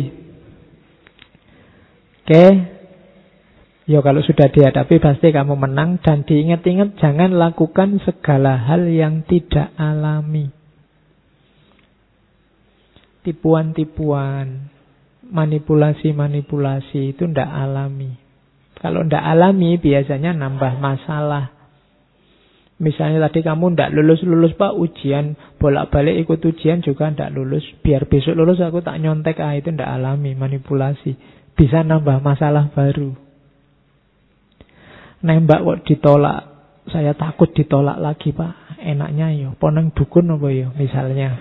Oke. 2.22 2.30
Okay. 2.30 2.50
Ya 3.82 3.98
kalau 3.98 4.22
sudah 4.22 4.46
dihadapi 4.46 5.02
pasti 5.02 5.34
kamu 5.34 5.58
menang 5.58 5.98
dan 5.98 6.22
diingat-ingat 6.22 7.02
jangan 7.02 7.34
lakukan 7.34 7.98
segala 8.06 8.54
hal 8.54 8.86
yang 8.86 9.26
tidak 9.26 9.74
alami. 9.74 10.54
Tipuan-tipuan, 13.26 14.70
manipulasi-manipulasi 15.26 17.14
itu 17.14 17.26
tidak 17.26 17.50
alami. 17.50 18.14
Kalau 18.78 19.02
tidak 19.02 19.22
alami 19.22 19.78
biasanya 19.78 20.34
nambah 20.34 20.78
masalah. 20.78 21.61
Misalnya 22.80 23.28
tadi 23.28 23.44
kamu 23.44 23.76
tidak 23.76 23.92
lulus-lulus 23.94 24.56
pak 24.56 24.74
ujian 24.74 25.36
bolak-balik 25.60 26.24
ikut 26.24 26.40
ujian 26.40 26.80
juga 26.80 27.12
tidak 27.12 27.36
lulus. 27.36 27.62
Biar 27.84 28.08
besok 28.08 28.38
lulus 28.38 28.58
aku 28.62 28.80
tak 28.80 28.98
nyontek 28.98 29.38
ah 29.42 29.52
itu 29.54 29.68
tidak 29.70 29.90
alami 29.90 30.32
manipulasi. 30.32 31.14
Bisa 31.52 31.84
nambah 31.84 32.24
masalah 32.24 32.72
baru 32.72 33.32
nembak 35.22 35.62
kok 35.62 35.80
ditolak. 35.86 36.40
Saya 36.90 37.14
takut 37.14 37.54
ditolak 37.54 38.02
lagi, 38.02 38.34
Pak. 38.34 38.82
Enaknya 38.82 39.30
yo, 39.38 39.54
poneng 39.54 39.94
dukun 39.94 40.34
apa 40.34 40.50
yo, 40.50 40.74
misalnya. 40.74 41.38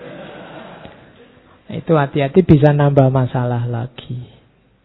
Nah, 1.66 1.74
itu 1.74 1.92
hati-hati 1.98 2.46
bisa 2.46 2.70
nambah 2.70 3.10
masalah 3.10 3.66
lagi. 3.66 4.22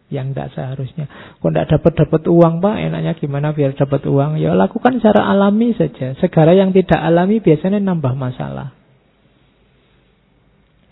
Yang 0.08 0.26
tidak 0.32 0.48
seharusnya. 0.56 1.06
Kok 1.38 1.50
tidak 1.52 1.68
dapat-dapat 1.68 2.22
uang, 2.32 2.64
Pak, 2.64 2.76
enaknya 2.80 3.12
gimana 3.20 3.52
biar 3.52 3.76
dapat 3.76 4.08
uang? 4.08 4.40
Ya 4.40 4.56
lakukan 4.56 4.96
secara 4.96 5.28
alami 5.28 5.76
saja. 5.76 6.16
Segala 6.16 6.56
yang 6.56 6.72
tidak 6.72 6.96
alami 6.96 7.44
biasanya 7.44 7.76
nambah 7.84 8.16
masalah. 8.16 8.72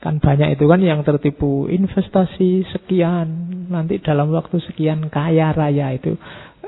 Kan 0.05 0.21
banyak 0.21 0.55
itu 0.61 0.69
kan 0.69 0.85
yang 0.85 1.01
tertipu 1.03 1.67
investasi 1.67 2.69
sekian, 2.71 3.27
nanti 3.73 3.99
dalam 3.99 4.29
waktu 4.31 4.61
sekian 4.63 5.09
kaya 5.09 5.51
raya 5.57 5.97
itu 5.97 6.15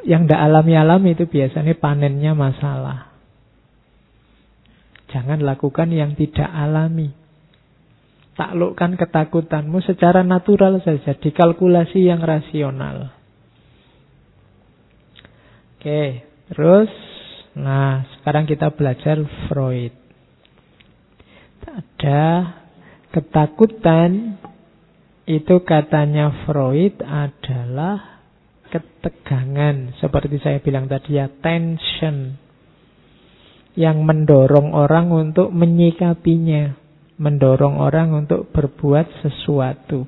yang 0.09 0.25
tidak 0.25 0.41
alami-alami 0.49 1.13
itu 1.13 1.29
biasanya 1.29 1.77
panennya 1.77 2.33
masalah. 2.33 3.13
Jangan 5.09 5.41
lakukan 5.41 5.89
yang 5.89 6.13
tidak 6.17 6.49
alami. 6.49 7.13
Taklukkan 8.39 8.95
ketakutanmu 8.95 9.83
secara 9.83 10.23
natural 10.23 10.79
saja, 10.87 11.19
dikalkulasi 11.19 12.07
yang 12.07 12.23
rasional. 12.23 13.11
Oke, 15.79 16.29
Terus, 16.49 16.89
nah 17.53 18.09
sekarang 18.19 18.49
kita 18.49 18.73
belajar 18.73 19.21
Freud. 19.49 19.93
Ada 21.69 22.57
ketakutan, 23.13 24.41
itu 25.29 25.61
katanya 25.69 26.33
Freud 26.49 26.97
adalah 27.05 28.25
ketegangan. 28.73 29.93
Seperti 30.01 30.41
saya 30.41 30.65
bilang 30.65 30.89
tadi 30.89 31.21
ya, 31.21 31.29
tension. 31.29 32.41
Yang 33.77 33.99
mendorong 34.01 34.73
orang 34.73 35.13
untuk 35.13 35.53
menyikapinya. 35.53 36.88
Mendorong 37.19 37.83
orang 37.83 38.15
untuk 38.15 38.55
berbuat 38.55 39.27
sesuatu. 39.27 40.07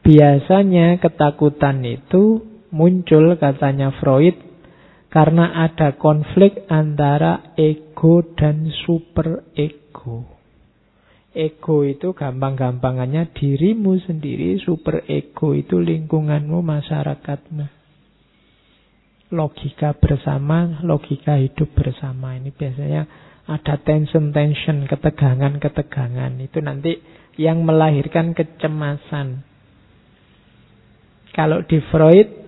Biasanya 0.00 0.96
ketakutan 0.96 1.84
itu 1.84 2.40
muncul 2.72 3.36
katanya 3.36 3.92
Freud 4.00 4.36
karena 5.12 5.64
ada 5.64 5.96
konflik 5.96 6.68
antara 6.68 7.56
ego 7.56 8.20
dan 8.36 8.68
super 8.84 9.48
ego. 9.56 10.28
Ego 11.36 11.84
itu 11.84 12.16
gampang-gampangannya 12.16 13.32
dirimu 13.36 14.00
sendiri, 14.00 14.56
super 14.56 15.04
ego 15.04 15.52
itu 15.52 15.76
lingkunganmu, 15.76 16.64
masyarakatmu. 16.64 17.66
Logika 19.36 19.92
bersama, 19.96 20.80
logika 20.80 21.36
hidup 21.36 21.76
bersama. 21.76 22.40
Ini 22.40 22.52
biasanya 22.56 23.02
ada 23.46 23.78
tension-tension, 23.78 24.90
ketegangan-ketegangan. 24.90 26.42
Itu 26.42 26.58
nanti 26.62 26.98
yang 27.38 27.62
melahirkan 27.62 28.34
kecemasan. 28.34 29.46
Kalau 31.30 31.62
di 31.62 31.78
Freud 31.92 32.46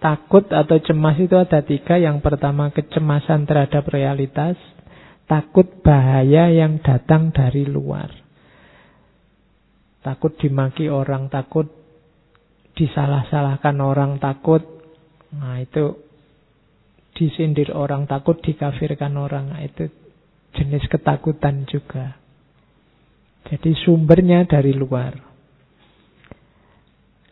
Takut 0.00 0.48
atau 0.48 0.80
cemas 0.80 1.20
itu 1.20 1.36
ada 1.36 1.60
tiga. 1.60 2.00
Yang 2.00 2.24
pertama 2.24 2.72
kecemasan 2.72 3.44
terhadap 3.44 3.84
realitas. 3.92 4.56
Takut 5.28 5.68
bahaya 5.84 6.48
yang 6.48 6.80
datang 6.80 7.30
dari 7.30 7.68
luar. 7.68 8.08
Takut 10.00 10.32
dimaki 10.40 10.88
orang, 10.88 11.28
takut 11.28 11.68
disalah-salahkan 12.74 13.76
orang, 13.78 14.16
takut. 14.16 14.64
Nah 15.36 15.60
itu 15.60 16.00
disindir 17.12 17.76
orang, 17.76 18.08
takut 18.08 18.40
dikafirkan 18.40 19.12
orang. 19.20 19.52
Nah, 19.52 19.60
itu 19.60 19.92
jenis 20.56 20.84
ketakutan 20.90 21.66
juga. 21.66 22.18
Jadi 23.50 23.74
sumbernya 23.82 24.46
dari 24.46 24.70
luar. 24.74 25.14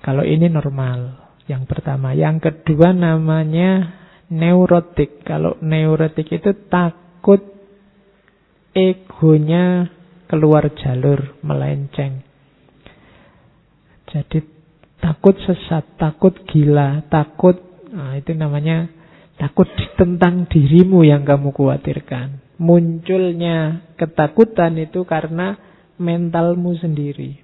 Kalau 0.03 0.25
ini 0.25 0.49
normal. 0.49 1.29
Yang 1.49 1.65
pertama. 1.65 2.13
Yang 2.13 2.51
kedua 2.53 2.93
namanya 2.93 3.99
neurotik. 4.33 5.25
Kalau 5.25 5.57
neurotik 5.65 6.29
itu 6.33 6.53
takut 6.69 7.41
egonya 8.77 9.89
keluar 10.29 10.69
jalur, 10.77 11.41
melenceng. 11.41 12.21
Jadi 14.09 14.39
takut 15.01 15.37
sesat, 15.45 15.97
takut 16.01 16.33
gila, 16.49 17.05
takut 17.09 17.57
nah 17.89 18.13
itu 18.21 18.37
namanya 18.37 18.85
takut 19.41 19.65
tentang 19.97 20.45
dirimu 20.49 21.05
yang 21.09 21.25
kamu 21.25 21.53
khawatirkan. 21.57 22.48
Munculnya 22.59 23.87
ketakutan 23.95 24.75
itu 24.83 25.07
karena 25.07 25.55
mentalmu 25.99 26.75
sendiri. 26.75 27.39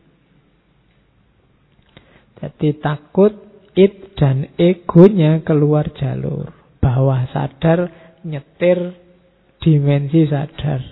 Jadi 2.43 2.69
takut 2.83 3.33
id 3.79 4.19
dan 4.19 4.51
egonya 4.59 5.43
keluar 5.47 5.91
jalur. 5.95 6.51
Bawah 6.83 7.31
sadar 7.31 7.91
nyetir 8.27 8.99
dimensi 9.63 10.27
sadar. 10.27 10.83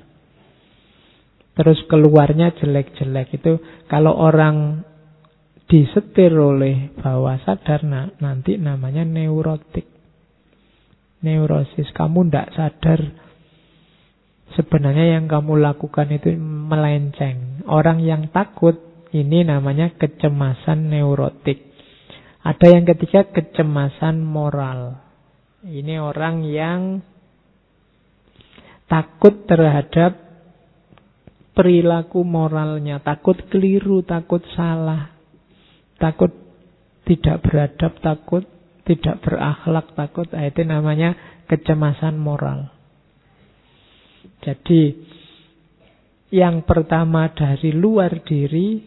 Terus 1.53 1.85
keluarnya 1.91 2.57
jelek-jelek 2.57 3.37
itu 3.37 3.61
kalau 3.91 4.17
orang 4.17 4.89
disetir 5.69 6.33
oleh 6.33 6.93
bawah 6.97 7.37
sadar 7.45 7.85
nah, 7.85 8.09
nanti 8.21 8.57
namanya 8.57 9.05
neurotik. 9.05 9.85
Neurosis. 11.23 11.93
Kamu 11.95 12.27
tidak 12.27 12.51
sadar 12.57 13.01
sebenarnya 14.57 15.19
yang 15.19 15.27
kamu 15.29 15.61
lakukan 15.61 16.09
itu 16.13 16.35
melenceng. 16.41 17.65
Orang 17.69 18.01
yang 18.03 18.29
takut 18.33 18.77
ini 19.13 19.45
namanya 19.45 19.93
kecemasan 19.95 20.89
neurotik. 20.89 21.73
Ada 22.43 22.75
yang 22.75 22.85
ketiga 22.89 23.29
kecemasan 23.31 24.25
moral. 24.25 24.99
Ini 25.63 26.03
orang 26.03 26.43
yang 26.43 26.81
takut 28.91 29.47
terhadap 29.47 30.19
perilaku 31.55 32.27
moralnya, 32.27 32.99
takut 32.99 33.39
keliru, 33.47 34.03
takut 34.03 34.43
salah, 34.59 35.13
takut 36.03 36.33
tidak 37.07 37.45
beradab, 37.47 37.93
takut 38.03 38.43
tidak 38.83 39.23
berakhlak, 39.23 39.87
takut. 39.95 40.27
Nah, 40.35 40.49
itu 40.49 40.67
namanya 40.67 41.15
kecemasan 41.47 42.19
moral. 42.19 42.72
Jadi 44.43 44.83
yang 46.35 46.67
pertama 46.67 47.31
dari 47.31 47.71
luar 47.71 48.25
diri, 48.27 48.81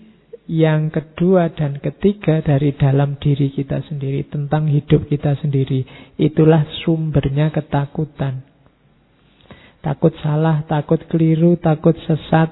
yang 0.52 0.90
kedua 0.94 1.54
dan 1.54 1.78
ketiga 1.82 2.42
dari 2.42 2.74
dalam 2.76 3.18
diri 3.18 3.50
kita 3.54 3.82
sendiri, 3.88 4.28
tentang 4.28 4.68
hidup 4.68 5.08
kita 5.08 5.38
sendiri. 5.40 5.86
Itulah 6.20 6.66
sumbernya 6.84 7.50
ketakutan. 7.50 8.46
Takut 9.86 10.14
salah, 10.22 10.66
takut 10.66 11.02
keliru, 11.06 11.56
takut 11.62 11.94
sesat. 12.10 12.50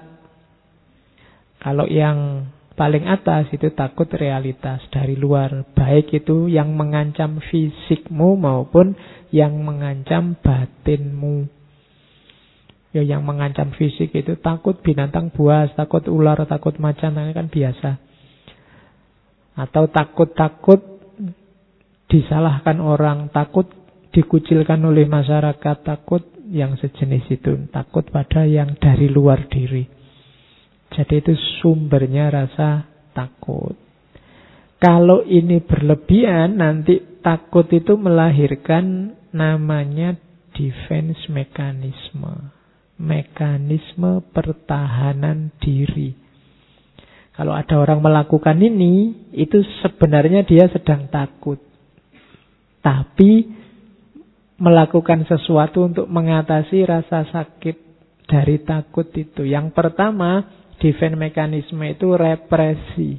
Kalau 1.58 1.90
yang 1.90 2.46
paling 2.78 3.10
atas 3.10 3.50
itu 3.50 3.74
takut 3.74 4.06
realitas 4.14 4.86
dari 4.94 5.18
luar. 5.18 5.66
Baik 5.74 6.14
itu 6.14 6.46
yang 6.50 6.74
mengancam 6.78 7.42
fisikmu 7.42 8.38
maupun 8.38 8.94
yang 9.34 9.58
mengancam 9.66 10.38
batinmu. 10.38 11.63
Ya 12.94 13.02
yang 13.02 13.26
mengancam 13.26 13.74
fisik 13.74 14.14
itu 14.14 14.38
takut 14.38 14.78
binatang 14.86 15.34
buas, 15.34 15.74
takut 15.74 16.06
ular, 16.06 16.38
takut 16.46 16.78
macan, 16.78 17.18
kan 17.18 17.50
biasa. 17.50 17.98
Atau 19.58 19.90
takut-takut 19.90 21.02
disalahkan 22.06 22.78
orang, 22.78 23.34
takut 23.34 23.66
dikucilkan 24.14 24.78
oleh 24.86 25.10
masyarakat, 25.10 25.78
takut 25.82 26.22
yang 26.54 26.78
sejenis 26.78 27.26
itu, 27.34 27.66
takut 27.74 28.06
pada 28.14 28.46
yang 28.46 28.78
dari 28.78 29.10
luar 29.10 29.50
diri. 29.50 29.90
Jadi 30.94 31.14
itu 31.18 31.34
sumbernya 31.58 32.30
rasa 32.30 32.86
takut. 33.18 33.74
Kalau 34.78 35.26
ini 35.26 35.66
berlebihan, 35.66 36.62
nanti 36.62 37.02
takut 37.26 37.66
itu 37.74 37.98
melahirkan 37.98 39.18
namanya 39.34 40.14
defense 40.54 41.26
mechanism 41.34 42.54
mekanisme 43.04 44.24
pertahanan 44.32 45.52
diri. 45.60 46.16
Kalau 47.36 47.52
ada 47.52 47.76
orang 47.82 48.00
melakukan 48.00 48.56
ini, 48.62 49.12
itu 49.36 49.60
sebenarnya 49.84 50.48
dia 50.48 50.70
sedang 50.72 51.10
takut. 51.12 51.60
Tapi 52.80 53.32
melakukan 54.62 55.26
sesuatu 55.28 55.90
untuk 55.90 56.06
mengatasi 56.08 56.86
rasa 56.88 57.26
sakit 57.28 57.76
dari 58.30 58.62
takut 58.64 59.10
itu. 59.18 59.44
Yang 59.44 59.74
pertama, 59.76 60.46
defense 60.78 61.18
mekanisme 61.18 61.84
itu 61.84 62.14
represi. 62.14 63.18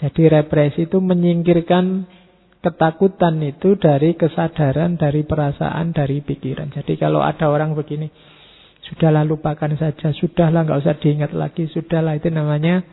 Jadi 0.00 0.22
represi 0.32 0.88
itu 0.88 0.96
menyingkirkan 1.00 2.06
ketakutan 2.60 3.40
itu 3.40 3.76
dari 3.80 4.14
kesadaran, 4.16 5.00
dari 5.00 5.24
perasaan, 5.24 5.96
dari 5.96 6.20
pikiran. 6.20 6.68
Jadi 6.72 7.00
kalau 7.00 7.24
ada 7.24 7.48
orang 7.48 7.72
begini, 7.72 8.12
sudahlah 8.84 9.24
lupakan 9.24 9.72
saja, 9.80 10.12
sudahlah 10.12 10.68
nggak 10.68 10.80
usah 10.84 10.96
diingat 11.00 11.32
lagi, 11.32 11.68
sudahlah 11.72 12.20
itu 12.20 12.28
namanya 12.28 12.84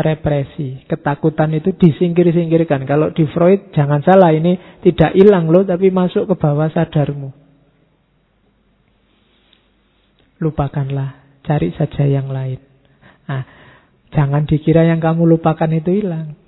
represi. 0.00 0.80
Ketakutan 0.88 1.52
itu 1.52 1.76
disingkir-singkirkan. 1.76 2.88
Kalau 2.88 3.12
di 3.12 3.28
Freud 3.28 3.74
jangan 3.76 4.00
salah 4.00 4.32
ini 4.32 4.56
tidak 4.80 5.12
hilang 5.12 5.52
loh, 5.52 5.68
tapi 5.68 5.92
masuk 5.92 6.24
ke 6.30 6.34
bawah 6.40 6.72
sadarmu. 6.72 7.34
Lupakanlah, 10.38 11.42
cari 11.44 11.74
saja 11.74 12.06
yang 12.06 12.30
lain. 12.30 12.62
Nah, 13.28 13.42
jangan 14.14 14.46
dikira 14.48 14.86
yang 14.86 15.02
kamu 15.02 15.26
lupakan 15.36 15.68
itu 15.74 16.00
hilang. 16.00 16.38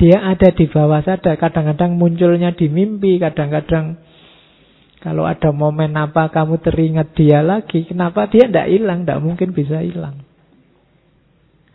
Dia 0.00 0.24
ada 0.24 0.48
di 0.48 0.64
bawah 0.64 1.04
sadar. 1.04 1.36
Kadang-kadang 1.36 2.00
munculnya 2.00 2.56
di 2.56 2.72
mimpi, 2.72 3.20
kadang-kadang 3.20 4.00
kalau 5.04 5.28
ada 5.28 5.52
momen 5.52 5.92
apa 5.96 6.32
kamu 6.32 6.60
teringat 6.60 7.12
dia 7.16 7.44
lagi, 7.44 7.84
kenapa 7.84 8.28
dia 8.32 8.48
tidak 8.48 8.68
hilang? 8.72 9.04
Tidak 9.04 9.20
mungkin 9.20 9.52
bisa 9.52 9.84
hilang. 9.84 10.24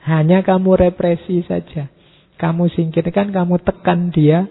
Hanya 0.05 0.41
kamu 0.41 0.89
represi 0.89 1.45
saja. 1.45 1.89
Kamu 2.37 2.69
singkirkan, 2.73 3.29
kamu 3.29 3.61
tekan 3.61 4.09
dia 4.09 4.49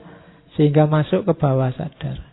sehingga 0.55 0.87
masuk 0.87 1.27
ke 1.27 1.33
bawah 1.35 1.71
sadar. 1.75 2.31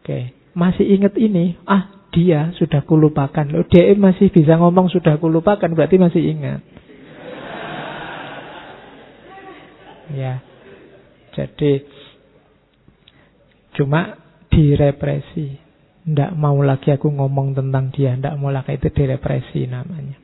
Oke, 0.00 0.36
masih 0.56 0.86
ingat 0.92 1.16
ini? 1.16 1.56
Ah, 1.68 2.08
dia 2.12 2.52
sudah 2.56 2.84
kulupakan. 2.84 3.48
Loh, 3.52 3.64
dia 3.68 3.92
masih 3.96 4.32
bisa 4.32 4.56
ngomong 4.56 4.88
sudah 4.88 5.20
kulupakan, 5.20 5.72
berarti 5.72 5.96
masih 6.00 6.22
ingat. 6.24 6.75
Ya. 10.14 10.42
Jadi 11.34 11.82
cuma 13.74 14.18
direpresi. 14.52 15.58
Tidak 16.06 16.32
mau 16.38 16.54
lagi 16.62 16.94
aku 16.94 17.10
ngomong 17.10 17.58
tentang 17.58 17.90
dia. 17.90 18.14
Tidak 18.14 18.38
mau 18.38 18.54
lagi 18.54 18.78
itu 18.78 18.88
direpresi 18.94 19.66
namanya. 19.66 20.16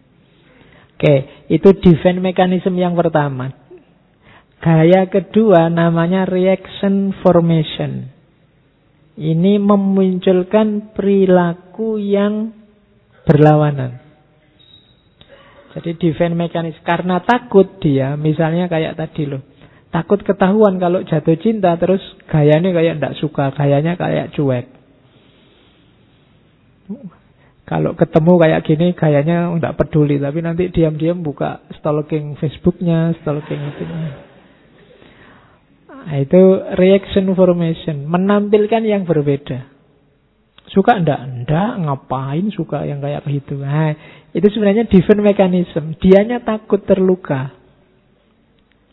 Oke, 0.95 1.47
itu 1.51 1.69
defense 1.83 2.23
mechanism 2.23 2.79
yang 2.79 2.95
pertama. 2.95 3.51
Gaya 4.63 5.11
kedua 5.11 5.67
namanya 5.67 6.23
reaction 6.23 7.11
formation. 7.27 8.07
Ini 9.19 9.59
memunculkan 9.59 10.95
perilaku 10.95 11.99
yang 11.99 12.55
berlawanan. 13.27 13.99
Jadi 15.73 15.97
defense 15.97 16.37
mekanis 16.37 16.79
karena 16.85 17.25
takut 17.25 17.81
dia, 17.81 18.15
misalnya 18.15 18.69
kayak 18.69 18.97
tadi 18.97 19.25
loh. 19.25 19.43
Takut 19.93 20.25
ketahuan 20.25 20.81
kalau 20.81 21.05
jatuh 21.05 21.37
cinta 21.37 21.77
terus 21.77 22.01
gayanya 22.33 22.73
kayak 22.73 22.97
ndak 22.97 23.15
suka, 23.21 23.53
gayanya 23.53 24.01
kayak 24.01 24.33
cuek. 24.33 24.67
Kalau 27.69 27.93
ketemu 27.95 28.33
kayak 28.41 28.61
gini 28.65 28.87
gayanya 28.97 29.53
ndak 29.53 29.77
peduli, 29.77 30.17
tapi 30.17 30.41
nanti 30.41 30.73
diam-diam 30.73 31.21
buka 31.21 31.61
stalking 31.77 32.41
Facebooknya, 32.41 33.13
stalking 33.21 33.61
itu. 33.61 33.85
Nah, 36.03 36.19
itu 36.19 36.43
reaction 36.75 37.31
formation, 37.37 38.09
menampilkan 38.09 38.83
yang 38.83 39.07
berbeda. 39.07 39.71
Suka 40.73 40.99
ndak? 40.99 41.47
Ndak, 41.47 41.73
ngapain 41.85 42.49
suka 42.51 42.89
yang 42.89 43.05
kayak 43.05 43.29
gitu. 43.29 43.61
Nah, 43.61 43.93
itu 44.33 44.47
sebenarnya 44.51 44.89
defense 44.89 45.21
mechanism. 45.21 45.95
Dianya 46.01 46.41
takut 46.41 46.81
terluka. 46.83 47.62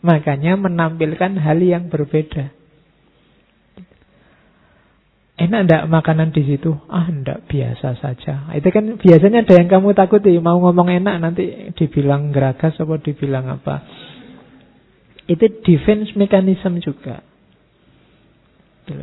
Makanya 0.00 0.56
menampilkan 0.56 1.36
hal 1.36 1.60
yang 1.60 1.92
berbeda. 1.92 2.56
Enak 5.40 5.60
ndak 5.64 5.84
makanan 5.88 6.36
di 6.36 6.44
situ? 6.44 6.76
Ah, 6.92 7.08
ndak 7.08 7.48
biasa 7.48 7.96
saja. 7.96 8.52
Itu 8.52 8.68
kan 8.68 9.00
biasanya 9.00 9.40
ada 9.40 9.56
yang 9.56 9.72
kamu 9.72 9.96
takuti. 9.96 10.36
Mau 10.36 10.60
ngomong 10.60 10.92
enak 11.00 11.16
nanti 11.16 11.72
dibilang 11.72 12.28
geragas 12.28 12.76
atau 12.76 13.00
dibilang 13.00 13.48
apa. 13.48 13.80
Itu 15.24 15.48
defense 15.64 16.12
mechanism 16.12 16.84
juga. 16.84 17.24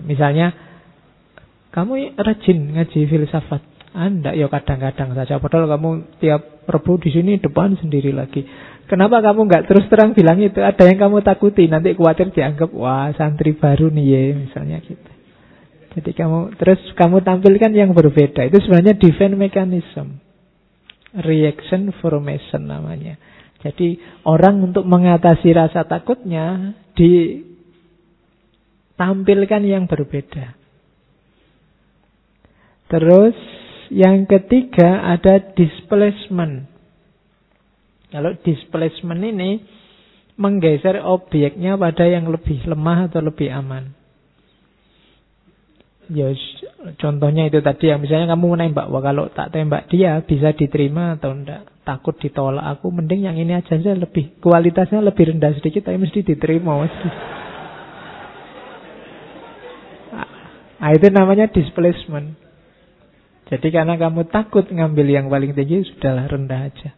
Misalnya, 0.05 0.53
kamu 1.73 2.17
rajin 2.21 2.73
ngaji 2.77 2.99
filsafat. 3.09 3.63
Anda 3.97 4.29
ah, 4.29 4.37
ya 4.37 4.45
kadang-kadang 4.45 5.17
saja. 5.17 5.41
Padahal 5.41 5.73
kamu 5.73 6.21
tiap 6.21 6.69
rebu 6.69 7.01
di 7.01 7.09
sini 7.17 7.41
depan 7.41 7.81
sendiri 7.81 8.13
lagi. 8.13 8.45
Kenapa 8.87 9.19
kamu 9.19 9.51
nggak 9.51 9.67
terus 9.67 9.83
terang 9.91 10.15
bilang 10.15 10.39
itu? 10.39 10.63
Ada 10.63 10.87
yang 10.87 11.03
kamu 11.07 11.19
takuti, 11.19 11.67
nanti 11.67 11.91
khawatir 11.91 12.31
dianggap 12.31 12.71
wah 12.71 13.11
santri 13.19 13.51
baru 13.51 13.91
nih 13.91 14.05
ya, 14.07 14.31
misalnya 14.31 14.79
gitu. 14.79 15.11
Jadi 15.97 16.13
kamu 16.15 16.53
terus 16.55 16.79
kamu 16.95 17.19
tampilkan 17.25 17.73
yang 17.75 17.91
berbeda. 17.91 18.47
Itu 18.47 18.63
sebenarnya 18.63 18.95
defense 18.95 19.35
mechanism. 19.35 20.23
Reaction 21.19 21.91
formation 21.99 22.69
namanya. 22.69 23.17
Jadi 23.65 23.97
orang 24.23 24.61
untuk 24.71 24.85
mengatasi 24.85 25.49
rasa 25.51 25.83
takutnya 25.89 26.77
ditampilkan 26.93 29.61
yang 29.65 29.89
berbeda. 29.89 30.53
Terus 32.87 33.35
yang 33.89 34.29
ketiga 34.29 35.17
ada 35.17 35.41
displacement. 35.57 36.76
Kalau 38.07 38.31
displacement 38.39 39.19
ini 39.19 39.59
menggeser 40.37 41.01
objeknya 41.01 41.75
pada 41.75 42.05
yang 42.07 42.29
lebih 42.29 42.63
lemah 42.63 43.11
atau 43.11 43.19
lebih 43.19 43.49
aman. 43.51 43.91
Ya, 46.07 46.31
contohnya 47.03 47.51
itu 47.51 47.59
tadi 47.59 47.91
yang 47.91 47.99
misalnya 47.99 48.31
kamu 48.31 48.55
menembak, 48.55 48.87
wah 48.87 49.03
kalau 49.03 49.27
tak 49.27 49.51
tembak 49.51 49.91
dia 49.91 50.23
bisa 50.23 50.55
diterima 50.55 51.19
atau 51.19 51.35
enggak. 51.35 51.67
Takut 51.83 52.15
ditolak 52.15 52.63
aku, 52.63 52.95
mending 52.95 53.27
yang 53.27 53.35
ini 53.35 53.51
aja 53.59 53.75
saja 53.75 53.91
lebih 53.91 54.39
kualitasnya 54.39 55.03
lebih 55.03 55.35
rendah 55.35 55.51
sedikit, 55.59 55.87
tapi 55.91 55.99
mesti 55.99 56.23
diterima 56.23 56.79
mesti. 56.79 57.09
Nah, 60.79 60.91
itu 60.95 61.07
namanya 61.11 61.51
displacement. 61.51 62.39
Jadi 63.47 63.67
karena 63.71 63.99
kamu 63.99 64.31
takut 64.31 64.67
ngambil 64.67 65.07
yang 65.11 65.27
paling 65.27 65.55
tinggi, 65.55 65.87
sudahlah 65.91 66.27
rendah 66.27 66.71
aja. 66.71 66.91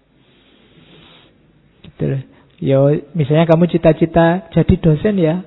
Gitu. 2.00 2.18
Yo, 2.60 2.92
misalnya 3.16 3.48
kamu 3.48 3.68
cita-cita 3.72 4.48
jadi 4.52 4.74
dosen 4.80 5.16
ya. 5.20 5.44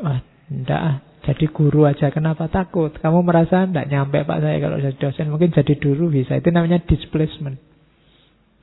Wah, 0.00 0.20
enggak 0.48 0.80
ah. 0.80 0.96
Jadi 1.26 1.50
guru 1.50 1.82
aja, 1.82 2.14
kenapa 2.14 2.46
takut? 2.46 2.94
Kamu 2.94 3.26
merasa 3.26 3.66
enggak 3.66 3.90
nyampe 3.90 4.22
Pak 4.22 4.38
saya 4.40 4.62
kalau 4.62 4.78
jadi 4.78 4.94
dosen, 4.94 5.26
mungkin 5.28 5.50
jadi 5.50 5.74
guru 5.76 6.12
bisa. 6.12 6.38
Itu 6.38 6.54
namanya 6.54 6.80
displacement. 6.86 7.58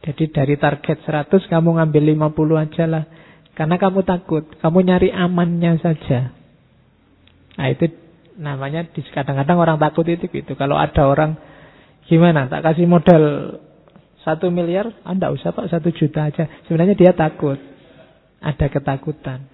Jadi 0.04 0.32
dari 0.32 0.56
target 0.60 1.04
100 1.04 1.32
kamu 1.48 1.70
ngambil 1.80 2.04
50 2.32 2.64
aja 2.64 2.84
lah. 2.88 3.04
Karena 3.54 3.76
kamu 3.78 4.00
takut, 4.04 4.44
kamu 4.60 4.78
nyari 4.84 5.10
amannya 5.14 5.78
saja. 5.80 6.34
Nah 7.54 7.68
itu 7.70 7.86
namanya 8.38 8.90
kadang-kadang 8.90 9.58
orang 9.62 9.78
takut 9.78 10.06
itu 10.10 10.26
gitu. 10.30 10.58
Kalau 10.58 10.74
ada 10.80 11.06
orang 11.06 11.38
gimana, 12.10 12.50
tak 12.50 12.66
kasih 12.66 12.90
modal 12.90 13.24
satu 14.24 14.48
miliar, 14.48 14.88
anda 15.04 15.28
ah, 15.28 15.36
usah 15.36 15.52
pak, 15.52 15.68
satu 15.68 15.92
juta 15.92 16.32
aja. 16.32 16.48
Sebenarnya 16.68 16.96
dia 16.96 17.12
takut. 17.12 17.60
Ada 18.40 18.72
ketakutan. 18.72 19.52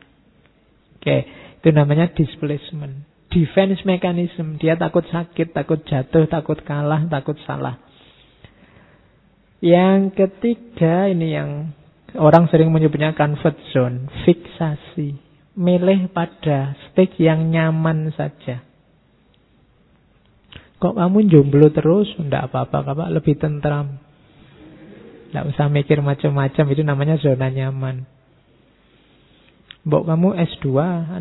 Oke, 0.98 1.18
itu 1.62 1.70
namanya 1.74 2.10
displacement. 2.14 3.06
Defense 3.34 3.82
mechanism. 3.86 4.58
Dia 4.62 4.78
takut 4.78 5.06
sakit, 5.10 5.54
takut 5.54 5.82
jatuh, 5.86 6.26
takut 6.30 6.62
kalah, 6.66 7.06
takut 7.10 7.38
salah. 7.46 7.82
Yang 9.62 10.14
ketiga 10.18 11.10
ini 11.10 11.34
yang 11.34 11.50
orang 12.18 12.50
sering 12.50 12.70
menyebutnya 12.70 13.18
comfort 13.18 13.58
zone. 13.74 14.10
Fiksasi. 14.26 15.18
Milih 15.60 16.14
pada 16.14 16.78
stage 16.90 17.20
yang 17.20 17.50
nyaman 17.52 18.14
saja. 18.16 18.64
Kok 20.80 20.96
kamu 20.96 21.28
jomblo 21.28 21.68
terus? 21.76 22.08
Tidak 22.16 22.48
apa-apa, 22.50 23.12
lebih 23.12 23.36
tentram. 23.36 24.09
Tidak 25.30 25.46
usah 25.46 25.70
mikir 25.70 26.02
macam-macam, 26.02 26.66
itu 26.74 26.82
namanya 26.82 27.22
zona 27.22 27.54
nyaman. 27.54 28.10
Mbok 29.86 30.04
kamu 30.10 30.30
S2, 30.58 30.68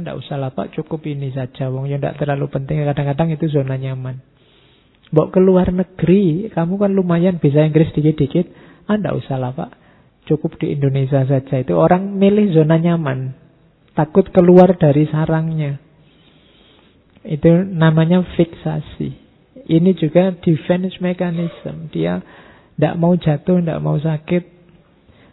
tidak 0.02 0.16
usah 0.18 0.36
lah 0.40 0.50
cukup 0.52 1.04
ini 1.06 1.30
saja. 1.30 1.68
Wong 1.68 1.86
ya 1.86 2.00
tidak 2.00 2.18
terlalu 2.18 2.48
penting, 2.48 2.82
kadang-kadang 2.88 3.36
itu 3.36 3.46
zona 3.52 3.76
nyaman. 3.76 4.24
Mbok 5.12 5.28
keluar 5.32 5.68
negeri, 5.72 6.52
kamu 6.52 6.74
kan 6.76 6.90
lumayan 6.92 7.36
bisa 7.40 7.64
Inggris 7.64 7.92
dikit-dikit, 7.92 8.48
Anda 8.88 9.12
usah 9.12 9.36
lah. 9.36 9.52
Cukup 10.28 10.60
di 10.60 10.76
Indonesia 10.76 11.24
saja. 11.24 11.54
Itu 11.64 11.76
orang 11.80 12.20
milih 12.20 12.52
zona 12.52 12.76
nyaman. 12.76 13.32
Takut 13.96 14.28
keluar 14.28 14.76
dari 14.76 15.08
sarangnya. 15.08 15.80
Itu 17.24 17.64
namanya 17.64 18.20
fiksasi. 18.36 19.10
Ini 19.68 19.90
juga 19.96 20.36
defense 20.36 21.00
mechanism. 21.00 21.88
Dia 21.92 22.20
tidak 22.78 22.94
mau 22.94 23.18
jatuh, 23.18 23.58
tidak 23.58 23.82
mau 23.82 23.98
sakit, 23.98 24.44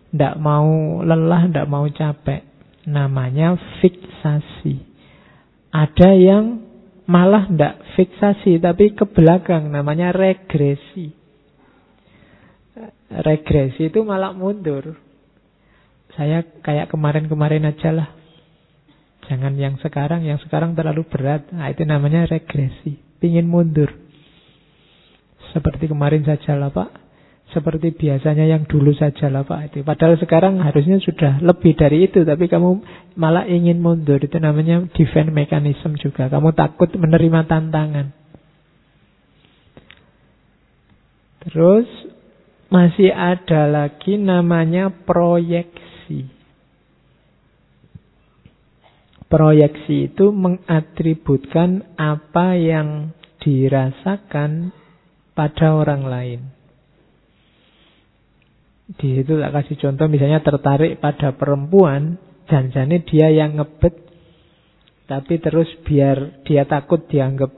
tidak 0.09 0.35
mau 0.41 0.65
lelah, 1.05 1.45
tidak 1.45 1.69
mau 1.69 1.85
capek. 1.85 2.41
Namanya 2.89 3.53
fiksasi. 3.85 4.81
Ada 5.69 6.09
yang 6.17 6.65
malah 7.05 7.45
tidak 7.45 7.85
fiksasi, 7.93 8.57
tapi 8.57 8.97
ke 8.97 9.05
belakang. 9.05 9.69
Namanya 9.69 10.09
regresi. 10.09 11.13
Regresi 13.13 13.93
itu 13.93 14.01
malah 14.01 14.33
mundur. 14.33 14.97
Saya 16.17 16.41
kayak 16.65 16.89
kemarin-kemarin 16.89 17.69
aja 17.69 17.93
lah. 17.93 18.09
Jangan 19.29 19.53
yang 19.53 19.77
sekarang, 19.85 20.25
yang 20.25 20.41
sekarang 20.41 20.73
terlalu 20.73 21.05
berat. 21.05 21.45
Nah, 21.53 21.69
itu 21.69 21.85
namanya 21.85 22.25
regresi. 22.25 22.97
Pingin 23.21 23.45
mundur. 23.45 23.93
Seperti 25.53 25.85
kemarin 25.85 26.25
saja 26.25 26.57
lah 26.57 26.73
Pak. 26.73 27.04
Seperti 27.53 27.93
biasanya 27.93 28.49
yang 28.49 28.65
dulu 28.65 28.89
saja 28.97 29.29
lah 29.29 29.45
Pak 29.45 29.71
itu. 29.71 29.77
Padahal 29.85 30.17
sekarang 30.17 30.57
harusnya 30.65 30.97
sudah 30.97 31.39
lebih 31.45 31.77
dari 31.77 32.09
itu. 32.09 32.25
Tapi 32.25 32.49
kamu 32.49 32.69
malah 33.15 33.45
ingin 33.45 33.77
mundur. 33.79 34.17
Itu 34.17 34.41
namanya 34.41 34.89
defense 34.97 35.29
mechanism 35.29 35.93
juga. 36.01 36.25
Kamu 36.27 36.57
takut 36.57 36.89
menerima 36.97 37.45
tantangan. 37.45 38.25
Terus 41.45 41.85
masih 42.73 43.13
ada 43.13 43.69
lagi 43.69 44.17
namanya 44.17 44.89
proyeksi. 44.89 46.33
Proyeksi 49.29 50.09
itu 50.09 50.33
mengatributkan 50.33 51.85
apa 51.97 52.57
yang 52.57 53.13
dirasakan 53.45 54.73
pada 55.37 55.77
orang 55.77 56.03
lain. 56.09 56.41
Di 58.85 59.17
situ 59.17 59.33
tak 59.41 59.49
kasih 59.49 59.75
contoh 59.81 60.05
misalnya 60.05 60.45
tertarik 60.45 61.01
pada 61.01 61.33
perempuan, 61.33 62.21
janjane 62.45 63.01
dia 63.01 63.33
yang 63.33 63.57
ngebet, 63.57 63.97
tapi 65.09 65.41
terus 65.41 65.65
biar 65.81 66.45
dia 66.45 66.69
takut 66.69 67.01
dianggap 67.09 67.49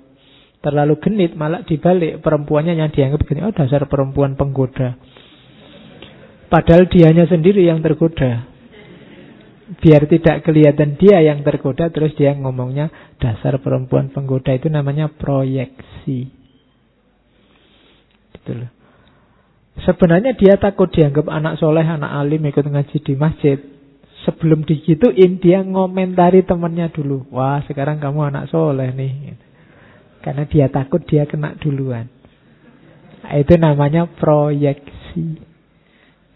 terlalu 0.64 0.96
genit, 1.04 1.36
malah 1.36 1.68
dibalik 1.68 2.24
perempuannya 2.24 2.80
yang 2.80 2.88
dianggap 2.96 3.28
genit. 3.28 3.44
Oh 3.44 3.52
dasar 3.52 3.84
perempuan 3.92 4.40
penggoda. 4.40 4.96
Padahal 6.48 6.88
dianya 6.88 7.28
sendiri 7.28 7.68
yang 7.68 7.84
tergoda. 7.84 8.48
Biar 9.84 10.08
tidak 10.08 10.48
kelihatan 10.48 10.96
dia 10.96 11.20
yang 11.20 11.44
tergoda, 11.44 11.92
terus 11.92 12.16
dia 12.16 12.32
ngomongnya 12.32 12.88
dasar 13.20 13.60
perempuan 13.60 14.08
penggoda 14.16 14.56
itu 14.56 14.72
namanya 14.72 15.12
proyeksi. 15.12 16.32
Gitu 18.32 18.52
loh. 18.56 18.77
Sebenarnya 19.86 20.34
dia 20.34 20.58
takut 20.58 20.90
dianggap 20.90 21.30
anak 21.30 21.62
soleh, 21.62 21.86
anak 21.86 22.10
alim 22.10 22.42
ikut 22.50 22.66
ngaji 22.66 22.98
di 23.04 23.14
masjid. 23.14 23.58
Sebelum 24.26 24.66
digituin 24.66 25.38
dia 25.38 25.62
ngomentari 25.62 26.42
temannya 26.44 26.90
dulu. 26.90 27.30
Wah 27.30 27.62
sekarang 27.70 28.02
kamu 28.02 28.34
anak 28.34 28.50
soleh 28.50 28.90
nih. 28.92 29.38
Karena 30.26 30.44
dia 30.50 30.68
takut 30.68 31.06
dia 31.06 31.24
kena 31.30 31.56
duluan. 31.62 32.10
Nah, 33.24 33.34
itu 33.38 33.56
namanya 33.56 34.10
proyeksi. 34.10 35.40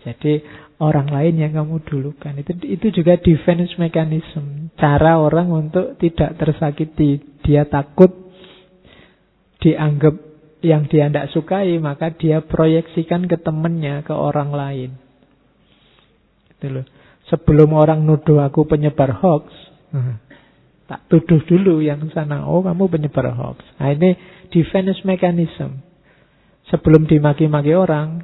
Jadi 0.01 0.33
orang 0.81 1.11
lain 1.11 1.35
yang 1.41 1.51
kamu 1.53 1.83
dulukan. 1.83 2.33
Itu 2.39 2.55
itu 2.63 2.87
juga 3.01 3.19
defense 3.19 3.75
mechanism. 3.75 4.73
Cara 4.79 5.19
orang 5.19 5.51
untuk 5.51 5.99
tidak 5.99 6.39
tersakiti. 6.39 7.19
Dia 7.43 7.67
takut 7.67 8.09
dianggap 9.61 10.30
yang 10.61 10.85
dia 10.85 11.09
tidak 11.09 11.33
sukai, 11.33 11.77
maka 11.81 12.13
dia 12.13 12.45
proyeksikan 12.45 13.25
ke 13.25 13.41
temannya, 13.41 14.05
ke 14.05 14.13
orang 14.13 14.53
lain. 14.53 14.89
Gitu 16.53 16.67
loh. 16.69 16.85
Sebelum 17.29 17.73
orang 17.73 18.05
nuduh 18.05 18.45
aku 18.45 18.69
penyebar 18.69 19.17
hoax, 19.17 19.49
tak 20.85 21.07
tuduh 21.09 21.41
dulu 21.47 21.81
yang 21.81 22.03
sana, 22.13 22.45
oh 22.45 22.61
kamu 22.61 22.91
penyebar 22.91 23.33
hoax. 23.33 23.65
Nah 23.81 23.89
ini 23.89 24.13
defense 24.53 25.01
mechanism. 25.01 25.81
Sebelum 26.69 27.09
dimaki-maki 27.09 27.73
orang, 27.73 28.21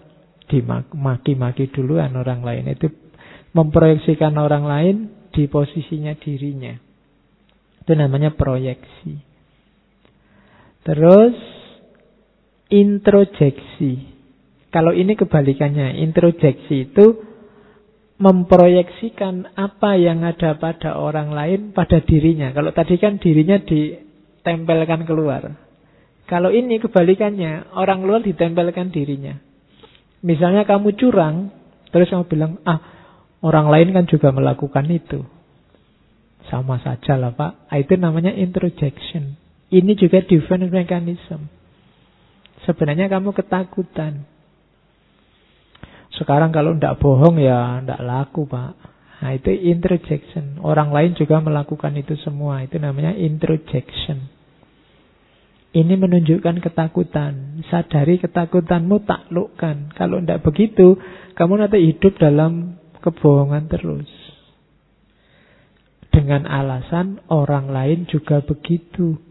dimaki-maki 0.48 1.74
duluan 1.74 2.14
orang 2.16 2.46
lain. 2.46 2.70
Itu 2.70 2.92
memproyeksikan 3.58 4.38
orang 4.38 4.64
lain 4.68 4.96
di 5.34 5.50
posisinya 5.50 6.14
dirinya. 6.20 6.76
Itu 7.82 7.92
namanya 7.96 8.36
proyeksi. 8.36 9.24
Terus 10.84 11.57
introjeksi. 12.68 14.16
Kalau 14.72 14.92
ini 14.92 15.16
kebalikannya, 15.16 16.04
introjeksi 16.04 16.92
itu 16.92 17.06
memproyeksikan 18.18 19.54
apa 19.54 19.94
yang 19.96 20.26
ada 20.26 20.58
pada 20.58 20.98
orang 20.98 21.32
lain 21.32 21.72
pada 21.72 22.02
dirinya. 22.02 22.50
Kalau 22.52 22.74
tadi 22.74 22.98
kan 22.98 23.22
dirinya 23.22 23.62
ditempelkan 23.62 25.06
keluar. 25.06 25.54
Kalau 26.28 26.52
ini 26.52 26.82
kebalikannya, 26.84 27.72
orang 27.78 28.04
luar 28.04 28.20
ditempelkan 28.20 28.92
dirinya. 28.92 29.40
Misalnya 30.26 30.68
kamu 30.68 30.98
curang, 31.00 31.56
terus 31.94 32.12
kamu 32.12 32.28
bilang, 32.28 32.52
ah 32.68 32.84
orang 33.40 33.72
lain 33.72 33.96
kan 33.96 34.06
juga 34.10 34.36
melakukan 34.36 34.92
itu. 34.92 35.24
Sama 36.52 36.84
saja 36.84 37.16
lah 37.16 37.32
Pak. 37.32 37.72
Ah, 37.72 37.80
itu 37.80 37.96
namanya 37.96 38.36
introjection. 38.36 39.40
Ini 39.68 39.96
juga 40.00 40.24
defense 40.24 40.68
mechanism. 40.72 41.57
Sebenarnya 42.68 43.08
kamu 43.08 43.32
ketakutan. 43.32 44.28
Sekarang 46.20 46.52
kalau 46.52 46.76
tidak 46.76 47.00
bohong 47.00 47.40
ya 47.40 47.80
tidak 47.80 48.04
laku 48.04 48.44
pak. 48.44 48.76
Nah 49.24 49.32
itu 49.34 49.50
introjection. 49.50 50.60
Orang 50.62 50.92
lain 50.92 51.16
juga 51.16 51.40
melakukan 51.40 51.96
itu 51.96 52.20
semua. 52.22 52.62
Itu 52.68 52.78
namanya 52.78 53.16
introjection. 53.16 54.30
Ini 55.78 55.94
menunjukkan 55.96 56.60
ketakutan. 56.60 57.64
Sadari 57.72 58.20
ketakutanmu 58.20 59.08
taklukkan. 59.08 59.94
Kalau 59.96 60.20
tidak 60.20 60.44
begitu, 60.44 60.98
kamu 61.38 61.54
nanti 61.64 61.80
hidup 61.88 62.18
dalam 62.18 62.82
kebohongan 63.00 63.70
terus. 63.70 64.10
Dengan 66.10 66.50
alasan 66.50 67.22
orang 67.30 67.70
lain 67.70 68.10
juga 68.10 68.42
begitu. 68.42 69.22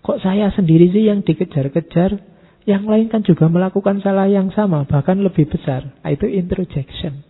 Kok 0.00 0.20
saya 0.24 0.48
sendiri 0.56 0.88
sih 0.88 1.04
yang 1.08 1.20
dikejar-kejar? 1.20 2.33
Yang 2.64 2.84
lain 2.88 3.06
kan 3.12 3.20
juga 3.20 3.44
melakukan 3.52 4.00
salah 4.00 4.24
yang 4.24 4.48
sama, 4.56 4.88
bahkan 4.88 5.20
lebih 5.20 5.44
besar. 5.52 5.84
Nah, 6.00 6.10
itu 6.12 6.24
introjection. 6.24 7.20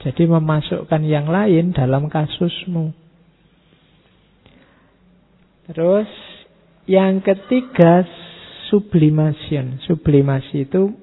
Jadi 0.00 0.24
memasukkan 0.24 1.02
yang 1.04 1.28
lain 1.28 1.74
dalam 1.76 2.08
kasusmu. 2.08 2.94
Terus 5.66 6.08
yang 6.86 7.20
ketiga 7.26 8.06
sublimation. 8.70 9.82
Sublimasi 9.82 10.70
itu 10.70 10.94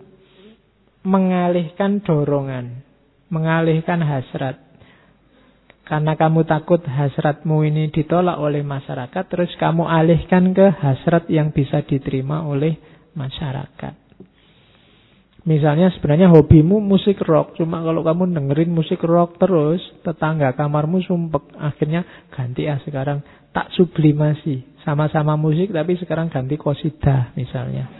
mengalihkan 1.03 1.99
dorongan, 1.99 2.79
mengalihkan 3.27 3.99
hasrat. 3.99 4.62
Karena 5.83 6.15
kamu 6.15 6.47
takut 6.47 6.79
hasratmu 6.79 7.67
ini 7.67 7.91
ditolak 7.91 8.39
oleh 8.39 8.63
masyarakat, 8.63 9.23
terus 9.27 9.51
kamu 9.59 9.83
alihkan 9.83 10.55
ke 10.55 10.71
hasrat 10.79 11.27
yang 11.27 11.51
bisa 11.51 11.83
diterima 11.83 12.47
oleh 12.47 12.79
masyarakat. 13.19 14.03
Misalnya 15.43 15.91
sebenarnya 15.91 16.31
hobimu 16.31 16.79
musik 16.79 17.19
rock, 17.27 17.59
cuma 17.59 17.83
kalau 17.83 17.99
kamu 17.99 18.31
dengerin 18.31 18.71
musik 18.71 19.03
rock 19.03 19.35
terus, 19.35 19.83
tetangga 19.99 20.55
kamarmu 20.55 21.03
sumpek. 21.03 21.51
Akhirnya 21.59 22.07
ganti 22.31 22.63
ya 22.63 22.79
sekarang 22.79 23.19
tak 23.51 23.67
sublimasi. 23.75 24.79
Sama-sama 24.87 25.35
musik 25.35 25.75
tapi 25.75 25.99
sekarang 25.99 26.31
ganti 26.31 26.55
kosida 26.55 27.35
misalnya. 27.35 27.91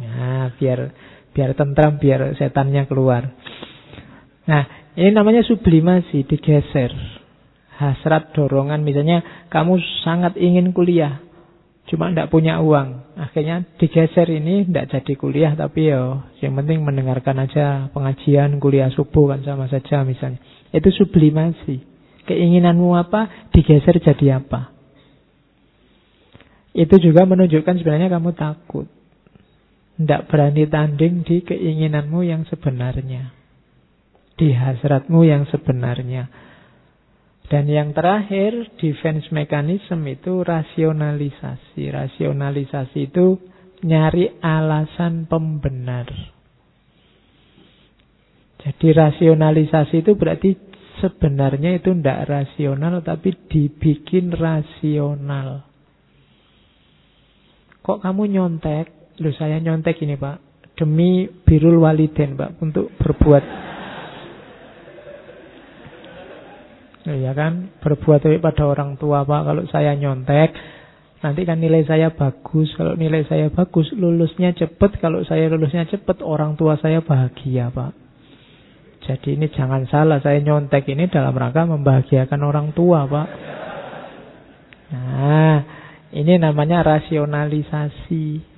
Nah, 0.00 0.48
biar 0.56 0.96
biar 1.36 1.52
tentram, 1.52 2.00
biar 2.00 2.32
setannya 2.40 2.88
keluar. 2.88 3.28
Nah, 4.48 4.87
ini 4.96 5.10
namanya 5.12 5.44
sublimasi, 5.44 6.24
digeser. 6.24 6.92
Hasrat 7.78 8.34
dorongan, 8.34 8.82
misalnya 8.82 9.46
kamu 9.54 9.78
sangat 10.02 10.34
ingin 10.34 10.74
kuliah, 10.74 11.22
cuma 11.86 12.10
tidak 12.10 12.34
punya 12.34 12.58
uang. 12.58 13.14
Akhirnya 13.14 13.62
digeser 13.78 14.26
ini 14.34 14.66
tidak 14.66 14.90
jadi 14.90 15.12
kuliah, 15.14 15.52
tapi 15.54 15.86
ya 15.86 16.26
yang 16.42 16.58
penting 16.58 16.82
mendengarkan 16.82 17.38
aja 17.38 17.86
pengajian 17.94 18.58
kuliah 18.58 18.90
subuh 18.90 19.30
kan 19.30 19.46
sama 19.46 19.70
saja 19.70 20.02
misalnya. 20.02 20.42
Itu 20.74 20.90
sublimasi. 20.90 21.86
Keinginanmu 22.26 22.98
apa, 22.98 23.50
digeser 23.54 24.02
jadi 24.02 24.42
apa. 24.42 24.74
Itu 26.74 26.98
juga 26.98 27.24
menunjukkan 27.24 27.78
sebenarnya 27.78 28.10
kamu 28.10 28.34
takut. 28.34 28.90
Tidak 29.98 30.26
berani 30.26 30.66
tanding 30.66 31.22
di 31.22 31.46
keinginanmu 31.46 32.26
yang 32.26 32.42
sebenarnya 32.50 33.37
di 34.38 34.54
hasratmu 34.54 35.26
yang 35.26 35.44
sebenarnya. 35.50 36.30
Dan 37.48 37.64
yang 37.66 37.96
terakhir, 37.96 38.76
defense 38.76 39.32
mechanism 39.34 40.04
itu 40.06 40.44
rasionalisasi. 40.44 41.90
Rasionalisasi 41.90 43.08
itu 43.08 43.40
nyari 43.82 44.38
alasan 44.38 45.24
pembenar. 45.26 46.06
Jadi 48.58 48.86
rasionalisasi 48.92 50.04
itu 50.04 50.12
berarti 50.18 50.50
sebenarnya 51.00 51.78
itu 51.78 51.94
tidak 51.94 52.26
rasional 52.26 53.00
tapi 53.00 53.32
dibikin 53.48 54.34
rasional. 54.34 55.64
Kok 57.80 58.04
kamu 58.04 58.22
nyontek? 58.28 59.16
Loh 59.24 59.32
saya 59.32 59.56
nyontek 59.56 59.96
ini 60.04 60.20
pak. 60.20 60.36
Demi 60.76 61.24
birul 61.48 61.80
waliden 61.80 62.36
pak. 62.36 62.60
Untuk 62.60 62.92
berbuat 63.00 63.67
Ya 67.08 67.32
kan, 67.32 67.72
berbuat 67.80 68.20
baik 68.20 68.44
pada 68.44 68.68
orang 68.68 69.00
tua 69.00 69.24
Pak. 69.24 69.40
Kalau 69.48 69.62
saya 69.72 69.96
nyontek, 69.96 70.52
nanti 71.24 71.48
kan 71.48 71.56
nilai 71.56 71.88
saya 71.88 72.12
bagus. 72.12 72.68
Kalau 72.76 72.92
nilai 73.00 73.24
saya 73.24 73.48
bagus, 73.48 73.88
lulusnya 73.96 74.52
cepat. 74.52 75.00
Kalau 75.00 75.24
saya 75.24 75.48
lulusnya 75.48 75.88
cepat, 75.88 76.20
orang 76.20 76.60
tua 76.60 76.76
saya 76.76 77.00
bahagia 77.00 77.72
Pak. 77.72 77.92
Jadi 79.08 79.40
ini 79.40 79.48
jangan 79.48 79.88
salah, 79.88 80.20
saya 80.20 80.36
nyontek 80.44 80.84
ini 80.92 81.08
dalam 81.08 81.32
rangka 81.32 81.64
membahagiakan 81.64 82.40
orang 82.44 82.76
tua 82.76 83.08
Pak. 83.08 83.28
Nah, 84.92 85.56
ini 86.12 86.36
namanya 86.36 86.84
rasionalisasi. 86.84 88.56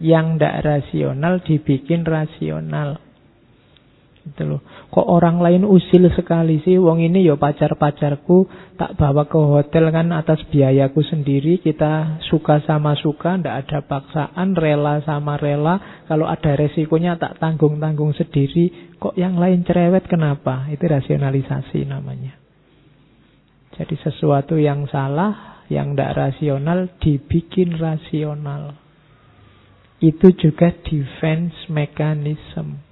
Yang 0.00 0.26
tidak 0.32 0.56
rasional 0.64 1.44
dibikin 1.44 2.08
rasional. 2.08 3.09
Gitu 4.20 4.42
loh. 4.44 4.60
Kok 4.92 5.06
orang 5.08 5.40
lain 5.40 5.64
usil 5.64 6.12
sekali 6.12 6.60
sih? 6.60 6.76
Wong 6.76 7.00
ini 7.00 7.24
ya 7.24 7.40
pacar-pacarku 7.40 8.44
tak 8.76 8.92
bawa 9.00 9.24
ke 9.24 9.40
hotel 9.40 9.88
kan 9.88 10.12
atas 10.12 10.44
biayaku 10.52 11.00
sendiri. 11.00 11.56
Kita 11.64 12.20
suka 12.28 12.60
sama 12.68 12.92
suka, 13.00 13.40
ndak 13.40 13.56
ada 13.64 13.78
paksaan, 13.80 14.52
rela 14.52 15.00
sama 15.08 15.40
rela. 15.40 16.04
Kalau 16.04 16.28
ada 16.28 16.52
resikonya 16.52 17.16
tak 17.16 17.40
tanggung-tanggung 17.40 18.12
sendiri. 18.12 18.92
Kok 19.00 19.16
yang 19.16 19.40
lain 19.40 19.64
cerewet 19.64 20.04
kenapa? 20.04 20.68
Itu 20.68 20.84
rasionalisasi 20.84 21.88
namanya. 21.88 22.36
Jadi 23.80 23.96
sesuatu 24.04 24.60
yang 24.60 24.84
salah, 24.92 25.64
yang 25.72 25.96
tidak 25.96 26.12
rasional 26.12 26.92
dibikin 27.00 27.80
rasional. 27.80 28.76
Itu 30.04 30.36
juga 30.36 30.76
defense 30.84 31.72
mechanism. 31.72 32.89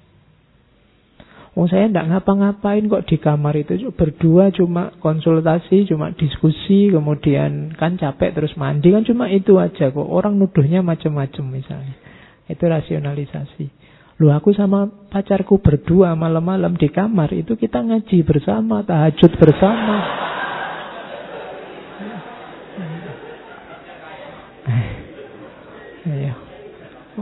Oh 1.59 1.67
saya 1.67 1.91
tidak 1.91 2.07
ngapa-ngapain 2.07 2.87
kok 2.87 3.11
di 3.11 3.19
kamar 3.19 3.51
itu 3.59 3.91
berdua 3.91 4.55
cuma 4.55 4.95
konsultasi, 5.03 5.91
cuma 5.91 6.15
diskusi, 6.15 6.87
kemudian 6.95 7.75
kan 7.75 7.99
capek 7.99 8.31
terus 8.31 8.55
mandi 8.55 8.95
kan 8.95 9.03
cuma 9.03 9.27
itu 9.27 9.59
aja 9.59 9.91
kok. 9.91 10.07
Orang 10.07 10.39
nuduhnya 10.39 10.87
macam-macam 10.87 11.45
misalnya. 11.51 11.99
Itu 12.47 12.63
rasionalisasi. 12.63 13.75
Lu 14.23 14.31
aku 14.31 14.55
sama 14.55 14.87
pacarku 15.11 15.59
berdua 15.59 16.15
malam-malam 16.15 16.79
di 16.79 16.95
kamar 16.95 17.35
itu 17.35 17.59
kita 17.59 17.83
ngaji 17.83 18.23
bersama, 18.23 18.87
tahajud 18.87 19.35
bersama. 19.43 19.97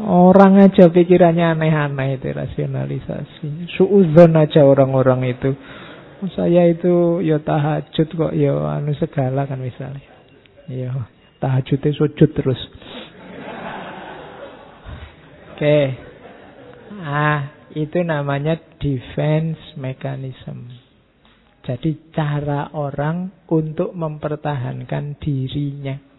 Orang 0.06 0.62
aja 0.62 0.86
pikirannya 0.86 1.58
aneh-aneh 1.58 2.22
itu 2.22 2.30
rasionalisasi. 2.30 3.74
Suudzon 3.74 4.38
aja 4.38 4.62
orang-orang 4.62 5.34
itu. 5.34 5.50
Saya 6.30 6.70
itu 6.70 7.18
ya 7.26 7.42
tahajud 7.42 8.08
kok 8.14 8.32
ya 8.38 8.54
anu 8.78 8.94
segala 8.94 9.50
kan 9.50 9.58
misalnya. 9.58 10.06
Ya 10.70 10.94
tahajudnya 11.42 11.90
sujud 11.98 12.30
terus. 12.38 12.60
Oke. 15.50 15.58
Okay. 15.58 15.84
Ah, 17.02 17.66
itu 17.74 17.98
namanya 18.06 18.62
defense 18.78 19.74
mechanism. 19.74 20.70
Jadi 21.66 22.14
cara 22.14 22.70
orang 22.78 23.42
untuk 23.50 23.90
mempertahankan 23.90 25.18
dirinya 25.18 26.15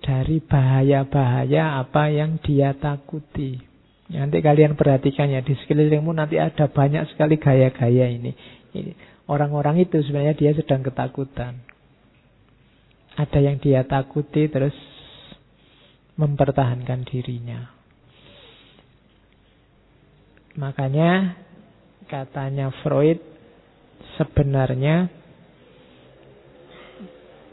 dari 0.00 0.40
bahaya-bahaya 0.40 1.80
apa 1.80 2.08
yang 2.08 2.40
dia 2.40 2.72
takuti. 2.76 3.60
Nanti 4.10 4.42
kalian 4.42 4.74
perhatikan 4.74 5.30
ya 5.30 5.38
di 5.44 5.54
sekelilingmu 5.54 6.10
nanti 6.10 6.40
ada 6.40 6.66
banyak 6.66 7.14
sekali 7.14 7.38
gaya-gaya 7.38 8.10
ini. 8.10 8.34
Orang-orang 9.30 9.78
itu 9.86 10.02
sebenarnya 10.02 10.34
dia 10.34 10.50
sedang 10.58 10.82
ketakutan. 10.82 11.62
Ada 13.14 13.38
yang 13.38 13.62
dia 13.62 13.86
takuti 13.86 14.50
terus 14.50 14.74
mempertahankan 16.18 17.06
dirinya. 17.06 17.70
Makanya 20.58 21.38
katanya 22.10 22.74
Freud 22.82 23.22
sebenarnya 24.18 25.06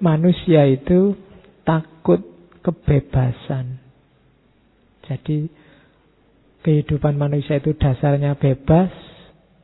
manusia 0.02 0.66
itu 0.66 1.14
takut 1.62 2.37
kebebasan. 2.68 3.80
Jadi 5.08 5.48
kehidupan 6.68 7.16
manusia 7.16 7.64
itu 7.64 7.72
dasarnya 7.80 8.36
bebas, 8.36 8.92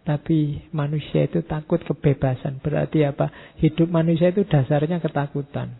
tapi 0.07 0.63
manusia 0.71 1.27
itu 1.27 1.43
takut 1.43 1.83
kebebasan. 1.83 2.63
Berarti 2.63 3.03
apa? 3.03 3.27
Hidup 3.59 3.91
manusia 3.91 4.31
itu 4.31 4.47
dasarnya 4.47 5.03
ketakutan. 5.03 5.75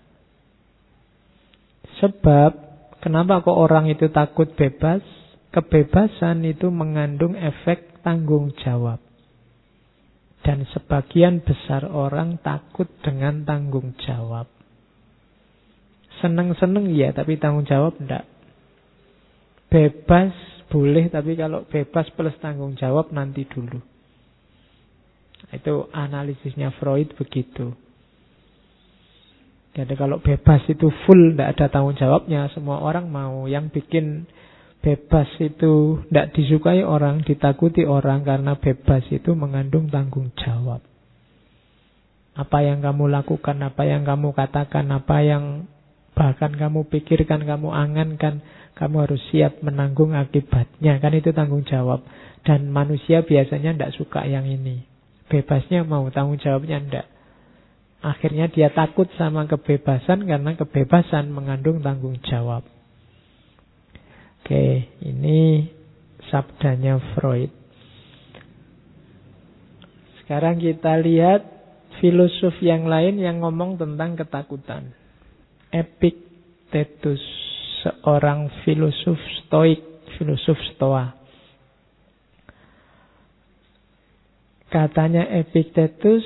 Sebab 2.03 2.51
kenapa 2.99 3.39
kok 3.39 3.55
orang 3.55 3.87
itu 3.87 4.11
takut 4.11 4.51
bebas? 4.59 4.99
Kebebasan 5.55 6.43
itu 6.43 6.67
mengandung 6.73 7.39
efek 7.39 8.03
tanggung 8.03 8.51
jawab. 8.59 8.99
Dan 10.43 10.67
sebagian 10.75 11.39
besar 11.39 11.87
orang 11.87 12.41
takut 12.43 12.91
dengan 12.99 13.47
tanggung 13.47 13.95
jawab. 14.03 14.52
Seneng-seneng 16.23 16.87
ya, 16.95 17.11
tapi 17.11 17.35
tanggung 17.35 17.67
jawab 17.67 17.99
enggak. 17.99 18.23
Bebas 19.67 20.31
boleh, 20.71 21.11
tapi 21.11 21.35
kalau 21.35 21.67
bebas 21.67 22.07
plus 22.15 22.33
tanggung 22.39 22.79
jawab 22.79 23.11
nanti 23.11 23.43
dulu. 23.43 23.83
Itu 25.51 25.91
analisisnya 25.91 26.71
Freud 26.79 27.11
begitu. 27.19 27.75
Jadi 29.73 29.93
kalau 29.97 30.21
bebas 30.21 30.63
itu 30.69 30.87
full, 31.03 31.33
tidak 31.33 31.57
ada 31.57 31.65
tanggung 31.67 31.97
jawabnya, 31.97 32.47
semua 32.53 32.79
orang 32.79 33.09
mau. 33.09 33.49
Yang 33.49 33.81
bikin 33.81 34.29
bebas 34.79 35.27
itu 35.41 36.05
tidak 36.07 36.31
disukai 36.37 36.85
orang, 36.85 37.25
ditakuti 37.25 37.83
orang 37.83 38.21
karena 38.21 38.53
bebas 38.55 39.01
itu 39.09 39.33
mengandung 39.33 39.89
tanggung 39.89 40.29
jawab. 40.39 40.79
Apa 42.37 42.65
yang 42.65 42.85
kamu 42.85 43.09
lakukan, 43.11 43.57
apa 43.65 43.83
yang 43.85 44.05
kamu 44.05 44.31
katakan, 44.37 44.89
apa 44.93 45.17
yang 45.25 45.65
Bahkan 46.13 46.61
kamu 46.61 46.85
pikirkan, 46.93 47.41
kamu 47.41 47.73
angankan, 47.73 48.45
kamu 48.77 48.95
harus 49.09 49.21
siap 49.33 49.61
menanggung 49.65 50.13
akibatnya. 50.13 51.01
Kan 51.01 51.13
itu 51.17 51.33
tanggung 51.33 51.65
jawab. 51.65 52.05
Dan 52.45 52.69
manusia 52.69 53.25
biasanya 53.25 53.73
tidak 53.73 53.93
suka 53.97 54.21
yang 54.29 54.45
ini. 54.45 54.85
Bebasnya 55.31 55.81
mau, 55.81 56.05
tanggung 56.13 56.37
jawabnya 56.37 56.77
tidak. 56.85 57.07
Akhirnya 58.03 58.51
dia 58.51 58.67
takut 58.69 59.07
sama 59.15 59.47
kebebasan 59.47 60.27
karena 60.27 60.59
kebebasan 60.59 61.31
mengandung 61.31 61.79
tanggung 61.79 62.19
jawab. 62.27 62.67
Oke, 64.43 64.91
ini 64.99 65.71
sabdanya 66.27 66.99
Freud. 67.15 67.47
Sekarang 70.19 70.59
kita 70.59 70.99
lihat 70.99 71.47
filosof 72.03 72.59
yang 72.59 72.91
lain 72.91 73.23
yang 73.23 73.39
ngomong 73.39 73.79
tentang 73.79 74.19
ketakutan. 74.19 74.91
Epictetus, 75.73 77.19
seorang 77.81 78.47
filosof 78.61 79.17
stoik, 79.43 79.81
filosof 80.15 80.59
stoa. 80.77 81.17
Katanya 84.69 85.25
Epictetus, 85.33 86.25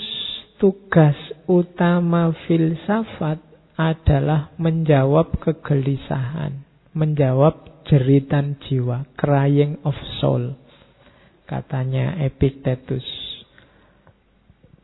tugas 0.59 1.15
utama 1.47 2.35
filsafat 2.47 3.39
adalah 3.79 4.51
menjawab 4.59 5.39
kegelisahan, 5.39 6.63
menjawab 6.91 7.83
jeritan 7.87 8.59
jiwa, 8.67 9.07
crying 9.15 9.79
of 9.87 9.95
soul. 10.19 10.55
Katanya 11.47 12.19
Epictetus 12.19 13.03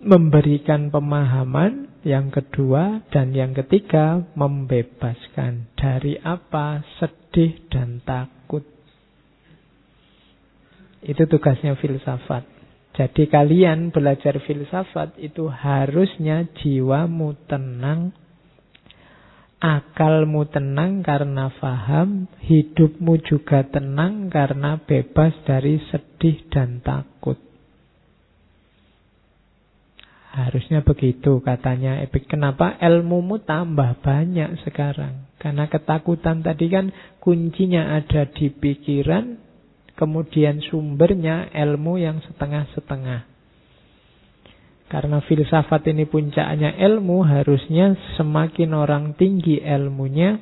memberikan 0.04 0.92
pemahaman, 0.92 1.88
yang 2.04 2.32
kedua 2.32 3.04
dan 3.12 3.32
yang 3.32 3.56
ketiga 3.56 4.20
membebaskan 4.36 5.72
dari 5.80 6.20
apa 6.20 6.84
sedih 7.00 7.64
dan 7.72 8.04
takut. 8.04 8.64
Itu 11.04 11.28
tugasnya 11.28 11.76
filsafat. 11.80 12.44
Jadi 12.94 13.26
kalian 13.26 13.90
belajar 13.90 14.38
filsafat 14.44 15.18
itu 15.18 15.50
harusnya 15.50 16.46
jiwamu 16.62 17.34
tenang, 17.50 18.14
akalmu 19.58 20.46
tenang 20.46 21.02
karena 21.02 21.50
faham, 21.58 22.30
hidupmu 22.46 23.18
juga 23.26 23.66
tenang 23.66 24.30
karena 24.30 24.78
bebas 24.78 25.34
dari 25.42 25.82
sedih 25.90 26.46
dan 26.54 26.86
takut. 26.86 27.53
Harusnya 30.34 30.82
begitu 30.82 31.46
katanya 31.46 32.02
Epic. 32.02 32.26
Kenapa 32.26 32.74
ilmumu 32.82 33.38
tambah 33.46 34.02
banyak 34.02 34.66
sekarang? 34.66 35.30
Karena 35.38 35.70
ketakutan 35.70 36.42
tadi 36.42 36.74
kan 36.74 36.90
kuncinya 37.22 37.94
ada 38.02 38.26
di 38.26 38.50
pikiran, 38.50 39.38
kemudian 39.94 40.58
sumbernya 40.66 41.54
ilmu 41.54 42.02
yang 42.02 42.18
setengah-setengah. 42.26 43.30
Karena 44.90 45.22
filsafat 45.22 45.86
ini 45.94 46.10
puncaknya 46.10 46.82
ilmu, 46.82 47.22
harusnya 47.22 47.94
semakin 48.18 48.74
orang 48.74 49.14
tinggi 49.14 49.62
ilmunya, 49.62 50.42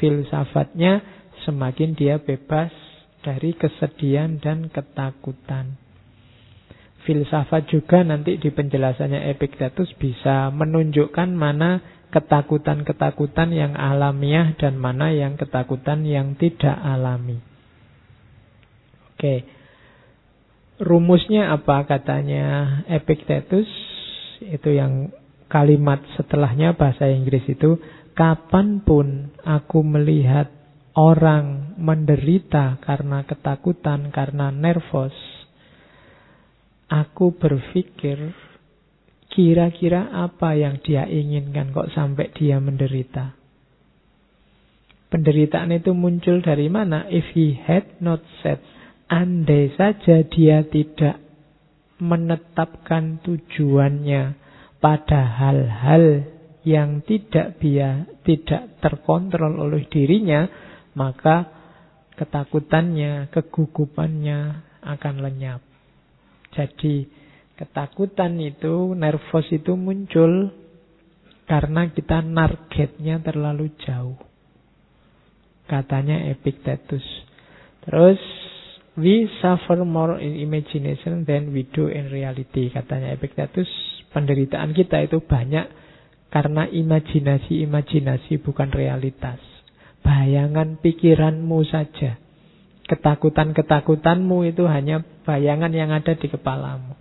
filsafatnya, 0.00 1.04
semakin 1.44 1.92
dia 1.92 2.16
bebas 2.16 2.72
dari 3.20 3.52
kesedihan 3.52 4.40
dan 4.40 4.72
ketakutan 4.72 5.85
filsafat 7.06 7.70
juga 7.70 8.02
nanti 8.02 8.36
di 8.36 8.50
penjelasannya 8.50 9.30
Epictetus 9.30 9.94
bisa 9.96 10.50
menunjukkan 10.50 11.30
mana 11.30 11.80
ketakutan-ketakutan 12.10 13.54
yang 13.54 13.72
alamiah 13.78 14.52
dan 14.58 14.74
mana 14.74 15.14
yang 15.14 15.38
ketakutan 15.38 16.02
yang 16.02 16.34
tidak 16.34 16.74
alami. 16.74 17.38
Oke. 19.16 19.46
rumusnya 20.76 21.56
apa 21.56 21.88
katanya 21.88 22.44
Epictetus 22.92 23.64
itu 24.44 24.76
yang 24.76 25.08
kalimat 25.48 26.04
setelahnya 26.20 26.76
bahasa 26.76 27.08
Inggris 27.08 27.48
itu 27.48 27.80
kapan 28.12 28.84
pun 28.84 29.32
aku 29.40 29.80
melihat 29.80 30.52
orang 30.96 31.76
menderita 31.76 32.80
karena 32.80 33.22
ketakutan, 33.28 34.08
karena 34.08 34.48
nervous, 34.48 35.12
aku 36.86 37.34
berpikir 37.34 38.34
kira-kira 39.30 40.08
apa 40.14 40.56
yang 40.56 40.80
dia 40.80 41.04
inginkan 41.04 41.74
kok 41.74 41.92
sampai 41.92 42.32
dia 42.32 42.56
menderita. 42.62 43.36
Penderitaan 45.06 45.70
itu 45.70 45.94
muncul 45.94 46.42
dari 46.42 46.66
mana? 46.66 47.06
If 47.06 47.30
he 47.36 47.54
had 47.54 48.02
not 48.02 48.24
said, 48.42 48.58
andai 49.06 49.70
saja 49.78 50.26
dia 50.26 50.66
tidak 50.66 51.22
menetapkan 52.02 53.22
tujuannya 53.22 54.36
pada 54.82 55.20
hal-hal 55.24 56.26
yang 56.66 57.00
tidak 57.06 57.62
dia 57.62 58.04
tidak 58.26 58.82
terkontrol 58.82 59.54
oleh 59.62 59.86
dirinya, 59.86 60.50
maka 60.98 61.46
ketakutannya, 62.18 63.30
kegugupannya 63.30 64.38
akan 64.82 65.14
lenyap. 65.22 65.65
Jadi 66.56 67.04
ketakutan 67.60 68.40
itu, 68.40 68.96
nervous 68.96 69.44
itu 69.52 69.76
muncul 69.76 70.48
karena 71.44 71.86
kita 71.92 72.24
targetnya 72.24 73.20
terlalu 73.20 73.70
jauh. 73.84 74.16
Katanya 75.68 76.26
Epictetus. 76.32 77.04
Terus, 77.84 78.18
we 78.96 79.28
suffer 79.38 79.78
more 79.84 80.16
in 80.18 80.40
imagination 80.40 81.22
than 81.28 81.52
we 81.52 81.68
do 81.68 81.86
in 81.92 82.08
reality. 82.08 82.72
Katanya 82.72 83.12
Epictetus, 83.12 83.68
penderitaan 84.10 84.72
kita 84.72 85.04
itu 85.04 85.20
banyak 85.22 85.66
karena 86.32 86.66
imajinasi-imajinasi 86.66 88.42
bukan 88.42 88.72
realitas. 88.74 89.38
Bayangan 90.02 90.78
pikiranmu 90.82 91.62
saja. 91.66 92.25
Ketakutan-ketakutanmu 92.86 94.46
itu 94.46 94.62
hanya 94.70 95.02
bayangan 95.26 95.74
yang 95.74 95.90
ada 95.90 96.14
di 96.14 96.30
kepalamu. 96.30 96.94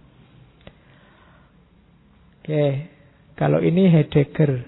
Oke, 2.41 2.90
kalau 3.38 3.62
ini 3.62 3.90
Heidegger. 3.90 4.66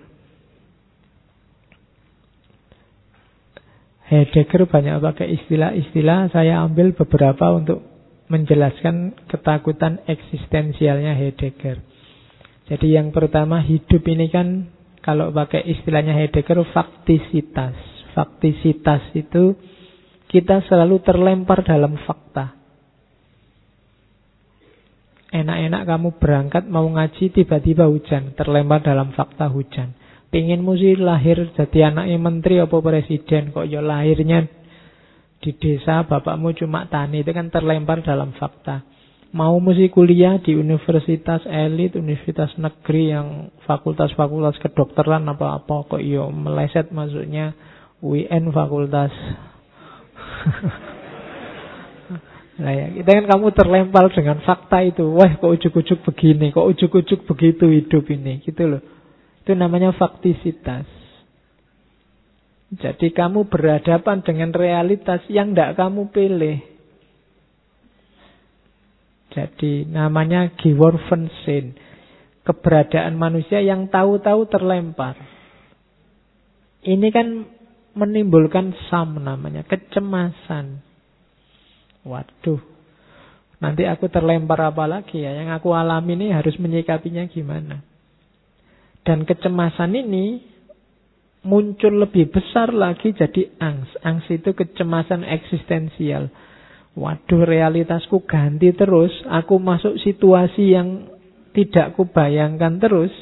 Heidegger 4.07 4.65
banyak 4.69 5.02
pakai 5.02 5.27
istilah-istilah, 5.41 6.30
saya 6.31 6.61
ambil 6.64 6.94
beberapa 6.94 7.53
untuk 7.53 7.81
menjelaskan 8.30 9.18
ketakutan 9.26 10.03
eksistensialnya 10.06 11.18
Heidegger. 11.18 11.81
Jadi 12.68 12.94
yang 12.94 13.15
pertama 13.15 13.64
hidup 13.64 14.03
ini 14.06 14.27
kan 14.27 14.69
kalau 14.99 15.31
pakai 15.31 15.64
istilahnya 15.65 16.11
Heidegger 16.14 16.61
faktisitas. 16.76 17.76
Faktisitas 18.11 19.02
itu 19.15 19.56
kita 20.27 20.63
selalu 20.67 20.99
terlempar 21.03 21.63
dalam 21.63 21.95
fakta. 22.03 22.55
Enak-enak 25.27 25.83
kamu 25.83 26.09
berangkat 26.23 26.63
mau 26.71 26.87
ngaji 26.87 27.35
tiba-tiba 27.35 27.87
hujan, 27.91 28.31
terlempar 28.35 28.79
dalam 28.79 29.11
fakta 29.11 29.51
hujan. 29.51 29.91
Pinginmu 30.27 30.75
sih 30.75 30.99
lahir 30.99 31.51
jadi 31.55 31.91
anaknya 31.91 32.19
menteri 32.19 32.59
apa 32.59 32.75
presiden? 32.83 33.55
Kok 33.55 33.67
ya 33.67 33.79
lahirnya 33.79 34.43
di 35.39 35.51
desa 35.55 36.03
bapakmu 36.03 36.51
cuma 36.59 36.87
tani. 36.91 37.23
Itu 37.23 37.31
kan 37.31 37.47
terlempar 37.47 38.03
dalam 38.03 38.35
fakta. 38.35 38.83
Mau 39.35 39.59
mesti 39.59 39.91
kuliah 39.91 40.39
di 40.39 40.55
universitas 40.55 41.43
elit 41.47 41.99
Universitas 41.99 42.55
negeri 42.55 43.11
yang 43.11 43.51
fakultas-fakultas 43.67 44.59
kedokteran 44.63 45.27
apa-apa. 45.27 45.91
Kok 45.91 45.99
yo 45.99 46.03
iya 46.03 46.23
meleset 46.31 46.91
masuknya 46.95 47.51
UN 48.03 48.51
fakultas 48.55 49.11
Nah 52.57 52.73
ya, 52.73 52.89
kita 52.89 53.22
kan 53.22 53.26
kamu 53.38 53.53
terlempar 53.53 54.09
dengan 54.18 54.41
fakta 54.41 54.81
itu 54.81 55.05
Wah 55.14 55.30
kok 55.38 55.45
ujuk-ujuk 55.45 56.01
begini 56.09 56.49
Kok 56.49 56.65
ujuk-ujuk 56.73 57.30
begitu 57.30 57.69
hidup 57.69 58.09
ini 58.09 58.41
Gitu 58.41 58.65
loh 58.65 58.81
itu 59.47 59.55
namanya 59.55 59.95
faktisitas. 59.95 60.84
Jadi 62.68 63.15
kamu 63.15 63.47
berhadapan 63.47 64.19
dengan 64.19 64.51
realitas 64.51 65.23
yang 65.31 65.55
tidak 65.55 65.80
kamu 65.80 66.11
pilih. 66.11 66.59
Jadi 69.31 69.88
namanya 69.88 70.51
Geworfensin. 70.59 71.80
Keberadaan 72.43 73.15
manusia 73.15 73.64
yang 73.64 73.88
tahu-tahu 73.88 74.51
terlempar. 74.51 75.15
Ini 76.84 77.07
kan 77.15 77.47
menimbulkan 77.97 78.77
sam 78.87 79.17
namanya, 79.17 79.65
kecemasan. 79.65 80.85
Waduh, 82.07 82.61
nanti 83.59 83.83
aku 83.83 84.07
terlempar 84.07 84.61
apa 84.63 84.85
lagi 84.85 85.25
ya? 85.25 85.33
Yang 85.33 85.59
aku 85.59 85.73
alami 85.75 86.15
ini 86.15 86.27
harus 86.31 86.55
menyikapinya 86.61 87.25
gimana? 87.27 87.83
Dan 89.03 89.27
kecemasan 89.27 89.91
ini 89.97 90.39
muncul 91.47 91.95
lebih 92.03 92.27
besar 92.27 92.75
lagi 92.75 93.15
jadi 93.15 93.55
angst. 93.59 93.95
Angst 94.03 94.27
itu 94.31 94.51
kecemasan 94.51 95.23
eksistensial. 95.23 96.27
Waduh 96.97 97.47
realitasku 97.47 98.27
ganti 98.27 98.75
terus. 98.75 99.15
Aku 99.31 99.55
masuk 99.61 99.95
situasi 100.01 100.75
yang 100.75 101.07
tidak 101.55 101.95
kubayangkan 101.95 102.83
terus. 102.83 103.13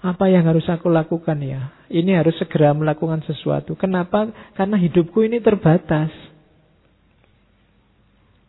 Apa 0.00 0.28
yang 0.32 0.48
harus 0.48 0.64
aku 0.68 0.88
lakukan 0.88 1.40
ya? 1.44 1.72
Ini 1.94 2.18
harus 2.18 2.34
segera 2.42 2.74
melakukan 2.74 3.22
sesuatu. 3.22 3.78
Kenapa? 3.78 4.26
Karena 4.58 4.74
hidupku 4.74 5.22
ini 5.22 5.38
terbatas. 5.38 6.10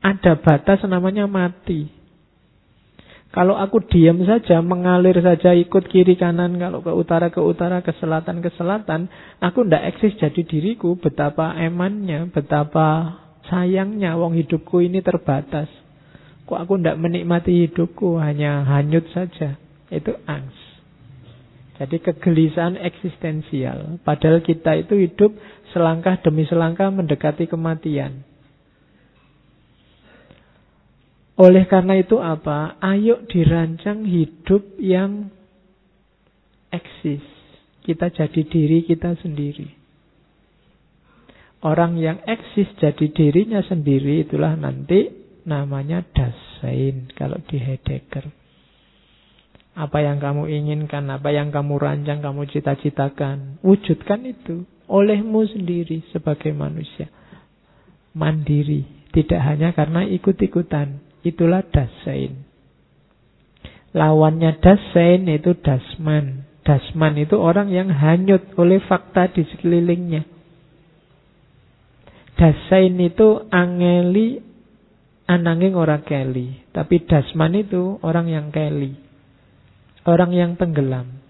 Ada 0.02 0.42
batas 0.42 0.82
namanya 0.90 1.30
mati. 1.30 1.86
Kalau 3.30 3.54
aku 3.54 3.86
diam 3.86 4.24
saja, 4.26 4.64
mengalir 4.66 5.20
saja, 5.22 5.54
ikut 5.54 5.92
kiri 5.92 6.16
kanan, 6.18 6.58
kalau 6.58 6.80
ke 6.82 6.90
utara 6.90 7.28
ke 7.30 7.38
utara, 7.44 7.84
ke 7.86 7.92
selatan 8.02 8.42
ke 8.42 8.50
selatan, 8.56 9.12
aku 9.44 9.62
ndak 9.68 9.94
eksis 9.94 10.18
jadi 10.18 10.42
diriku. 10.42 10.98
Betapa 10.98 11.54
emannya, 11.54 12.34
betapa 12.34 13.20
sayangnya, 13.52 14.18
wong 14.18 14.34
hidupku 14.42 14.82
ini 14.82 15.06
terbatas. 15.06 15.70
Kok 16.50 16.58
aku 16.58 16.82
ndak 16.82 16.98
menikmati 16.98 17.70
hidupku, 17.70 18.18
hanya 18.18 18.66
hanyut 18.66 19.06
saja. 19.14 19.60
Itu 19.94 20.18
angst. 20.26 20.65
Jadi 21.76 22.00
kegelisahan 22.00 22.80
eksistensial. 22.80 24.00
Padahal 24.00 24.40
kita 24.40 24.80
itu 24.80 24.96
hidup 24.96 25.36
selangkah 25.76 26.16
demi 26.24 26.48
selangkah 26.48 26.88
mendekati 26.88 27.52
kematian. 27.52 28.24
Oleh 31.36 31.68
karena 31.68 32.00
itu 32.00 32.16
apa? 32.24 32.80
Ayo 32.80 33.28
dirancang 33.28 34.08
hidup 34.08 34.80
yang 34.80 35.28
eksis. 36.72 37.24
Kita 37.84 38.08
jadi 38.08 38.42
diri 38.48 38.88
kita 38.88 39.20
sendiri. 39.20 39.68
Orang 41.60 42.00
yang 42.00 42.24
eksis 42.24 42.72
jadi 42.80 43.12
dirinya 43.12 43.60
sendiri 43.68 44.24
itulah 44.24 44.56
nanti 44.56 45.12
namanya 45.44 46.08
dasein 46.08 47.12
kalau 47.20 47.42
di 47.52 47.60
Heidegger. 47.60 48.45
Apa 49.76 50.00
yang 50.00 50.24
kamu 50.24 50.48
inginkan, 50.48 51.04
apa 51.12 51.36
yang 51.36 51.52
kamu 51.52 51.76
rancang, 51.76 52.24
kamu 52.24 52.48
cita-citakan, 52.48 53.60
wujudkan 53.60 54.24
itu 54.24 54.64
olehmu 54.88 55.44
sendiri 55.52 56.00
sebagai 56.16 56.56
manusia. 56.56 57.12
Mandiri, 58.16 59.12
tidak 59.12 59.42
hanya 59.44 59.76
karena 59.76 60.08
ikut-ikutan. 60.08 61.04
Itulah 61.28 61.68
dasain. 61.68 62.48
Lawannya 63.92 64.64
dasain 64.64 65.28
itu 65.28 65.56
dasman. 65.60 66.48
Dasman 66.64 67.20
itu 67.20 67.36
orang 67.36 67.72
yang 67.72 67.92
hanyut 67.92 68.56
oleh 68.56 68.80
fakta 68.84 69.32
di 69.32 69.44
sekelilingnya. 69.44 70.24
Dasain 72.36 72.96
itu 73.00 73.48
angeli 73.52 74.40
ananging 75.28 75.80
orang 75.80 76.04
keli. 76.04 76.64
Tapi 76.76 77.08
dasman 77.08 77.56
itu 77.56 78.00
orang 78.04 78.28
yang 78.28 78.48
keli. 78.52 79.05
Orang 80.06 80.32
yang 80.38 80.54
tenggelam. 80.54 81.26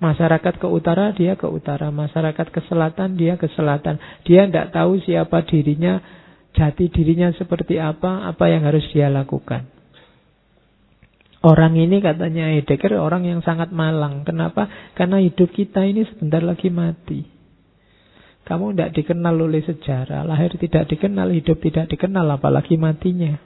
Masyarakat 0.00 0.60
ke 0.60 0.66
utara, 0.68 1.12
dia 1.12 1.36
ke 1.36 1.44
utara. 1.44 1.92
Masyarakat 1.92 2.46
ke 2.48 2.60
selatan, 2.66 3.20
dia 3.20 3.36
ke 3.36 3.48
selatan. 3.52 4.00
Dia 4.24 4.48
tidak 4.48 4.72
tahu 4.72 5.00
siapa 5.04 5.44
dirinya, 5.44 6.00
jati 6.56 6.88
dirinya 6.88 7.32
seperti 7.36 7.76
apa, 7.76 8.28
apa 8.28 8.44
yang 8.48 8.64
harus 8.64 8.84
dia 8.92 9.12
lakukan. 9.12 9.68
Orang 11.44 11.76
ini 11.76 12.00
katanya 12.00 12.48
Heidegger 12.56 12.96
orang 12.96 13.28
yang 13.28 13.44
sangat 13.44 13.68
malang. 13.68 14.24
Kenapa? 14.24 14.64
Karena 14.96 15.20
hidup 15.20 15.52
kita 15.52 15.84
ini 15.84 16.08
sebentar 16.08 16.40
lagi 16.40 16.72
mati. 16.72 17.20
Kamu 18.44 18.72
tidak 18.72 18.92
dikenal 18.96 19.36
oleh 19.40 19.64
sejarah, 19.64 20.24
lahir 20.24 20.52
tidak 20.56 20.88
dikenal, 20.88 21.32
hidup 21.32 21.60
tidak 21.64 21.88
dikenal, 21.88 22.28
apalagi 22.28 22.76
matinya. 22.76 23.40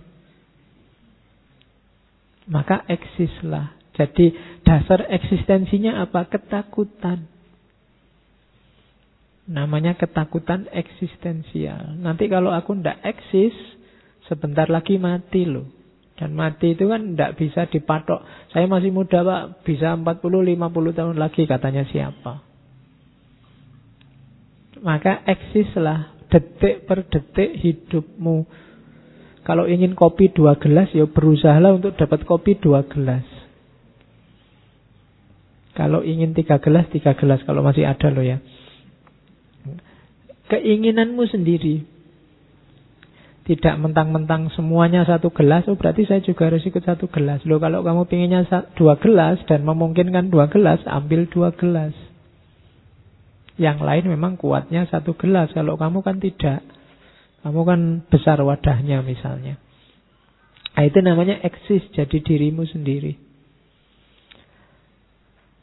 Maka 2.50 2.82
eksislah. 2.86 3.77
Jadi 3.98 4.30
dasar 4.62 5.10
eksistensinya 5.10 6.06
apa? 6.06 6.30
Ketakutan. 6.30 7.26
Namanya 9.50 9.98
ketakutan 9.98 10.70
eksistensial. 10.70 11.98
Nanti 11.98 12.30
kalau 12.30 12.54
aku 12.54 12.78
ndak 12.78 13.02
eksis, 13.02 13.56
sebentar 14.30 14.70
lagi 14.70 15.00
mati 15.02 15.42
loh. 15.48 15.66
Dan 16.14 16.34
mati 16.34 16.74
itu 16.78 16.86
kan 16.86 17.14
tidak 17.14 17.34
bisa 17.38 17.66
dipatok. 17.66 18.22
Saya 18.54 18.66
masih 18.70 18.90
muda 18.94 19.22
pak, 19.22 19.62
bisa 19.66 19.94
40-50 19.94 20.98
tahun 20.98 21.16
lagi 21.16 21.42
katanya 21.48 21.82
siapa. 21.88 22.42
Maka 24.78 25.26
eksislah 25.26 26.18
detik 26.30 26.86
per 26.86 27.06
detik 27.06 27.50
hidupmu. 27.56 28.46
Kalau 29.42 29.64
ingin 29.64 29.96
kopi 29.96 30.28
dua 30.28 30.60
gelas, 30.60 30.92
ya 30.92 31.08
berusahalah 31.08 31.80
untuk 31.80 31.96
dapat 31.96 32.26
kopi 32.28 32.60
dua 32.60 32.84
gelas. 32.84 33.37
Kalau 35.78 36.02
ingin 36.02 36.34
tiga 36.34 36.58
gelas, 36.58 36.90
tiga 36.90 37.14
gelas. 37.14 37.38
Kalau 37.46 37.62
masih 37.62 37.86
ada 37.86 38.10
loh 38.10 38.26
ya. 38.26 38.42
Keinginanmu 40.50 41.22
sendiri. 41.30 41.86
Tidak 43.46 43.80
mentang-mentang 43.80 44.50
semuanya 44.52 45.06
satu 45.08 45.32
gelas, 45.32 45.64
oh 45.72 45.78
berarti 45.78 46.04
saya 46.04 46.20
juga 46.20 46.52
harus 46.52 46.66
ikut 46.66 46.84
satu 46.84 47.08
gelas. 47.08 47.40
Loh 47.48 47.56
kalau 47.62 47.80
kamu 47.80 48.04
pinginnya 48.10 48.44
dua 48.76 49.00
gelas 49.00 49.40
dan 49.48 49.64
memungkinkan 49.64 50.28
dua 50.28 50.50
gelas, 50.52 50.82
ambil 50.84 51.30
dua 51.30 51.54
gelas. 51.54 51.94
Yang 53.56 53.78
lain 53.80 54.04
memang 54.10 54.34
kuatnya 54.34 54.84
satu 54.90 55.14
gelas. 55.14 55.54
Kalau 55.54 55.78
kamu 55.78 56.02
kan 56.02 56.18
tidak. 56.18 56.60
Kamu 57.46 57.62
kan 57.62 57.80
besar 58.10 58.42
wadahnya 58.42 59.00
misalnya. 59.06 59.62
Nah, 60.74 60.84
itu 60.86 60.98
namanya 61.02 61.38
eksis 61.42 61.86
jadi 61.94 62.18
dirimu 62.22 62.66
sendiri. 62.66 63.27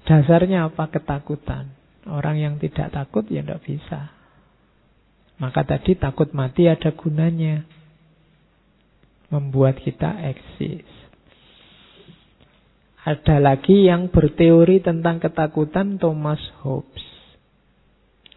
Dasarnya 0.06 0.70
apa? 0.70 0.88
Ketakutan. 0.94 1.74
Orang 2.06 2.38
yang 2.38 2.62
tidak 2.62 2.94
takut 2.94 3.26
ya 3.26 3.42
tidak 3.42 3.66
bisa. 3.66 4.14
Maka 5.42 5.66
tadi 5.66 5.98
takut 5.98 6.30
mati 6.32 6.70
ada 6.70 6.94
gunanya. 6.94 7.66
Membuat 9.34 9.82
kita 9.82 10.22
eksis. 10.22 10.86
Ada 13.06 13.38
lagi 13.42 13.86
yang 13.86 14.10
berteori 14.10 14.82
tentang 14.82 15.22
ketakutan 15.22 15.98
Thomas 15.98 16.42
Hobbes. 16.62 17.06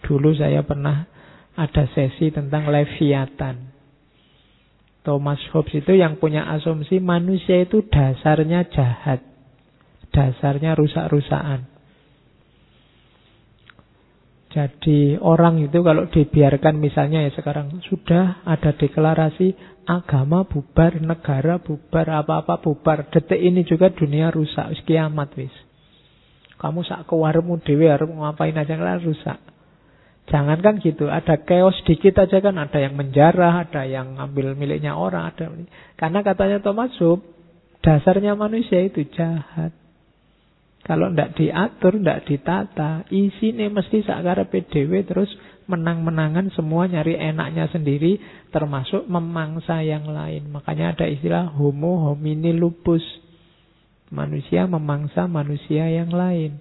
Dulu 0.04 0.32
saya 0.36 0.64
pernah 0.64 1.08
ada 1.56 1.84
sesi 1.92 2.32
tentang 2.32 2.68
Leviathan. 2.68 3.76
Thomas 5.04 5.40
Hobbes 5.52 5.84
itu 5.84 5.92
yang 5.96 6.20
punya 6.20 6.48
asumsi 6.52 7.00
manusia 7.00 7.64
itu 7.64 7.84
dasarnya 7.88 8.68
jahat. 8.68 9.27
Dasarnya 10.18 10.74
rusak-rusakan. 10.74 11.78
Jadi 14.50 15.14
orang 15.14 15.62
itu 15.62 15.78
kalau 15.86 16.10
dibiarkan 16.10 16.82
misalnya 16.82 17.22
ya 17.22 17.30
sekarang 17.30 17.78
sudah 17.86 18.42
ada 18.42 18.74
deklarasi 18.74 19.54
agama 19.86 20.42
bubar, 20.42 20.98
negara 20.98 21.62
bubar, 21.62 22.18
apa-apa 22.18 22.58
bubar. 22.58 23.06
Detik 23.14 23.38
ini 23.38 23.62
juga 23.62 23.94
dunia 23.94 24.34
rusak, 24.34 24.74
wis 24.74 24.82
kiamat 24.82 25.38
wis. 25.38 25.54
Kamu 26.58 26.82
sak 26.82 27.06
kewarmu 27.06 27.62
dewe 27.62 27.86
harus 27.86 28.10
ngapain 28.10 28.58
aja 28.58 28.74
kan 28.74 28.98
rusak. 28.98 29.38
Jangan 30.26 30.58
kan 30.58 30.82
gitu, 30.82 31.06
ada 31.06 31.38
chaos 31.46 31.78
dikit 31.86 32.18
aja 32.18 32.42
kan, 32.42 32.58
ada 32.58 32.82
yang 32.82 32.98
menjarah, 32.98 33.64
ada 33.64 33.86
yang 33.86 34.18
ngambil 34.18 34.58
miliknya 34.58 34.92
orang, 34.92 35.30
ada 35.30 35.48
karena 35.96 36.20
katanya 36.20 36.58
Thomas 36.60 36.92
Hobbes, 37.00 37.24
dasarnya 37.80 38.36
manusia 38.36 38.84
itu 38.84 39.08
jahat. 39.08 39.87
Kalau 40.88 41.12
tidak 41.12 41.36
diatur, 41.36 42.00
tidak 42.00 42.24
ditata, 42.24 43.04
isinya 43.12 43.68
mesti 43.68 44.00
sakar 44.08 44.40
PDW 44.48 45.04
terus 45.04 45.28
menang-menangan 45.68 46.48
semua 46.56 46.88
nyari 46.88 47.12
enaknya 47.20 47.68
sendiri, 47.68 48.16
termasuk 48.48 49.04
memangsa 49.04 49.84
yang 49.84 50.08
lain. 50.08 50.48
Makanya 50.48 50.96
ada 50.96 51.04
istilah 51.04 51.52
homo 51.52 52.08
homini 52.08 52.56
lupus. 52.56 53.04
Manusia 54.08 54.64
memangsa 54.64 55.28
manusia 55.28 55.92
yang 55.92 56.08
lain. 56.08 56.56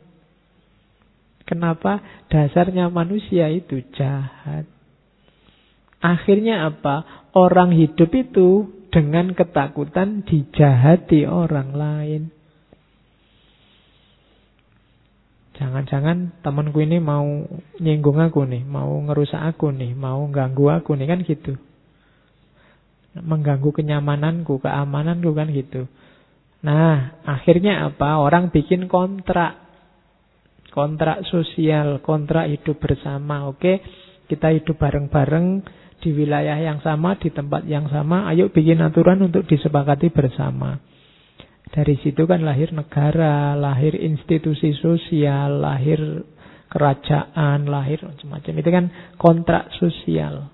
Kenapa? 1.48 2.04
Dasarnya 2.28 2.92
manusia 2.92 3.48
itu 3.48 3.80
jahat. 3.96 4.68
Akhirnya 6.04 6.68
apa? 6.68 7.32
Orang 7.32 7.72
hidup 7.72 8.12
itu 8.12 8.76
dengan 8.92 9.32
ketakutan 9.32 10.28
dijahati 10.28 11.24
orang 11.24 11.72
lain. 11.72 12.22
Jangan-jangan 15.58 16.46
temanku 16.46 16.86
ini 16.86 17.02
mau 17.02 17.26
nyinggung 17.82 18.22
aku 18.22 18.46
nih, 18.46 18.62
mau 18.62 18.94
ngerusak 19.10 19.42
aku 19.42 19.74
nih, 19.74 19.98
mau 19.98 20.22
ganggu 20.30 20.70
aku 20.70 20.94
nih, 20.94 21.10
kan 21.10 21.20
gitu. 21.26 21.58
Mengganggu 23.18 23.74
kenyamananku, 23.74 24.62
keamananku 24.62 25.34
kan 25.34 25.50
gitu. 25.50 25.90
Nah, 26.62 27.18
akhirnya 27.26 27.90
apa? 27.90 28.22
Orang 28.22 28.54
bikin 28.54 28.86
kontrak. 28.86 29.66
Kontrak 30.70 31.26
sosial, 31.26 32.06
kontrak 32.06 32.54
hidup 32.54 32.78
bersama. 32.78 33.50
Oke, 33.50 33.82
kita 34.30 34.54
hidup 34.54 34.78
bareng-bareng 34.78 35.66
di 35.98 36.14
wilayah 36.14 36.62
yang 36.62 36.86
sama, 36.86 37.18
di 37.18 37.34
tempat 37.34 37.66
yang 37.66 37.90
sama. 37.90 38.30
Ayo 38.30 38.54
bikin 38.54 38.78
aturan 38.86 39.26
untuk 39.26 39.50
disepakati 39.50 40.14
bersama. 40.14 40.78
Dari 41.68 41.96
situ 42.00 42.24
kan 42.24 42.48
lahir 42.48 42.72
negara, 42.72 43.54
lahir 43.54 43.94
institusi 43.98 44.72
sosial, 44.80 45.60
lahir 45.60 46.00
kerajaan, 46.72 47.68
lahir 47.68 48.04
macam-macam. 48.04 48.54
Itu 48.60 48.70
kan 48.72 48.86
kontrak 49.20 49.72
sosial. 49.76 50.52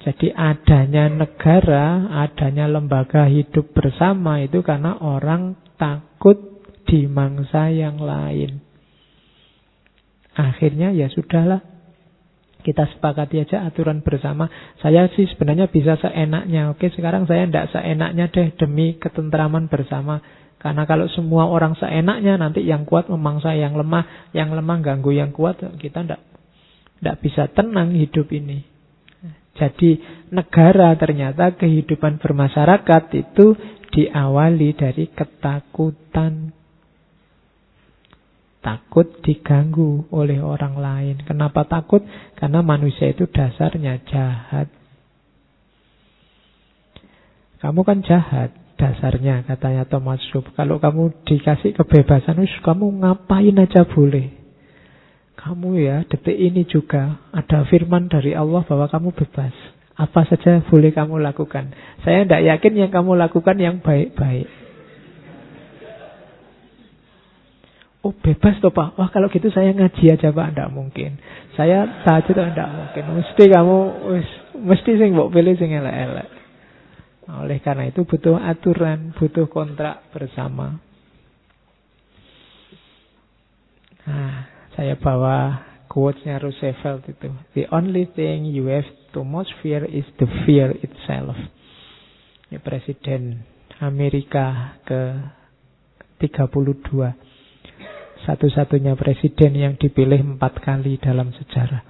Jadi 0.00 0.32
adanya 0.32 1.12
negara, 1.12 2.08
adanya 2.24 2.64
lembaga 2.64 3.28
hidup 3.28 3.76
bersama 3.76 4.40
itu 4.40 4.64
karena 4.64 4.96
orang 4.96 5.60
takut 5.76 6.40
di 6.88 7.04
mangsa 7.04 7.68
yang 7.68 8.00
lain. 8.00 8.64
Akhirnya 10.32 10.96
ya 10.96 11.12
sudahlah, 11.12 11.60
kita 12.60 12.86
sepakati 12.96 13.42
aja 13.42 13.66
aturan 13.66 14.04
bersama. 14.04 14.48
Saya 14.80 15.08
sih 15.12 15.26
sebenarnya 15.32 15.68
bisa 15.72 15.96
seenaknya. 15.98 16.70
Oke, 16.72 16.92
sekarang 16.92 17.24
saya 17.26 17.48
tidak 17.48 17.72
seenaknya 17.72 18.28
deh 18.28 18.52
demi 18.56 18.96
ketentraman 19.00 19.66
bersama. 19.66 20.20
Karena 20.60 20.84
kalau 20.84 21.08
semua 21.08 21.48
orang 21.48 21.72
seenaknya 21.80 22.36
nanti 22.36 22.60
yang 22.62 22.84
kuat 22.84 23.08
memangsa 23.08 23.56
yang 23.56 23.72
lemah, 23.74 24.32
yang 24.36 24.52
lemah 24.52 24.78
ganggu 24.84 25.16
yang 25.16 25.32
kuat, 25.32 25.56
kita 25.80 26.04
tidak 26.04 26.20
tidak 27.00 27.16
bisa 27.24 27.48
tenang 27.48 27.96
hidup 27.96 28.28
ini. 28.28 28.60
Jadi 29.56 29.98
negara 30.32 30.92
ternyata 31.00 31.56
kehidupan 31.56 32.20
bermasyarakat 32.20 33.02
itu 33.16 33.56
diawali 33.90 34.70
dari 34.76 35.10
ketakutan 35.10 36.59
Takut 38.60 39.08
diganggu 39.24 40.04
oleh 40.12 40.36
orang 40.44 40.76
lain. 40.76 41.16
Kenapa 41.24 41.64
takut? 41.64 42.04
Karena 42.36 42.60
manusia 42.60 43.08
itu 43.08 43.24
dasarnya 43.24 44.04
jahat. 44.04 44.68
Kamu 47.64 47.80
kan 47.84 48.04
jahat 48.04 48.52
dasarnya 48.76 49.44
katanya 49.48 49.88
Thomas. 49.88 50.20
Kalau 50.32 50.76
kamu 50.76 51.24
dikasih 51.24 51.76
kebebasan, 51.76 52.40
kamu 52.64 52.86
ngapain 53.04 53.56
aja 53.60 53.84
boleh. 53.88 54.32
Kamu 55.40 55.80
ya 55.80 56.04
detik 56.04 56.36
ini 56.36 56.68
juga 56.68 57.16
ada 57.32 57.64
firman 57.64 58.12
dari 58.12 58.36
Allah 58.36 58.60
bahwa 58.64 58.92
kamu 58.92 59.08
bebas. 59.16 59.56
Apa 59.96 60.28
saja 60.28 60.60
boleh 60.68 60.92
kamu 60.92 61.16
lakukan. 61.20 61.72
Saya 62.04 62.24
tidak 62.28 62.44
yakin 62.44 62.72
yang 62.76 62.90
kamu 62.92 63.16
lakukan 63.16 63.56
yang 63.56 63.80
baik-baik. 63.80 64.59
Oh 68.00 68.16
bebas 68.16 68.56
toh 68.64 68.72
Pak. 68.72 68.96
Wah 68.96 69.12
kalau 69.12 69.28
gitu 69.28 69.52
saya 69.52 69.76
ngaji 69.76 70.16
aja 70.16 70.32
Pak. 70.32 70.46
Tidak 70.56 70.70
mungkin. 70.72 71.20
Saya 71.52 71.84
tahajud 72.08 72.32
tidak 72.32 72.70
mungkin. 72.72 73.04
Mesti 73.20 73.44
kamu, 73.44 73.78
mesti 74.64 74.90
sing 74.96 75.12
mbok 75.12 75.28
pilih 75.36 75.54
sing 75.60 75.76
elek-elek. 75.76 76.28
Oleh 77.30 77.60
karena 77.62 77.86
itu 77.86 78.02
butuh 78.08 78.40
aturan, 78.40 79.12
butuh 79.14 79.46
kontrak 79.46 80.08
bersama. 80.10 80.80
Nah, 84.08 84.48
saya 84.74 84.96
bawa 84.98 85.62
quotes-nya 85.86 86.40
Roosevelt 86.42 87.06
itu. 87.06 87.30
The 87.54 87.70
only 87.70 88.08
thing 88.10 88.48
you 88.48 88.66
have 88.72 88.88
to 89.12 89.22
most 89.22 89.52
fear 89.62 89.84
is 89.84 90.08
the 90.18 90.26
fear 90.48 90.74
itself. 90.82 91.36
Ya, 92.50 92.58
Presiden 92.58 93.46
Amerika 93.78 94.74
ke 94.82 95.00
32 96.18 97.29
satu-satunya 98.28 98.96
presiden 98.98 99.52
yang 99.56 99.74
dipilih 99.80 100.36
empat 100.36 100.60
kali 100.60 101.00
dalam 101.00 101.32
sejarah. 101.32 101.82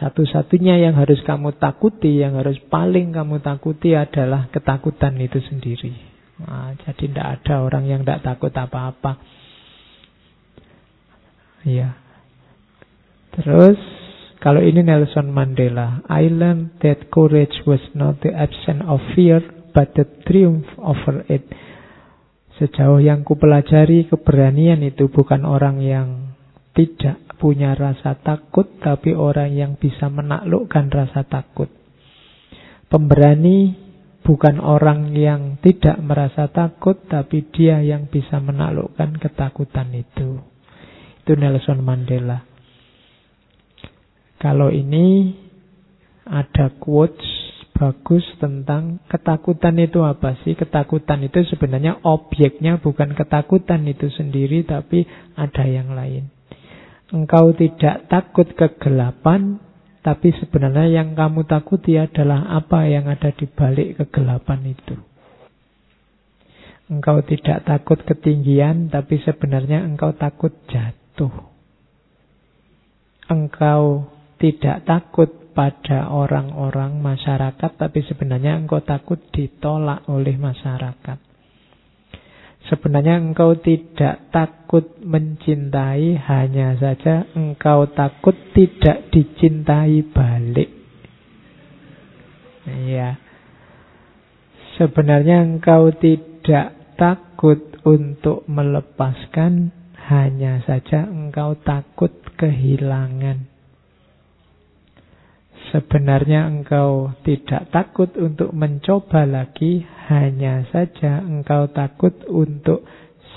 Satu-satunya 0.00 0.80
yang 0.80 0.96
harus 0.96 1.20
kamu 1.26 1.60
takuti, 1.60 2.24
yang 2.24 2.40
harus 2.40 2.56
paling 2.72 3.12
kamu 3.12 3.44
takuti 3.44 3.92
adalah 3.92 4.48
ketakutan 4.48 5.18
itu 5.20 5.36
sendiri. 5.44 5.92
Nah, 6.40 6.72
jadi 6.72 6.96
tidak 7.04 7.26
ada 7.36 7.54
orang 7.68 7.84
yang 7.84 8.00
tidak 8.00 8.24
takut 8.24 8.48
apa-apa. 8.56 9.20
Ya. 11.68 12.00
Terus 13.36 13.76
kalau 14.40 14.64
ini 14.64 14.80
Nelson 14.80 15.28
Mandela, 15.28 16.00
I 16.08 16.32
learned 16.32 16.80
that 16.80 17.12
courage 17.12 17.60
was 17.68 17.84
not 17.92 18.24
the 18.24 18.32
absence 18.32 18.80
of 18.88 19.04
fear, 19.12 19.44
but 19.76 19.92
the 19.92 20.08
triumph 20.24 20.64
over 20.80 21.28
it. 21.28 21.44
Sejauh 22.60 23.00
yang 23.00 23.24
kupelajari, 23.24 24.04
keberanian 24.04 24.84
itu 24.84 25.08
bukan 25.08 25.48
orang 25.48 25.80
yang 25.80 26.36
tidak 26.76 27.16
punya 27.40 27.72
rasa 27.72 28.20
takut, 28.20 28.68
tapi 28.84 29.16
orang 29.16 29.56
yang 29.56 29.72
bisa 29.80 30.12
menaklukkan 30.12 30.92
rasa 30.92 31.24
takut. 31.24 31.72
Pemberani 32.92 33.72
bukan 34.20 34.60
orang 34.60 35.16
yang 35.16 35.56
tidak 35.64 36.04
merasa 36.04 36.52
takut, 36.52 37.00
tapi 37.08 37.48
dia 37.48 37.80
yang 37.80 38.12
bisa 38.12 38.36
menaklukkan 38.44 39.16
ketakutan 39.16 39.96
itu. 39.96 40.44
Itu 41.24 41.32
Nelson 41.40 41.80
Mandela. 41.80 42.44
Kalau 44.36 44.68
ini 44.68 45.32
ada 46.28 46.76
quotes 46.76 47.29
bagus 47.80 48.20
tentang 48.36 49.00
ketakutan 49.08 49.80
itu 49.80 50.04
apa 50.04 50.36
sih? 50.44 50.52
Ketakutan 50.52 51.24
itu 51.24 51.40
sebenarnya 51.48 52.04
objeknya 52.04 52.76
bukan 52.76 53.16
ketakutan 53.16 53.88
itu 53.88 54.12
sendiri 54.12 54.68
tapi 54.68 55.08
ada 55.32 55.64
yang 55.64 55.96
lain. 55.96 56.28
Engkau 57.08 57.56
tidak 57.56 58.04
takut 58.12 58.52
kegelapan 58.52 59.56
tapi 60.04 60.36
sebenarnya 60.36 61.00
yang 61.00 61.16
kamu 61.16 61.48
takuti 61.48 61.96
adalah 61.96 62.52
apa 62.52 62.84
yang 62.84 63.08
ada 63.08 63.32
di 63.32 63.48
balik 63.48 63.96
kegelapan 64.04 64.76
itu. 64.76 65.00
Engkau 66.92 67.24
tidak 67.24 67.64
takut 67.64 68.04
ketinggian 68.04 68.92
tapi 68.92 69.16
sebenarnya 69.24 69.80
engkau 69.88 70.12
takut 70.12 70.52
jatuh. 70.68 71.32
Engkau 73.32 74.04
tidak 74.36 74.84
takut 74.84 75.39
pada 75.50 76.08
orang-orang 76.08 77.02
masyarakat, 77.02 77.70
tapi 77.76 78.00
sebenarnya 78.06 78.56
engkau 78.56 78.80
takut 78.80 79.18
ditolak 79.34 80.06
oleh 80.08 80.38
masyarakat. 80.38 81.18
Sebenarnya 82.70 83.18
engkau 83.18 83.58
tidak 83.58 84.30
takut 84.30 85.02
mencintai, 85.02 86.14
hanya 86.22 86.78
saja 86.78 87.26
engkau 87.34 87.90
takut 87.90 88.38
tidak 88.54 89.10
dicintai 89.10 90.06
balik. 90.06 90.70
Ya. 92.86 93.18
Sebenarnya 94.78 95.42
engkau 95.42 95.90
tidak 95.98 96.94
takut 96.94 97.74
untuk 97.82 98.46
melepaskan, 98.46 99.74
hanya 100.06 100.62
saja 100.62 101.10
engkau 101.10 101.58
takut 101.58 102.14
kehilangan. 102.38 103.49
Sebenarnya 105.70 106.50
engkau 106.50 107.14
tidak 107.22 107.70
takut 107.70 108.10
untuk 108.18 108.50
mencoba 108.50 109.22
lagi, 109.22 109.86
hanya 110.10 110.66
saja 110.74 111.22
engkau 111.22 111.70
takut 111.70 112.10
untuk 112.26 112.82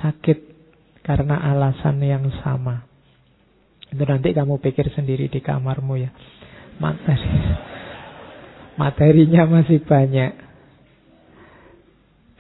sakit 0.02 0.42
karena 1.06 1.38
alasan 1.54 2.02
yang 2.02 2.26
sama. 2.42 2.90
Itu 3.94 4.02
nanti 4.10 4.34
kamu 4.34 4.58
pikir 4.58 4.90
sendiri 4.98 5.30
di 5.30 5.46
kamarmu 5.46 5.94
ya. 6.02 6.10
Materi. 6.82 7.30
Materinya 8.82 9.46
masih 9.46 9.86
banyak. 9.86 10.34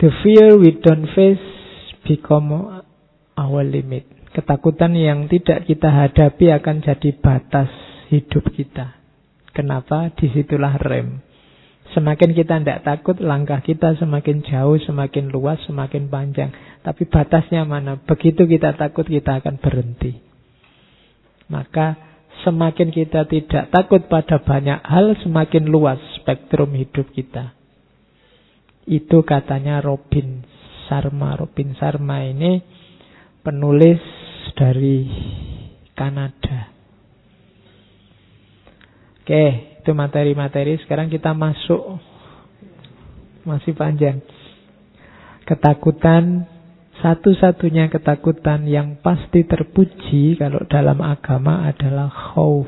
The 0.02 0.10
fear 0.26 0.57
we 0.57 0.74
don't 0.82 1.06
face 1.14 1.45
become 2.10 2.49
our 3.38 3.61
limit. 3.61 4.10
Ketakutan 4.34 4.98
yang 4.98 5.30
tidak 5.30 5.70
kita 5.70 5.94
hadapi 5.94 6.49
akan 6.49 6.82
jadi 6.82 7.10
batas 7.22 7.70
hidup 8.10 8.49
kita. 8.57 9.03
Kenapa? 9.54 10.10
Di 10.18 10.34
situlah 10.34 10.82
rem. 10.82 11.22
Semakin 11.94 12.34
kita 12.34 12.58
tidak 12.58 12.82
takut, 12.82 13.22
langkah 13.22 13.62
kita 13.62 13.94
semakin 14.02 14.42
jauh, 14.42 14.82
semakin 14.82 15.30
luas, 15.30 15.62
semakin 15.70 16.10
panjang. 16.10 16.50
Tapi 16.82 17.06
batasnya 17.06 17.62
mana? 17.70 18.02
Begitu 18.02 18.50
kita 18.50 18.74
takut, 18.74 19.06
kita 19.06 19.38
akan 19.38 19.62
berhenti. 19.62 20.18
Maka 21.54 21.94
semakin 22.42 22.90
kita 22.90 23.30
tidak 23.30 23.70
takut 23.70 24.10
pada 24.10 24.42
banyak 24.42 24.82
hal, 24.82 25.14
semakin 25.22 25.70
luas 25.70 26.02
spektrum 26.18 26.74
hidup 26.74 27.14
kita. 27.14 27.54
Itu 28.90 29.22
katanya 29.22 29.78
Robin 29.86 30.42
Sharma. 30.90 31.38
Robin 31.38 31.78
Sharma 31.78 32.26
ini 32.26 32.58
penulis 33.46 34.02
dari 34.58 35.06
Kanada. 35.94 36.73
Oke, 39.24 39.44
itu 39.80 39.91
materi-materi. 39.95 40.76
Sekarang 40.84 41.08
kita 41.08 41.32
masuk. 41.32 41.95
Masih 43.48 43.72
panjang. 43.72 44.20
Ketakutan, 45.48 46.44
satu-satunya 47.00 47.88
ketakutan 47.88 48.68
yang 48.68 49.00
pasti 49.00 49.48
terpuji 49.48 50.36
kalau 50.36 50.60
dalam 50.68 51.00
agama 51.00 51.64
adalah 51.64 52.12
khauf. 52.12 52.68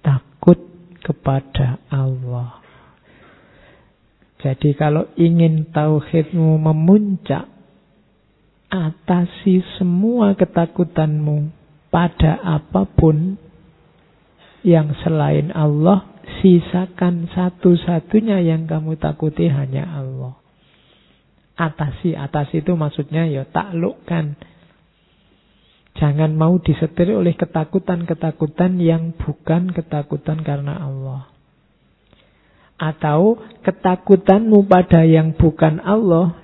Takut 0.00 0.64
kepada 1.04 1.84
Allah. 1.92 2.64
Jadi 4.40 4.72
kalau 4.72 5.04
ingin 5.20 5.68
tauhidmu 5.68 6.56
memuncak, 6.64 7.44
atasi 8.72 9.60
semua 9.76 10.32
ketakutanmu 10.32 11.57
pada 11.88 12.36
apa 12.40 12.84
pun 12.84 13.40
yang 14.66 14.92
selain 15.00 15.54
Allah, 15.54 16.04
sisakan 16.40 17.30
satu-satunya 17.32 18.44
yang 18.44 18.68
kamu 18.68 18.98
takuti 19.00 19.48
hanya 19.48 19.86
Allah. 19.88 20.36
Atasi, 21.58 22.14
atasi 22.14 22.62
itu 22.62 22.76
maksudnya 22.78 23.26
ya 23.26 23.42
taklukkan. 23.48 24.38
Jangan 25.98 26.30
mau 26.38 26.54
disetir 26.62 27.10
oleh 27.10 27.34
ketakutan-ketakutan 27.34 28.78
yang 28.78 29.10
bukan 29.18 29.74
ketakutan 29.74 30.46
karena 30.46 30.78
Allah. 30.78 31.26
Atau 32.78 33.42
ketakutanmu 33.66 34.62
pada 34.70 35.02
yang 35.02 35.34
bukan 35.34 35.82
Allah, 35.82 36.38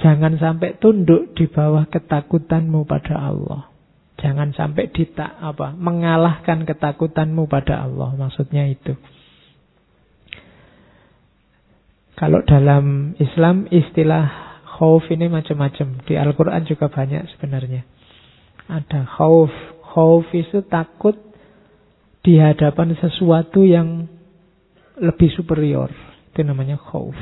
jangan 0.00 0.40
sampai 0.40 0.80
tunduk 0.80 1.36
di 1.36 1.44
bawah 1.44 1.84
ketakutanmu 1.92 2.88
pada 2.88 3.20
Allah. 3.20 3.69
Jangan 4.20 4.52
sampai 4.52 4.92
dita 4.92 5.40
apa 5.40 5.72
mengalahkan 5.72 6.68
ketakutanmu 6.68 7.48
pada 7.48 7.88
Allah. 7.88 8.12
Maksudnya 8.14 8.68
itu. 8.68 8.92
Kalau 12.20 12.44
dalam 12.44 13.16
Islam 13.16 13.64
istilah 13.72 14.28
khauf 14.76 15.08
ini 15.08 15.32
macam-macam. 15.32 16.04
Di 16.04 16.20
Al-Quran 16.20 16.68
juga 16.68 16.92
banyak 16.92 17.32
sebenarnya. 17.36 17.84
Ada 18.68 19.08
khauf. 19.08 19.48
Khauf 19.96 20.28
itu 20.36 20.60
takut 20.68 21.16
di 22.20 22.36
hadapan 22.36 22.92
sesuatu 23.00 23.64
yang 23.64 24.04
lebih 25.00 25.32
superior. 25.32 25.88
Itu 26.28 26.44
namanya 26.44 26.76
khauf. 26.76 27.16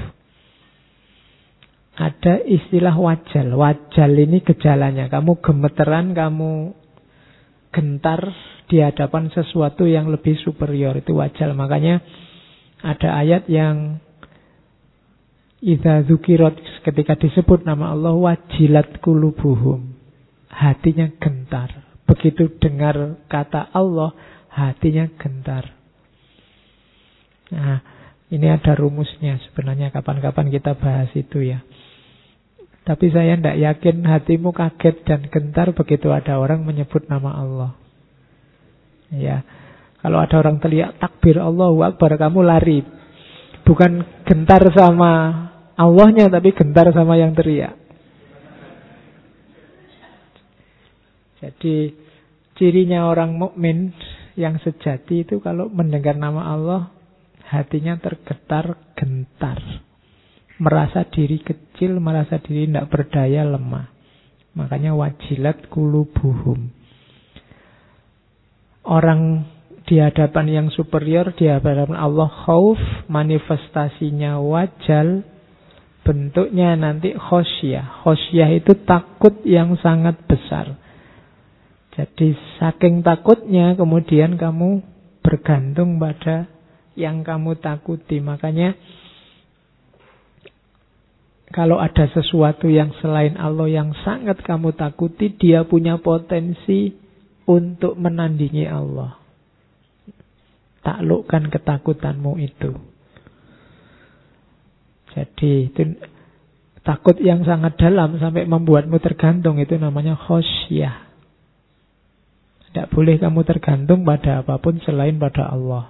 Ada 1.99 2.47
istilah 2.47 2.95
wajal. 2.95 3.59
Wajal 3.59 4.11
ini 4.19 4.39
gejalanya. 4.43 5.11
Kamu 5.11 5.43
gemeteran, 5.43 6.15
kamu 6.15 6.77
gentar 7.73 8.20
di 8.69 8.85
hadapan 8.85 9.32
sesuatu 9.32 9.89
yang 9.89 10.12
lebih 10.12 10.36
superior 10.40 10.97
itu 10.99 11.16
wajar. 11.16 11.53
Makanya 11.57 12.01
ada 12.85 13.09
ayat 13.19 13.49
yang 13.51 13.99
Idza 15.59 16.07
dzukirot 16.07 16.55
ketika 16.86 17.19
disebut 17.19 17.66
nama 17.66 17.90
Allah 17.90 18.15
wajilat 18.15 19.03
kulubuhum. 19.03 19.90
Hatinya 20.47 21.11
gentar. 21.19 21.99
Begitu 22.07 22.47
dengar 22.62 23.19
kata 23.27 23.66
Allah, 23.74 24.15
hatinya 24.55 25.11
gentar. 25.19 25.66
Nah, 27.51 27.82
ini 28.31 28.47
ada 28.47 28.78
rumusnya 28.78 29.43
sebenarnya 29.51 29.90
kapan-kapan 29.90 30.47
kita 30.55 30.78
bahas 30.78 31.11
itu 31.19 31.43
ya. 31.43 31.59
Tapi 32.89 33.06
saya 33.12 33.36
tidak 33.36 33.60
yakin 33.60 34.01
hatimu 34.01 34.56
kaget 34.56 35.05
dan 35.05 35.20
gentar 35.28 35.77
begitu 35.77 36.09
ada 36.09 36.40
orang 36.40 36.65
menyebut 36.65 37.05
nama 37.05 37.36
Allah. 37.36 37.70
Ya, 39.12 39.44
kalau 40.01 40.24
ada 40.24 40.40
orang 40.40 40.56
teriak 40.56 40.97
takbir 40.97 41.36
Allahu 41.36 41.85
Akbar, 41.85 42.16
kamu 42.16 42.40
lari. 42.40 42.81
Bukan 43.69 44.24
gentar 44.24 44.65
sama 44.73 45.12
Allahnya, 45.77 46.32
tapi 46.32 46.56
gentar 46.56 46.89
sama 46.97 47.20
yang 47.20 47.36
teriak. 47.36 47.77
Jadi 51.44 52.09
Cirinya 52.59 53.06
orang 53.06 53.39
mukmin 53.39 53.94
yang 54.35 54.59
sejati 54.59 55.23
itu 55.23 55.39
kalau 55.39 55.70
mendengar 55.70 56.19
nama 56.19 56.59
Allah, 56.59 56.90
hatinya 57.47 57.94
tergetar 58.02 58.74
gentar. 58.98 59.86
Merasa 60.59 61.06
diri 61.06 61.39
kecil, 61.39 62.02
merasa 62.02 62.43
diri 62.43 62.66
tidak 62.66 62.90
berdaya, 62.90 63.47
lemah. 63.47 63.86
Makanya 64.59 64.98
wajilat 64.98 65.70
kulubuhum. 65.70 66.74
Orang 68.82 69.47
di 69.86 70.02
hadapan 70.02 70.47
yang 70.51 70.68
superior, 70.74 71.30
di 71.39 71.47
hadapan 71.47 71.94
Allah 71.94 72.26
khauf, 72.26 72.80
manifestasinya 73.06 74.43
wajal, 74.43 75.22
bentuknya 76.02 76.74
nanti 76.74 77.14
khosyah. 77.14 78.02
Khosyah 78.02 78.48
itu 78.52 78.72
takut 78.82 79.44
yang 79.47 79.78
sangat 79.78 80.18
besar. 80.26 80.74
Jadi 81.94 82.35
saking 82.62 83.02
takutnya 83.02 83.74
kemudian 83.74 84.39
kamu 84.39 84.80
bergantung 85.22 85.98
pada 85.98 86.47
yang 86.94 87.26
kamu 87.26 87.59
takuti. 87.59 88.22
Makanya 88.22 88.72
kalau 91.49 91.81
ada 91.81 92.05
sesuatu 92.12 92.69
yang 92.69 92.93
selain 93.01 93.41
Allah 93.41 93.73
yang 93.73 93.97
sangat 94.05 94.45
kamu 94.45 94.77
takuti, 94.77 95.33
dia 95.33 95.65
punya 95.65 95.97
potensi 95.97 96.93
untuk 97.49 97.97
menandingi 97.97 98.69
Allah. 98.69 99.16
Taklukkan 100.85 101.49
ketakutanmu 101.49 102.37
itu. 102.37 102.73
Jadi 105.16 105.73
itu 105.73 105.83
takut 106.85 107.16
yang 107.16 107.43
sangat 107.49 107.81
dalam 107.81 108.20
sampai 108.20 108.45
membuatmu 108.45 109.01
tergantung 109.01 109.57
itu 109.57 109.81
namanya 109.81 110.20
khosyah. 110.20 111.09
Tidak 112.69 112.93
boleh 112.93 113.16
kamu 113.16 113.41
tergantung 113.49 114.05
pada 114.05 114.45
apa 114.45 114.61
pun 114.61 114.77
selain 114.85 115.16
pada 115.16 115.49
Allah. 115.49 115.89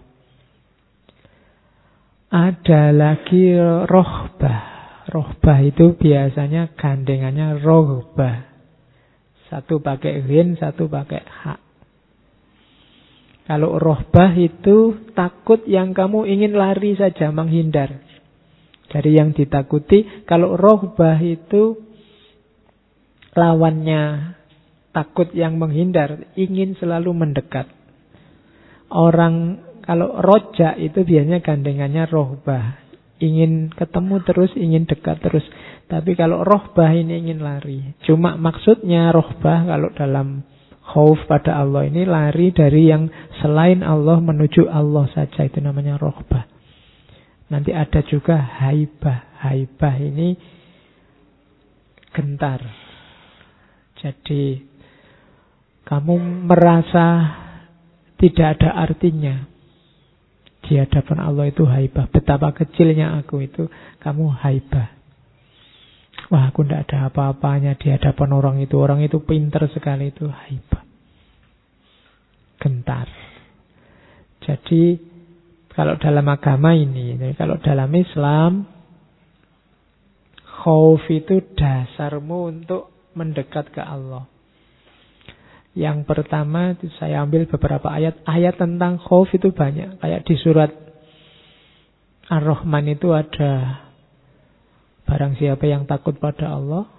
Ada 2.31 2.95
lagi 2.95 3.59
rohbah. 3.91 4.78
Rohbah 5.09 5.65
itu 5.65 5.97
biasanya 5.97 6.77
gandengannya 6.77 7.65
rohbah. 7.65 8.45
Satu 9.49 9.81
pakai 9.81 10.21
rin, 10.21 10.61
satu 10.61 10.85
pakai 10.85 11.25
hak. 11.25 11.61
Kalau 13.49 13.81
rohbah 13.81 14.37
itu 14.37 15.09
takut 15.17 15.65
yang 15.65 15.97
kamu 15.97 16.29
ingin 16.29 16.53
lari 16.53 16.93
saja, 16.93 17.33
menghindar. 17.33 18.05
Dari 18.93 19.17
yang 19.17 19.33
ditakuti, 19.33 20.29
kalau 20.29 20.61
rohbah 20.61 21.17
itu 21.25 21.81
lawannya 23.33 24.37
takut 24.93 25.33
yang 25.33 25.57
menghindar, 25.57 26.29
ingin 26.37 26.77
selalu 26.77 27.17
mendekat. 27.17 27.73
Orang 28.93 29.65
kalau 29.89 30.21
roja 30.21 30.77
itu 30.77 31.01
biasanya 31.01 31.41
gandengannya 31.41 32.05
rohbah. 32.05 32.88
Ingin 33.19 33.75
ketemu 33.75 34.23
terus, 34.23 34.51
ingin 34.55 34.87
dekat 34.87 35.19
terus. 35.19 35.43
Tapi 35.91 36.15
kalau 36.15 36.47
rohbah 36.47 36.95
ini 36.95 37.19
ingin 37.27 37.43
lari. 37.43 37.99
Cuma 38.07 38.39
maksudnya 38.39 39.11
rohbah 39.11 39.67
kalau 39.67 39.91
dalam 39.91 40.47
khauf 40.89 41.19
pada 41.27 41.59
Allah 41.61 41.85
ini 41.91 42.07
lari 42.07 42.55
dari 42.55 42.89
yang 42.89 43.11
selain 43.43 43.83
Allah 43.83 44.23
menuju 44.23 44.71
Allah 44.71 45.11
saja. 45.11 45.45
Itu 45.45 45.59
namanya 45.59 45.99
rohbah. 45.99 46.47
Nanti 47.51 47.75
ada 47.75 48.05
juga 48.05 48.37
haibah. 48.37 49.41
Haibah 49.43 49.95
ini 49.99 50.35
gentar. 52.15 52.61
Jadi 53.99 54.63
kamu 55.89 56.47
merasa 56.47 57.07
tidak 58.21 58.61
ada 58.61 58.71
artinya. 58.77 59.58
Di 60.69 60.77
hadapan 60.77 61.25
Allah 61.25 61.49
itu 61.49 61.65
haibah. 61.65 62.13
Betapa 62.13 62.53
kecilnya 62.53 63.17
aku 63.17 63.41
itu, 63.41 63.73
kamu 64.05 64.29
haibah. 64.45 64.93
Wah, 66.29 66.53
aku 66.53 66.61
tidak 66.69 66.93
ada 66.93 67.09
apa-apanya 67.09 67.81
di 67.81 67.89
hadapan 67.89 68.37
orang 68.37 68.57
itu. 68.61 68.77
Orang 68.77 69.01
itu 69.01 69.25
pinter 69.25 69.65
sekali 69.73 70.13
itu 70.13 70.29
haibah. 70.29 70.85
Gentar. 72.61 73.09
Jadi, 74.45 75.01
kalau 75.73 75.97
dalam 75.97 76.29
agama 76.29 76.77
ini, 76.77 77.17
kalau 77.33 77.57
dalam 77.65 77.89
Islam, 77.97 78.69
khauf 80.45 81.01
itu 81.09 81.41
dasarmu 81.57 82.39
untuk 82.53 83.09
mendekat 83.17 83.73
ke 83.73 83.81
Allah. 83.81 84.29
Yang 85.79 86.11
pertama 86.11 86.75
saya 86.99 87.23
ambil 87.23 87.47
beberapa 87.47 87.87
ayat. 87.95 88.19
Ayat 88.27 88.59
tentang 88.59 88.99
khauf 88.99 89.31
itu 89.31 89.55
banyak. 89.55 90.03
Kayak 90.03 90.27
di 90.27 90.35
surat 90.35 90.75
Ar-Rahman 92.27 92.99
itu 92.99 93.15
ada 93.15 93.87
barang 95.07 95.39
siapa 95.39 95.71
yang 95.71 95.87
takut 95.87 96.19
pada 96.19 96.59
Allah. 96.59 96.91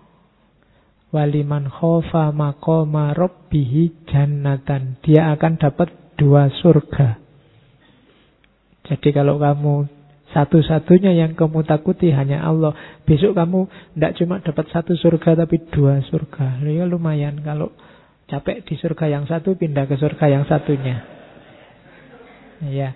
Waliman 1.11 1.67
khofa 1.67 2.31
maqama 2.31 3.11
rabbihi 3.11 4.07
jannatan. 4.07 5.03
Dia 5.03 5.35
akan 5.35 5.59
dapat 5.59 6.15
dua 6.15 6.47
surga. 6.47 7.19
Jadi 8.87 9.09
kalau 9.11 9.43
kamu 9.43 9.91
satu-satunya 10.31 11.19
yang 11.19 11.35
kamu 11.35 11.67
takuti 11.67 12.15
hanya 12.15 12.47
Allah. 12.47 12.71
Besok 13.03 13.35
kamu 13.35 13.67
tidak 13.97 14.13
cuma 14.23 14.35
dapat 14.39 14.71
satu 14.71 14.95
surga 14.95 15.43
tapi 15.43 15.67
dua 15.67 15.99
surga. 16.07 16.63
Ya 16.63 16.87
lumayan 16.87 17.43
kalau 17.43 17.75
Capek 18.29 18.61
di 18.61 18.77
surga 18.77 19.05
yang 19.09 19.25
satu, 19.25 19.57
pindah 19.57 19.89
ke 19.89 19.97
surga 19.97 20.25
yang 20.29 20.45
satunya. 20.45 21.01
Ya, 22.69 22.93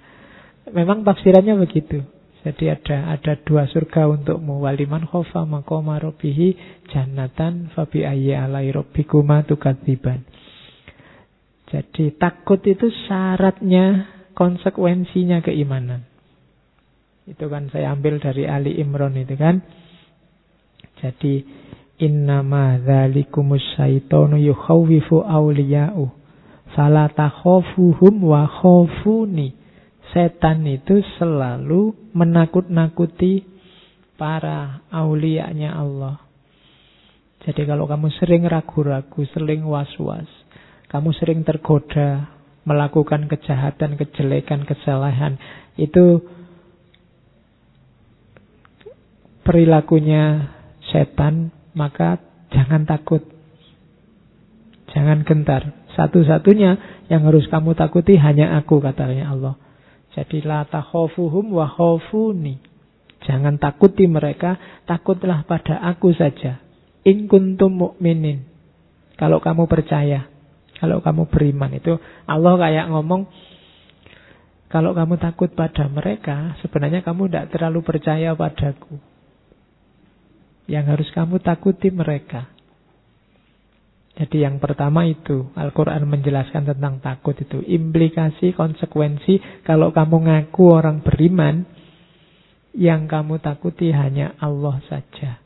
memang 0.69 1.01
tafsirannya 1.01 1.57
begitu. 1.57 2.05
Jadi 2.43 2.67
ada 2.67 3.15
ada 3.15 3.33
dua 3.39 3.63
surga 3.71 4.11
untukmu. 4.11 4.59
Waliman 4.61 5.07
khofa 5.07 5.47
makoma 5.47 5.95
robihi 5.97 6.53
jannatan 6.91 7.71
fabi 7.71 8.03
ayyi 8.03 8.35
alai 8.35 8.67
robbikuma 8.69 9.47
tukadziban. 9.47 10.27
Jadi 11.71 12.13
takut 12.19 12.59
itu 12.67 12.91
syaratnya 13.07 14.05
konsekuensinya 14.35 15.39
keimanan. 15.41 16.03
Itu 17.23 17.47
kan 17.47 17.71
saya 17.71 17.95
ambil 17.95 18.19
dari 18.19 18.43
Ali 18.43 18.75
Imron 18.75 19.15
itu 19.15 19.39
kan. 19.39 19.63
Jadi 20.99 21.47
Innama 22.03 22.83
dzalikumus 22.83 23.63
syaitonu 23.79 24.35
yukhawwifu 24.43 25.23
awliya'u. 25.23 26.11
Fala 26.75 27.07
takhafuhum 27.07 28.19
wa 28.27 28.43
khafuni. 28.43 29.55
Setan 30.11 30.67
itu 30.67 30.99
selalu 31.15 31.95
menakut-nakuti 32.11 33.47
para 34.19 34.83
aulianya 34.91 35.73
Allah. 35.73 36.21
Jadi 37.43 37.65
kalau 37.67 37.89
kamu 37.89 38.07
sering 38.19 38.43
ragu-ragu, 38.47 39.19
sering 39.35 39.67
was-was, 39.67 40.27
kamu 40.87 41.11
sering 41.17 41.41
tergoda 41.43 42.29
melakukan 42.63 43.27
kejahatan, 43.27 43.99
kejelekan, 43.99 44.63
kesalahan, 44.63 45.35
itu 45.75 46.23
perilakunya 49.43 50.55
setan 50.87 51.51
maka 51.73 52.21
jangan 52.53 52.85
takut. 52.85 53.21
Jangan 54.93 55.25
gentar. 55.25 55.73
Satu-satunya 55.93 57.03
yang 57.09 57.25
harus 57.25 57.49
kamu 57.49 57.73
takuti 57.77 58.17
hanya 58.17 58.57
aku 58.57 58.81
katanya 58.81 59.33
Allah. 59.33 59.55
Jadi 60.13 60.45
la 60.45 60.65
khafuni. 60.69 62.61
Jangan 63.23 63.55
takuti 63.57 64.05
mereka, 64.05 64.59
takutlah 64.85 65.47
pada 65.47 65.81
aku 65.81 66.13
saja. 66.13 66.61
In 67.07 67.25
kuntum 67.25 67.73
mu'minin. 67.73 68.45
Kalau 69.17 69.39
kamu 69.41 69.65
percaya, 69.65 70.27
kalau 70.77 70.99
kamu 70.99 71.31
beriman 71.31 71.71
itu 71.73 71.95
Allah 72.27 72.53
kayak 72.59 72.91
ngomong 72.91 73.29
kalau 74.73 74.97
kamu 74.97 75.21
takut 75.21 75.53
pada 75.53 75.85
mereka, 75.85 76.57
sebenarnya 76.65 77.05
kamu 77.05 77.29
tidak 77.29 77.53
terlalu 77.53 77.85
percaya 77.85 78.33
padaku. 78.33 78.97
Yang 80.67 80.85
harus 80.95 81.09
kamu 81.11 81.43
takuti 81.43 81.91
mereka. 81.91 82.47
Jadi 84.13 84.45
yang 84.45 84.61
pertama 84.61 85.09
itu 85.09 85.49
Al-Quran 85.57 86.05
menjelaskan 86.05 86.69
tentang 86.69 87.01
takut 87.01 87.33
itu. 87.33 87.65
Implikasi, 87.65 88.53
konsekuensi 88.53 89.65
Kalau 89.65 89.89
kamu 89.89 90.29
ngaku 90.29 90.63
orang 90.69 91.01
beriman 91.01 91.65
Yang 92.77 93.01
kamu 93.09 93.41
takuti 93.41 93.89
hanya 93.89 94.37
Allah 94.37 94.77
saja. 94.85 95.41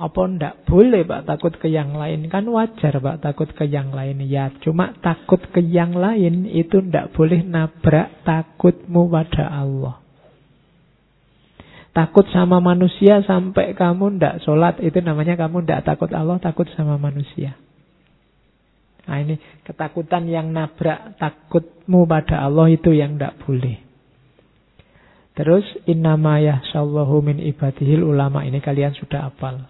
Apa 0.00 0.30
ndak 0.30 0.64
boleh 0.64 1.04
Pak 1.04 1.26
takut 1.28 1.52
ke 1.60 1.68
yang 1.68 1.92
lain? 1.92 2.30
Kan 2.30 2.48
wajar 2.48 3.02
Pak 3.02 3.20
takut 3.20 3.50
ke 3.52 3.66
yang 3.66 3.92
lain. 3.92 4.22
Ya 4.24 4.48
cuma 4.62 4.94
takut 5.02 5.42
ke 5.50 5.60
yang 5.60 5.92
lain 5.92 6.46
Itu 6.46 6.80
ndak 6.80 7.12
boleh 7.18 7.42
nabrak 7.42 8.22
takutmu 8.22 9.10
pada 9.10 9.50
Allah 9.50 10.00
Takut 12.00 12.24
sama 12.32 12.64
manusia 12.64 13.20
sampai 13.28 13.76
kamu 13.76 14.16
ndak 14.16 14.40
sholat 14.48 14.80
Itu 14.80 15.04
namanya 15.04 15.36
kamu 15.36 15.68
ndak 15.68 15.84
takut 15.84 16.08
Allah 16.16 16.40
Takut 16.40 16.64
sama 16.72 16.96
manusia 16.96 17.60
Nah 19.10 19.18
ini 19.26 19.42
ketakutan 19.66 20.30
yang 20.30 20.54
nabrak 20.54 21.18
takutmu 21.18 22.06
pada 22.06 22.46
Allah 22.46 22.70
itu 22.70 22.94
yang 22.94 23.18
tidak 23.18 23.42
boleh. 23.42 23.82
Terus 25.34 25.66
innama 25.90 26.38
yahsallahu 26.38 27.18
min 27.18 27.42
ibadihil 27.42 28.06
ulama 28.06 28.46
ini 28.46 28.62
kalian 28.62 28.94
sudah 28.94 29.26
apal. 29.26 29.66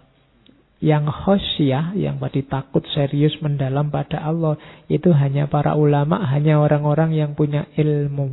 Yang 0.80 1.12
khosyah, 1.12 1.92
yang 1.96 2.20
tadi 2.20 2.44
takut 2.44 2.84
serius 2.92 3.36
mendalam 3.44 3.88
pada 3.88 4.20
Allah 4.24 4.60
itu 4.88 5.08
hanya 5.12 5.48
para 5.48 5.72
ulama, 5.76 6.20
hanya 6.28 6.60
orang-orang 6.60 7.16
yang 7.16 7.32
punya 7.32 7.68
ilmu. 7.76 8.32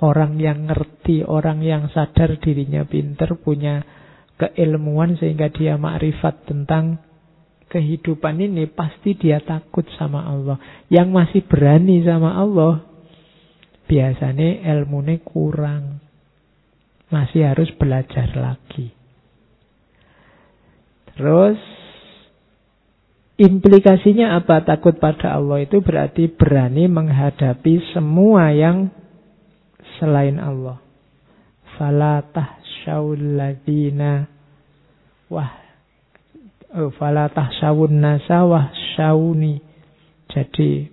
Orang 0.00 0.40
yang 0.40 0.64
ngerti, 0.64 1.20
orang 1.28 1.60
yang 1.60 1.92
sadar 1.92 2.40
dirinya 2.40 2.88
pinter, 2.88 3.36
punya 3.36 3.84
keilmuan 4.40 5.20
sehingga 5.20 5.52
dia 5.52 5.76
makrifat 5.76 6.48
tentang 6.48 7.04
kehidupan 7.68 8.40
ini 8.40 8.64
pasti 8.66 9.12
dia 9.12 9.44
takut 9.44 9.84
sama 10.00 10.24
Allah. 10.24 10.56
Yang 10.88 11.08
masih 11.12 11.40
berani 11.44 12.00
sama 12.00 12.32
Allah 12.32 12.80
biasanya 13.84 14.64
ilmunya 14.72 15.20
kurang. 15.20 16.00
Masih 17.12 17.42
harus 17.44 17.68
belajar 17.74 18.30
lagi. 18.38 18.94
Terus 21.18 21.58
implikasinya 23.34 24.38
apa? 24.38 24.62
Takut 24.62 24.96
pada 25.02 25.36
Allah 25.36 25.66
itu 25.66 25.82
berarti 25.82 26.30
berani 26.30 26.86
menghadapi 26.86 27.92
semua 27.92 28.54
yang 28.54 28.94
selain 30.00 30.40
Allah. 30.40 30.80
Fala 31.76 32.24
tahsyawul 32.24 33.36
ladina 33.36 34.26
wah 35.28 35.52
oh, 36.74 36.90
fala 36.96 37.28
tahsyawun 37.28 37.92
nasa 38.00 38.48
wah 38.48 38.72
syawuni. 38.96 39.60
Jadi 40.32 40.88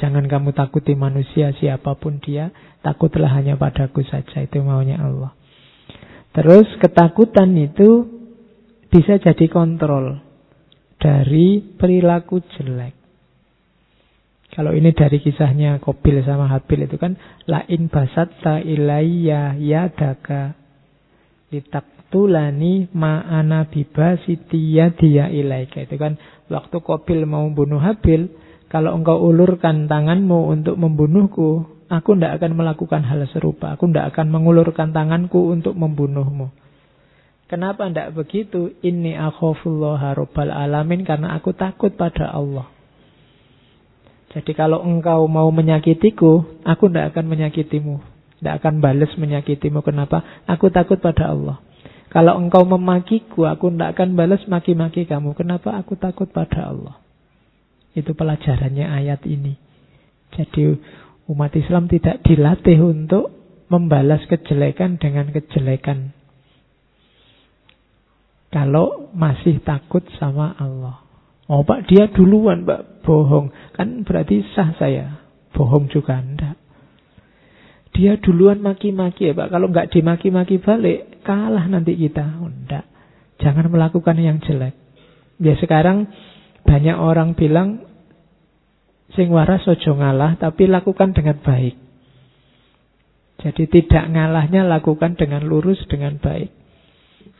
jangan 0.00 0.24
kamu 0.26 0.56
takuti 0.56 0.96
manusia 0.96 1.52
siapa 1.54 1.94
pun 2.00 2.18
dia, 2.18 2.50
takutlah 2.80 3.30
hanya 3.36 3.60
padaku 3.60 4.02
saja 4.02 4.42
itu 4.42 4.58
maunya 4.64 4.98
Allah. 4.98 5.36
Terus 6.34 6.66
ketakutan 6.82 7.54
itu 7.54 8.10
bisa 8.90 9.22
jadi 9.22 9.46
kontrol 9.46 10.18
dari 10.98 11.62
perilaku 11.62 12.42
jelek. 12.58 13.03
Kalau 14.54 14.70
ini 14.70 14.94
dari 14.94 15.18
kisahnya 15.18 15.82
Kobil 15.82 16.22
sama 16.22 16.46
Habil 16.46 16.86
itu 16.86 16.94
kan 16.94 17.18
lain 17.50 17.90
basatta 17.90 18.62
ilayya 18.62 19.58
yadaka 19.58 20.54
litaktulani 21.50 22.90
ma'ana 22.94 23.66
bibasitiya 23.66 24.94
dia 24.94 25.26
ilaika. 25.30 25.82
Itu 25.82 25.98
kan 25.98 26.22
waktu 26.46 26.76
Kobil 26.82 27.26
mau 27.26 27.46
bunuh 27.50 27.82
Habil, 27.82 28.30
kalau 28.70 28.94
engkau 28.94 29.22
ulurkan 29.22 29.90
tanganmu 29.90 30.50
untuk 30.50 30.78
membunuhku, 30.78 31.66
aku 31.86 32.18
tidak 32.18 32.42
akan 32.42 32.58
melakukan 32.58 33.02
hal 33.06 33.22
serupa. 33.30 33.78
Aku 33.78 33.86
tidak 33.90 34.14
akan 34.14 34.34
mengulurkan 34.34 34.90
tanganku 34.90 35.50
untuk 35.54 35.78
membunuhmu. 35.78 36.50
Kenapa 37.46 37.86
tidak 37.86 38.18
begitu? 38.18 38.74
Ini 38.82 39.14
akhafullah 39.14 40.18
rabbal 40.18 40.50
alamin 40.50 41.06
karena 41.06 41.38
aku 41.38 41.54
takut 41.54 41.94
pada 41.94 42.34
Allah. 42.34 42.73
Jadi 44.34 44.50
kalau 44.52 44.82
engkau 44.82 45.30
mau 45.30 45.46
menyakitiku, 45.54 46.62
aku 46.66 46.90
tidak 46.90 47.14
akan 47.14 47.24
menyakitimu. 47.30 48.02
Tidak 48.42 48.54
akan 48.58 48.82
balas 48.82 49.14
menyakitimu. 49.14 49.80
Kenapa? 49.86 50.42
Aku 50.50 50.74
takut 50.74 50.98
pada 50.98 51.30
Allah. 51.30 51.62
Kalau 52.10 52.38
engkau 52.38 52.66
memakiku, 52.66 53.46
aku 53.46 53.70
tidak 53.70 53.94
akan 53.94 54.18
balas 54.18 54.42
maki-maki 54.50 55.06
kamu. 55.06 55.38
Kenapa? 55.38 55.78
Aku 55.78 55.94
takut 55.94 56.26
pada 56.34 56.74
Allah. 56.74 56.98
Itu 57.94 58.18
pelajarannya 58.18 58.90
ayat 58.90 59.22
ini. 59.22 59.54
Jadi 60.34 60.74
umat 61.30 61.54
Islam 61.54 61.86
tidak 61.86 62.26
dilatih 62.26 62.82
untuk 62.82 63.30
membalas 63.70 64.26
kejelekan 64.26 64.98
dengan 64.98 65.30
kejelekan 65.30 66.12
kalau 68.54 69.10
masih 69.10 69.58
takut 69.66 70.06
sama 70.14 70.54
Allah. 70.58 71.03
Oh 71.44 71.60
Pak, 71.60 71.92
dia 71.92 72.08
duluan 72.08 72.64
Pak, 72.64 73.04
bohong. 73.04 73.52
Kan 73.76 74.08
berarti 74.08 74.40
sah 74.56 74.72
saya. 74.80 75.20
Bohong 75.52 75.92
juga 75.92 76.16
enggak. 76.16 76.56
Dia 77.94 78.18
duluan 78.18 78.58
maki-maki 78.64 79.30
ya 79.30 79.34
Pak. 79.36 79.52
Kalau 79.54 79.70
nggak 79.70 79.92
dimaki-maki 79.92 80.58
balik, 80.58 81.22
kalah 81.22 81.68
nanti 81.68 81.94
kita. 81.94 82.42
Oh. 82.42 82.50
Jangan 83.38 83.66
melakukan 83.70 84.16
yang 84.18 84.40
jelek. 84.42 84.74
Ya 85.42 85.54
sekarang 85.58 86.08
banyak 86.64 86.96
orang 86.96 87.36
bilang, 87.36 87.84
sing 89.12 89.30
waras 89.30 89.66
ojo 89.68 89.94
ngalah, 89.94 90.40
tapi 90.40 90.64
lakukan 90.64 91.12
dengan 91.12 91.38
baik. 91.42 91.76
Jadi 93.44 93.68
tidak 93.68 94.08
ngalahnya 94.08 94.64
lakukan 94.64 95.20
dengan 95.20 95.44
lurus, 95.44 95.82
dengan 95.90 96.16
baik. 96.16 96.48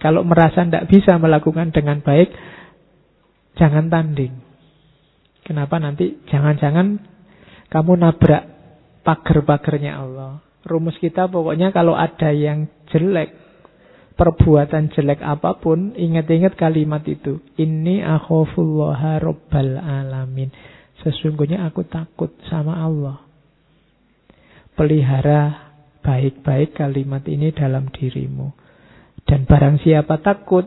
Kalau 0.02 0.26
merasa 0.26 0.66
tidak 0.66 0.90
bisa 0.92 1.16
melakukan 1.16 1.72
dengan 1.72 2.04
baik, 2.04 2.28
jangan 3.58 3.90
tanding. 3.90 4.34
Kenapa 5.44 5.76
nanti 5.76 6.24
jangan-jangan 6.30 6.98
kamu 7.68 7.92
nabrak 8.00 8.44
pagar-pagarnya 9.04 9.92
Allah. 10.00 10.40
Rumus 10.64 10.96
kita 10.96 11.28
pokoknya 11.28 11.76
kalau 11.76 11.92
ada 11.92 12.32
yang 12.32 12.64
jelek, 12.88 13.36
perbuatan 14.16 14.88
jelek 14.96 15.20
apa 15.20 15.60
pun, 15.60 15.92
ingat-ingat 15.92 16.56
kalimat 16.56 17.04
itu. 17.04 17.44
Ini 17.60 18.00
akhofullaha 18.00 19.20
robbal 19.20 19.76
alamin. 19.76 20.48
Sesungguhnya 21.04 21.68
aku 21.68 21.84
takut 21.84 22.32
sama 22.48 22.80
Allah. 22.80 23.20
Pelihara 24.72 25.74
baik-baik 26.00 26.72
kalimat 26.80 27.22
ini 27.28 27.52
dalam 27.52 27.92
dirimu. 27.92 28.56
Dan 29.28 29.44
barang 29.44 29.84
siapa 29.84 30.20
takut, 30.24 30.64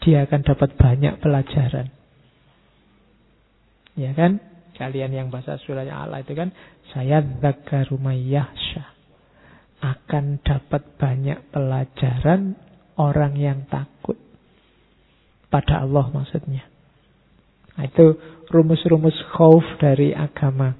dia 0.00 0.24
akan 0.24 0.40
dapat 0.44 0.70
banyak 0.80 1.20
pelajaran. 1.20 1.92
Ya 4.00 4.16
kan? 4.16 4.40
Kalian 4.80 5.12
yang 5.12 5.28
bahasa 5.28 5.60
surahnya 5.60 5.92
Allah 5.92 6.24
itu 6.24 6.32
kan, 6.32 6.56
saya 6.96 7.20
zakarumayyahsya. 7.20 8.84
Akan 9.80 10.40
dapat 10.40 10.96
banyak 10.96 11.52
pelajaran 11.52 12.56
orang 12.96 13.36
yang 13.36 13.68
takut. 13.68 14.16
Pada 15.52 15.84
Allah 15.84 16.08
maksudnya. 16.12 16.64
Nah, 17.76 17.84
itu 17.88 18.16
rumus-rumus 18.52 19.16
khauf 19.36 19.64
dari 19.80 20.12
agama. 20.12 20.76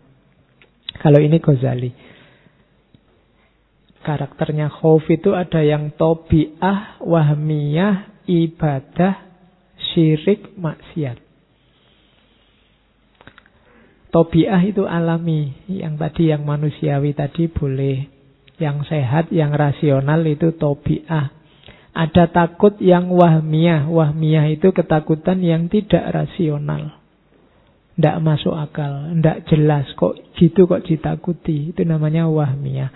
Kalau 1.01 1.21
ini 1.21 1.41
Ghazali. 1.41 1.93
Karakternya 4.01 4.69
khauf 4.69 5.05
itu 5.13 5.37
ada 5.37 5.61
yang 5.61 5.93
tobiah, 5.97 7.01
wahmiyah, 7.05 8.20
ibadah, 8.31 9.27
syirik, 9.91 10.55
maksiat. 10.55 11.19
Tobiah 14.11 14.63
itu 14.67 14.87
alami, 14.87 15.55
yang 15.71 15.95
tadi 15.95 16.31
yang 16.31 16.43
manusiawi 16.47 17.15
tadi 17.15 17.47
boleh. 17.51 18.07
Yang 18.59 18.91
sehat, 18.91 19.31
yang 19.31 19.55
rasional 19.55 20.23
itu 20.27 20.55
tobiah. 20.59 21.31
Ada 21.91 22.31
takut 22.31 22.79
yang 22.79 23.11
wahmiyah. 23.11 23.91
Wahmiyah 23.91 24.51
itu 24.51 24.71
ketakutan 24.71 25.43
yang 25.43 25.67
tidak 25.67 26.07
rasional. 26.11 26.99
Tidak 27.99 28.17
masuk 28.23 28.55
akal, 28.55 29.15
tidak 29.15 29.47
jelas. 29.51 29.87
Kok 29.99 30.35
gitu 30.39 30.71
kok 30.71 30.87
ditakuti. 30.87 31.75
Itu 31.75 31.83
namanya 31.87 32.31
wahmiyah. 32.31 32.91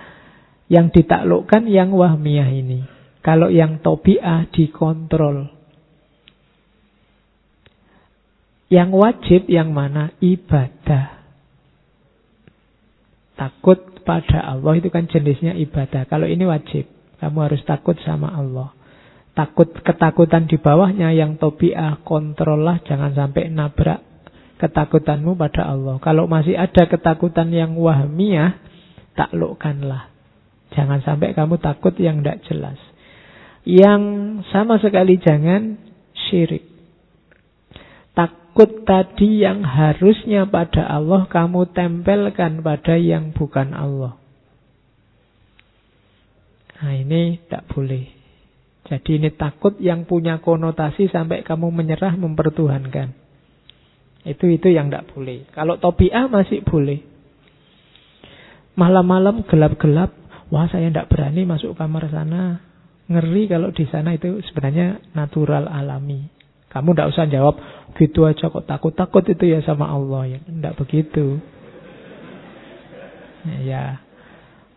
Yang 0.71 1.01
ditaklukkan 1.01 1.67
yang 1.71 1.95
wahmiyah 1.95 2.49
ini. 2.51 2.94
Kalau 3.25 3.49
yang 3.49 3.81
tobiah 3.81 4.45
dikontrol. 4.53 5.49
Yang 8.69 8.91
wajib 8.93 9.43
yang 9.49 9.73
mana? 9.73 10.13
Ibadah. 10.21 11.25
Takut 13.35 13.81
pada 14.05 14.45
Allah 14.45 14.77
itu 14.77 14.93
kan 14.93 15.09
jenisnya 15.09 15.57
ibadah. 15.57 16.05
Kalau 16.05 16.29
ini 16.29 16.45
wajib. 16.45 16.85
Kamu 17.17 17.39
harus 17.41 17.65
takut 17.65 17.97
sama 18.05 18.29
Allah. 18.37 18.77
Takut 19.33 19.73
ketakutan 19.73 20.45
di 20.45 20.61
bawahnya 20.61 21.11
yang 21.17 21.41
tobiah 21.41 21.99
kontrollah 22.05 22.79
jangan 22.85 23.17
sampai 23.17 23.51
nabrak 23.51 24.05
ketakutanmu 24.63 25.35
pada 25.35 25.67
Allah. 25.67 25.99
Kalau 25.99 26.31
masih 26.31 26.55
ada 26.55 26.87
ketakutan 26.87 27.51
yang 27.51 27.75
wahmiyah, 27.75 28.55
taklukkanlah. 29.19 30.13
Jangan 30.75 31.03
sampai 31.03 31.35
kamu 31.35 31.59
takut 31.59 31.95
yang 31.99 32.23
tidak 32.23 32.47
jelas. 32.47 32.79
Yang 33.65 34.03
sama 34.53 34.77
sekali 34.77 35.17
jangan 35.17 35.81
syirik. 36.13 36.69
Takut 38.13 38.85
tadi 38.85 39.41
yang 39.41 39.65
harusnya 39.65 40.45
pada 40.47 40.85
Allah 40.85 41.25
kamu 41.27 41.73
tempelkan 41.73 42.61
pada 42.61 42.95
yang 43.01 43.33
bukan 43.33 43.73
Allah. 43.73 44.21
Nah 46.85 46.93
ini 46.93 47.41
tidak 47.41 47.65
boleh. 47.73 48.05
Jadi 48.85 49.11
ini 49.17 49.33
takut 49.33 49.81
yang 49.81 50.05
punya 50.05 50.45
konotasi 50.45 51.09
sampai 51.09 51.41
kamu 51.41 51.73
menyerah 51.73 52.21
mempertuhankan. 52.21 53.17
Itu 54.29 54.45
itu 54.53 54.69
yang 54.69 54.93
tidak 54.93 55.09
boleh. 55.17 55.49
Kalau 55.57 55.81
tobiah 55.81 56.29
masih 56.29 56.61
boleh. 56.61 57.01
Malam-malam 58.77 59.49
gelap-gelap, 59.49 60.13
wah 60.53 60.69
saya 60.69 60.93
tidak 60.93 61.09
berani 61.09 61.49
masuk 61.49 61.73
kamar 61.79 62.13
sana. 62.13 62.74
Ngeri 63.05 63.53
kalau 63.53 63.69
di 63.69 63.85
sana 63.85 64.17
itu 64.17 64.41
sebenarnya 64.49 65.13
natural 65.13 65.69
alami. 65.69 66.25
Kamu 66.73 66.97
tidak 66.97 67.11
usah 67.13 67.27
jawab 67.31 67.55
gitu 67.95 68.27
aja 68.27 68.51
kok 68.51 68.67
takut-takut 68.67 69.23
itu 69.31 69.45
ya 69.47 69.61
sama 69.63 69.93
Allah 69.93 70.27
ya. 70.27 70.39
Tidak 70.43 70.75
begitu. 70.81 71.39
Ya, 73.45 74.01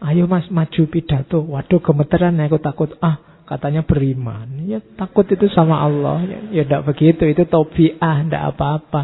ayo 0.03 0.27
mas 0.27 0.51
maju 0.51 0.81
pidato. 0.91 1.39
Waduh 1.41 1.79
gemeteran 1.79 2.37
aku 2.43 2.59
takut. 2.59 2.91
Ah 2.99 3.17
katanya 3.47 3.87
beriman. 3.87 4.67
Ya 4.67 4.83
takut 4.99 5.23
itu 5.31 5.47
sama 5.55 5.79
Allah. 5.79 6.27
Ya, 6.27 6.39
ya 6.51 6.63
tidak 6.67 6.83
begitu. 6.91 7.23
Itu 7.31 7.47
tobiah, 7.47 8.27
tidak 8.27 8.43
apa-apa. 8.53 9.01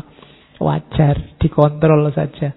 Wajar, 0.60 1.40
dikontrol 1.40 2.12
saja. 2.12 2.54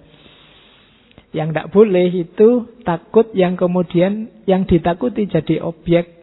Yang 1.30 1.48
tidak 1.54 1.68
boleh 1.70 2.08
itu 2.12 2.48
takut 2.82 3.30
yang 3.32 3.54
kemudian 3.54 4.44
yang 4.50 4.66
ditakuti 4.66 5.30
jadi 5.30 5.62
objek 5.62 6.15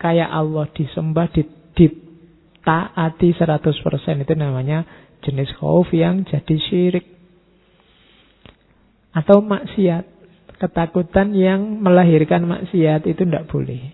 kayak 0.00 0.32
Allah 0.32 0.64
disembah, 0.72 1.28
ditaati 1.76 3.28
100% 3.36 4.24
itu 4.24 4.34
namanya 4.34 4.88
jenis 5.20 5.52
khauf 5.60 5.92
yang 5.92 6.24
jadi 6.24 6.56
syirik. 6.56 7.04
Atau 9.12 9.44
maksiat, 9.44 10.08
ketakutan 10.56 11.36
yang 11.36 11.84
melahirkan 11.84 12.48
maksiat 12.48 13.04
itu 13.04 13.22
tidak 13.28 13.44
boleh. 13.52 13.92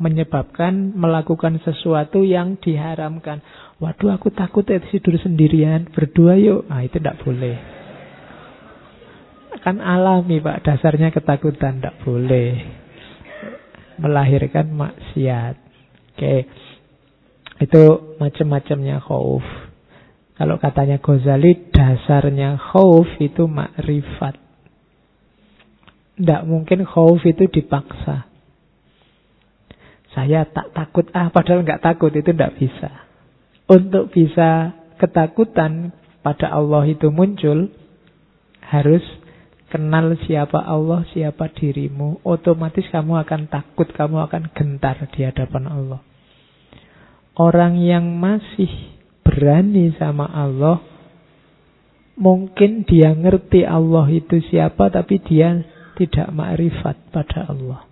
Menyebabkan 0.00 0.96
melakukan 0.96 1.62
sesuatu 1.62 2.26
yang 2.26 2.58
diharamkan. 2.58 3.44
Waduh 3.78 4.12
aku 4.16 4.32
takut 4.34 4.66
ya 4.66 4.80
tidur 4.82 5.16
sendirian, 5.20 5.88
berdua 5.92 6.34
yuk. 6.36 6.66
Nah 6.66 6.82
itu 6.82 6.98
tidak 6.98 7.20
boleh. 7.22 7.56
Kan 9.60 9.76
alami 9.84 10.40
Pak, 10.40 10.64
dasarnya 10.64 11.12
ketakutan 11.12 11.84
tidak 11.84 12.00
boleh 12.00 12.79
melahirkan 14.00 14.72
maksiat. 14.72 15.56
Oke. 16.16 16.48
Itu 17.60 18.16
macam-macamnya 18.16 19.04
khauf. 19.04 19.44
Kalau 20.40 20.56
katanya 20.56 20.96
Ghazali 20.96 21.68
dasarnya 21.68 22.56
khauf 22.56 23.04
itu 23.20 23.44
makrifat. 23.44 24.40
Tidak 26.16 26.42
mungkin 26.48 26.88
khauf 26.88 27.20
itu 27.28 27.44
dipaksa. 27.52 28.24
Saya 30.16 30.48
tak 30.48 30.72
takut 30.72 31.06
ah 31.12 31.28
padahal 31.28 31.62
nggak 31.62 31.84
takut 31.84 32.08
itu 32.16 32.32
tidak 32.32 32.56
bisa. 32.56 33.04
Untuk 33.68 34.10
bisa 34.10 34.74
ketakutan 34.96 35.92
pada 36.24 36.50
Allah 36.50 36.88
itu 36.88 37.12
muncul 37.12 37.68
harus 38.64 39.04
kenal 39.70 40.18
siapa 40.26 40.58
Allah, 40.60 41.06
siapa 41.14 41.48
dirimu, 41.54 42.20
otomatis 42.26 42.84
kamu 42.90 43.22
akan 43.22 43.46
takut, 43.46 43.86
kamu 43.94 44.26
akan 44.26 44.50
gentar 44.52 44.98
di 45.14 45.22
hadapan 45.22 45.70
Allah. 45.70 46.00
Orang 47.38 47.78
yang 47.78 48.18
masih 48.18 48.68
berani 49.22 49.94
sama 49.96 50.26
Allah, 50.28 50.82
mungkin 52.18 52.82
dia 52.84 53.14
ngerti 53.14 53.64
Allah 53.64 54.10
itu 54.10 54.42
siapa, 54.50 54.90
tapi 54.90 55.22
dia 55.22 55.62
tidak 55.96 56.28
makrifat 56.34 56.96
pada 57.14 57.48
Allah. 57.48 57.86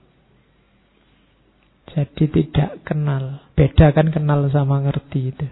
Jadi 1.88 2.24
tidak 2.28 2.84
kenal. 2.84 3.48
Beda 3.56 3.94
kan 3.96 4.12
kenal 4.12 4.44
sama 4.52 4.84
ngerti 4.84 5.32
itu. 5.32 5.46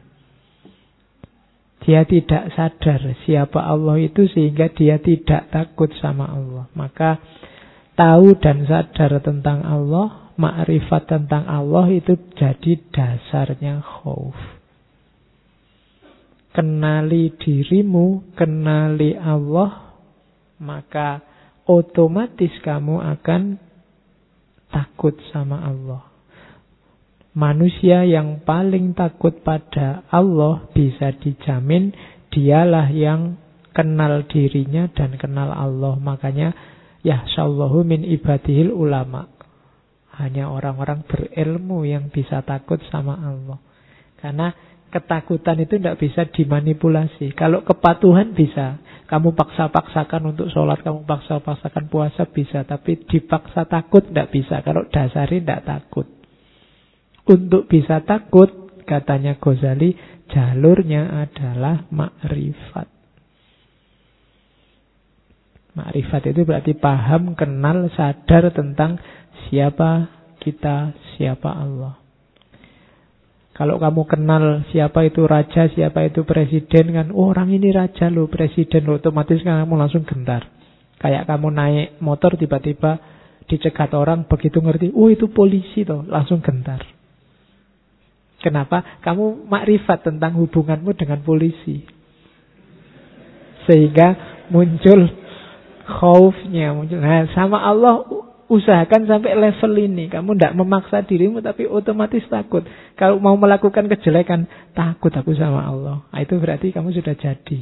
Dia 1.86 2.02
tidak 2.02 2.50
sadar 2.58 2.98
siapa 3.22 3.62
Allah 3.62 3.94
itu 4.02 4.26
sehingga 4.26 4.66
dia 4.74 4.98
tidak 4.98 5.54
takut 5.54 5.86
sama 6.02 6.26
Allah. 6.26 6.66
Maka 6.74 7.22
tahu 7.94 8.34
dan 8.42 8.66
sadar 8.66 9.22
tentang 9.22 9.62
Allah, 9.62 10.34
makrifat 10.34 11.06
tentang 11.06 11.46
Allah 11.46 11.86
itu 11.94 12.18
jadi 12.34 12.72
dasarnya 12.90 13.86
khauf. 13.86 14.34
Kenali 16.50 17.30
dirimu, 17.38 18.34
kenali 18.34 19.14
Allah, 19.14 19.94
maka 20.58 21.22
otomatis 21.70 22.50
kamu 22.66 22.98
akan 22.98 23.62
takut 24.74 25.14
sama 25.30 25.62
Allah. 25.62 26.05
Manusia 27.36 28.00
yang 28.08 28.40
paling 28.48 28.96
takut 28.96 29.44
pada 29.44 30.08
Allah 30.08 30.72
bisa 30.72 31.12
dijamin 31.20 31.92
dialah 32.32 32.88
yang 32.88 33.36
kenal 33.76 34.24
dirinya 34.24 34.88
dan 34.96 35.20
kenal 35.20 35.52
Allah. 35.52 36.00
Makanya 36.00 36.56
ya 37.04 37.28
sallahu 37.36 37.84
min 37.84 38.08
ibadihil 38.08 38.72
ulama. 38.72 39.28
Hanya 40.16 40.48
orang-orang 40.48 41.04
berilmu 41.04 41.84
yang 41.84 42.08
bisa 42.08 42.40
takut 42.40 42.80
sama 42.88 43.20
Allah. 43.20 43.60
Karena 44.16 44.56
ketakutan 44.88 45.60
itu 45.60 45.76
tidak 45.76 46.00
bisa 46.00 46.24
dimanipulasi. 46.32 47.36
Kalau 47.36 47.60
kepatuhan 47.68 48.32
bisa. 48.32 48.80
Kamu 49.06 49.36
paksa-paksakan 49.36 50.34
untuk 50.34 50.48
sholat, 50.48 50.80
kamu 50.80 51.04
paksa-paksakan 51.04 51.92
puasa 51.92 52.24
bisa. 52.32 52.64
Tapi 52.64 53.04
dipaksa 53.04 53.68
takut 53.68 54.08
tidak 54.08 54.32
bisa. 54.32 54.64
Kalau 54.64 54.88
dasari 54.88 55.44
tidak 55.44 55.68
takut. 55.68 56.15
Untuk 57.26 57.66
bisa 57.66 58.06
takut, 58.06 58.48
katanya 58.86 59.34
Ghazali, 59.42 59.98
jalurnya 60.30 61.26
adalah 61.26 61.90
makrifat. 61.90 62.86
Makrifat 65.74 66.22
itu 66.32 66.46
berarti 66.46 66.72
paham, 66.78 67.34
kenal, 67.34 67.90
sadar 67.92 68.54
tentang 68.54 68.96
siapa 69.50 70.08
kita, 70.40 70.94
siapa 71.18 71.50
Allah. 71.50 72.00
Kalau 73.56 73.80
kamu 73.80 74.02
kenal 74.04 74.44
siapa 74.68 75.02
itu 75.08 75.24
raja, 75.24 75.66
siapa 75.72 76.04
itu 76.06 76.28
presiden 76.28 76.92
kan, 76.92 77.06
oh, 77.10 77.32
orang 77.32 77.50
ini 77.50 77.72
raja 77.72 78.12
loh, 78.12 78.28
presiden 78.28 78.84
loh, 78.84 79.00
otomatis 79.00 79.40
kan 79.40 79.64
kamu 79.64 79.74
langsung 79.80 80.04
gentar. 80.04 80.46
Kayak 81.00 81.26
kamu 81.28 81.48
naik 81.52 81.88
motor 82.04 82.36
tiba-tiba 82.38 83.00
dicegat 83.48 83.96
orang, 83.96 84.28
begitu 84.28 84.60
ngerti, 84.60 84.92
oh 84.92 85.08
itu 85.08 85.32
polisi 85.32 85.84
toh, 85.88 86.04
langsung 86.04 86.44
gentar. 86.44 86.95
Kenapa? 88.46 89.02
Kamu 89.02 89.50
makrifat 89.50 90.06
tentang 90.06 90.38
hubunganmu 90.38 90.94
dengan 90.94 91.18
polisi. 91.26 91.82
Sehingga 93.66 94.14
muncul 94.54 95.10
khaufnya. 95.82 96.70
Muncul. 96.70 97.02
Nah, 97.02 97.26
sama 97.34 97.58
Allah 97.58 98.06
usahakan 98.46 99.10
sampai 99.10 99.34
level 99.34 99.72
ini. 99.82 100.06
Kamu 100.06 100.38
tidak 100.38 100.54
memaksa 100.54 101.02
dirimu 101.02 101.42
tapi 101.42 101.66
otomatis 101.66 102.22
takut. 102.30 102.62
Kalau 102.94 103.18
mau 103.18 103.34
melakukan 103.34 103.90
kejelekan, 103.90 104.46
takut 104.78 105.10
aku 105.10 105.34
sama 105.34 105.66
Allah. 105.66 106.06
Nah, 106.14 106.20
itu 106.22 106.38
berarti 106.38 106.70
kamu 106.70 106.94
sudah 106.94 107.18
jadi. 107.18 107.58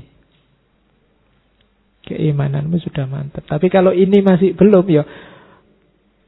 Keimananmu 2.04 2.76
sudah 2.84 3.08
mantap. 3.08 3.48
Tapi 3.48 3.72
kalau 3.72 3.96
ini 3.96 4.20
masih 4.20 4.52
belum 4.52 4.84
ya 4.92 5.08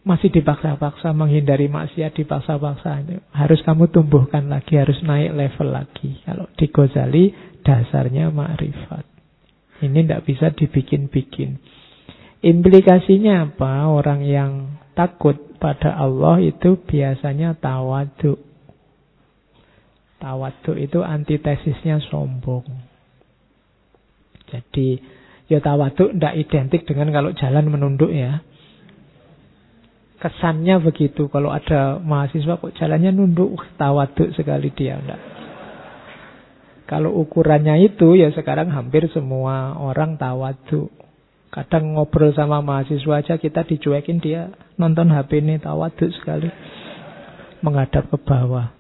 masih 0.07 0.31
dipaksa-paksa 0.31 1.11
menghindari 1.11 1.67
maksiat 1.67 2.15
dipaksa-paksa. 2.15 3.03
Harus 3.35 3.59
kamu 3.67 3.91
tumbuhkan 3.91 4.47
lagi 4.47 4.79
harus 4.79 5.03
naik 5.03 5.35
level 5.35 5.69
lagi. 5.75 6.23
Kalau 6.23 6.47
di 6.55 6.67
Ghazali 6.71 7.25
dasarnya 7.67 8.31
ma'rifat 8.31 9.17
ini 9.85 10.07
tidak 10.09 10.25
bisa 10.25 10.47
dibikin-bikin. 10.55 11.61
Implikasinya 12.41 13.51
apa? 13.53 13.91
Orang 13.91 14.23
yang 14.25 14.79
takut 14.97 15.37
pada 15.61 15.97
Allah 15.97 16.41
itu 16.41 16.81
biasanya 16.85 17.57
tawadu 17.59 18.41
tawadu 20.17 20.73
itu 20.81 21.05
antitesisnya 21.05 22.01
sombong. 22.09 22.65
Jadi 24.49 24.97
ya 25.51 25.61
tawadu 25.61 26.15
tidak 26.17 26.35
identik 26.41 26.89
dengan 26.89 27.13
kalau 27.13 27.31
jalan 27.37 27.69
menunduk 27.69 28.13
ya 28.15 28.41
kesannya 30.21 30.81
begitu. 30.81 31.29
Kalau 31.29 31.53
ada 31.53 32.01
mahasiswa 32.01 32.57
kok 32.61 32.75
jalannya 32.77 33.13
nunduk, 33.13 33.61
tawaduk 33.77 34.33
sekali 34.37 34.73
dia. 34.73 34.97
Enggak. 35.01 35.21
Kalau 36.87 37.11
ukurannya 37.19 37.83
itu 37.83 38.15
ya 38.15 38.31
sekarang 38.31 38.71
hampir 38.71 39.11
semua 39.11 39.75
orang 39.75 40.15
tawaduk. 40.17 40.89
Kadang 41.51 41.97
ngobrol 41.97 42.31
sama 42.37 42.63
mahasiswa 42.63 43.23
aja 43.23 43.35
kita 43.41 43.65
dicuekin 43.67 44.21
dia 44.23 44.53
nonton 44.79 45.11
HP 45.11 45.43
ini 45.43 45.59
tawaduk 45.59 46.11
sekali. 46.15 46.47
Menghadap 47.65 48.07
ke 48.13 48.19
bawah. 48.23 48.71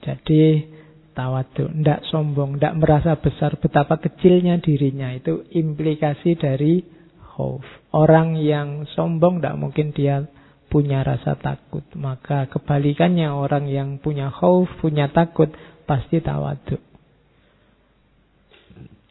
Jadi 0.00 0.64
tawaduk, 1.12 1.68
tidak 1.68 2.00
sombong, 2.08 2.56
tidak 2.56 2.74
merasa 2.80 3.12
besar 3.20 3.60
betapa 3.60 4.00
kecilnya 4.00 4.56
dirinya. 4.64 5.12
Itu 5.12 5.44
implikasi 5.52 6.40
dari 6.40 6.80
khauf. 7.36 7.79
Orang 7.90 8.38
yang 8.38 8.86
sombong 8.94 9.42
tidak 9.42 9.58
mungkin 9.58 9.90
dia 9.90 10.22
punya 10.70 11.02
rasa 11.02 11.34
takut. 11.34 11.82
Maka 11.98 12.46
kebalikannya 12.46 13.34
orang 13.34 13.66
yang 13.66 13.98
punya 13.98 14.30
khauf, 14.30 14.70
punya 14.78 15.10
takut, 15.10 15.50
pasti 15.90 16.22
tawaduk. 16.22 16.78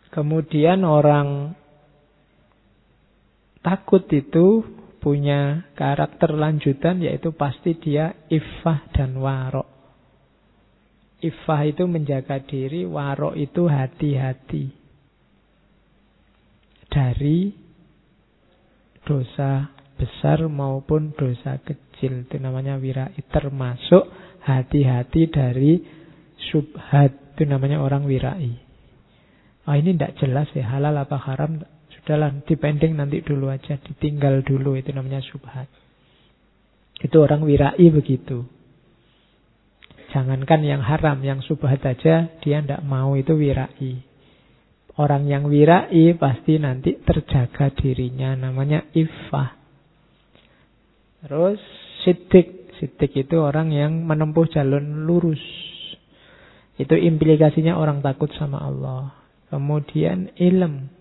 Kemudian 0.09 0.87
orang 0.87 1.53
takut 3.59 4.07
itu 4.09 4.65
punya 5.03 5.69
karakter 5.75 6.33
lanjutan 6.33 7.03
yaitu 7.03 7.35
pasti 7.35 7.75
dia 7.75 8.15
iffah 8.31 8.89
dan 8.95 9.19
warok. 9.19 9.67
Iffah 11.19 11.61
itu 11.67 11.83
menjaga 11.83 12.39
diri, 12.39 12.87
warok 12.87 13.35
itu 13.35 13.67
hati-hati. 13.67 14.71
Dari 16.89 17.68
dosa 19.09 19.73
besar 19.97 20.45
maupun 20.45 21.17
dosa 21.17 21.57
kecil. 21.65 22.29
Itu 22.29 22.37
namanya 22.37 22.77
wirai. 22.77 23.17
Termasuk 23.33 24.05
hati-hati 24.45 25.33
dari 25.33 25.81
subhat. 26.53 27.33
Itu 27.33 27.49
namanya 27.49 27.81
orang 27.81 28.05
wirai. 28.05 28.53
Ah 29.65 29.77
ini 29.77 29.97
tidak 29.97 30.21
jelas 30.21 30.47
ya 30.53 30.69
halal 30.69 30.93
apa 31.01 31.17
haram. 31.17 31.57
Sudahlah 31.89 32.45
dipending 32.45 32.93
nanti 32.93 33.25
dulu 33.25 33.49
aja. 33.49 33.81
Ditinggal 33.81 34.45
dulu 34.45 34.77
itu 34.77 34.93
namanya 34.93 35.25
subhat. 35.25 35.65
Itu 37.01 37.25
orang 37.25 37.41
wirai 37.41 37.89
begitu. 37.89 38.45
Jangankan 40.09 40.65
yang 40.65 40.81
haram, 40.81 41.21
yang 41.21 41.39
subhat 41.45 41.85
aja 41.85 42.33
dia 42.41 42.57
tidak 42.61 42.81
mau 42.81 43.13
itu 43.13 43.33
wirai. 43.37 44.08
Orang 44.99 45.31
yang 45.31 45.47
wirai 45.47 46.11
pasti 46.19 46.59
nanti 46.59 46.99
terjaga 46.99 47.71
dirinya. 47.71 48.35
Namanya 48.35 48.83
ifah. 48.91 49.55
Terus 51.23 51.63
sidik. 52.03 52.75
Sidik 52.75 53.11
itu 53.15 53.39
orang 53.39 53.71
yang 53.71 54.03
menempuh 54.03 54.51
jalur 54.51 54.83
lurus. 54.83 55.39
Itu 56.75 56.99
implikasinya 56.99 57.79
orang 57.79 58.03
takut 58.03 58.27
sama 58.35 58.59
Allah. 58.59 59.15
Kemudian 59.47 60.35
ilm. 60.35 60.91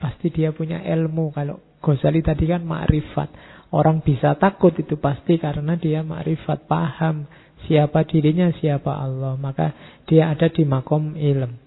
Pasti 0.00 0.32
dia 0.32 0.56
punya 0.56 0.80
ilmu. 0.80 1.36
Kalau 1.36 1.60
Ghazali 1.84 2.24
tadi 2.24 2.48
kan 2.48 2.64
makrifat. 2.64 3.28
Orang 3.76 4.00
bisa 4.00 4.40
takut 4.40 4.72
itu 4.72 4.96
pasti 4.96 5.36
karena 5.36 5.76
dia 5.76 6.00
makrifat. 6.00 6.64
Paham 6.64 7.28
siapa 7.68 8.08
dirinya, 8.08 8.48
siapa 8.56 8.88
Allah. 8.88 9.36
Maka 9.36 10.00
dia 10.08 10.32
ada 10.32 10.48
di 10.48 10.64
makom 10.64 11.12
ilm. 11.12 11.65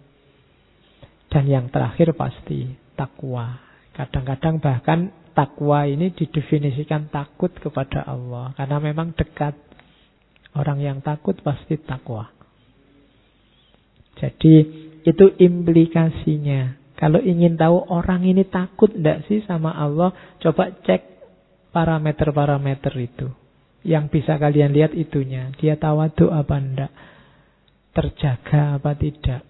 Dan 1.30 1.46
yang 1.46 1.70
terakhir 1.70 2.18
pasti 2.18 2.74
takwa. 2.98 3.62
Kadang-kadang 3.94 4.58
bahkan 4.58 5.00
takwa 5.38 5.86
ini 5.86 6.10
didefinisikan 6.12 7.14
takut 7.14 7.54
kepada 7.54 8.04
Allah. 8.04 8.52
Karena 8.58 8.78
memang 8.82 9.14
dekat. 9.14 9.54
Orang 10.58 10.82
yang 10.82 11.06
takut 11.06 11.38
pasti 11.46 11.78
takwa. 11.78 12.34
Jadi 14.18 14.54
itu 15.06 15.26
implikasinya. 15.38 16.76
Kalau 17.00 17.24
ingin 17.24 17.56
tahu 17.56 17.88
orang 17.88 18.28
ini 18.28 18.44
takut 18.44 18.92
tidak 18.92 19.24
sih 19.32 19.40
sama 19.48 19.72
Allah, 19.72 20.12
coba 20.44 20.76
cek 20.84 21.02
parameter-parameter 21.72 22.92
itu. 23.00 23.32
Yang 23.88 24.20
bisa 24.20 24.36
kalian 24.36 24.76
lihat 24.76 24.92
itunya. 24.92 25.56
Dia 25.56 25.80
tawadu 25.80 26.28
apa 26.28 26.56
enggak. 26.60 26.92
Terjaga 27.96 28.76
apa 28.76 28.92
tidak. 29.00 29.49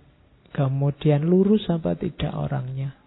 Kemudian 0.49 1.29
lurus 1.29 1.69
apa 1.69 1.93
tidak 1.93 2.33
orangnya. 2.33 2.97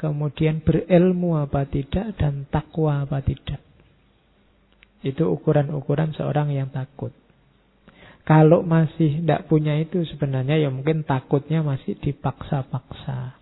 Kemudian 0.00 0.64
berilmu 0.64 1.36
apa 1.36 1.68
tidak 1.68 2.16
dan 2.16 2.48
takwa 2.48 3.04
apa 3.04 3.20
tidak. 3.20 3.60
Itu 5.00 5.28
ukuran-ukuran 5.32 6.12
seorang 6.16 6.52
yang 6.52 6.68
takut. 6.72 7.12
Kalau 8.24 8.60
masih 8.64 9.24
tidak 9.24 9.48
punya 9.48 9.80
itu 9.80 10.04
sebenarnya 10.04 10.60
ya 10.60 10.68
mungkin 10.68 11.04
takutnya 11.08 11.64
masih 11.64 11.96
dipaksa-paksa. 12.00 13.40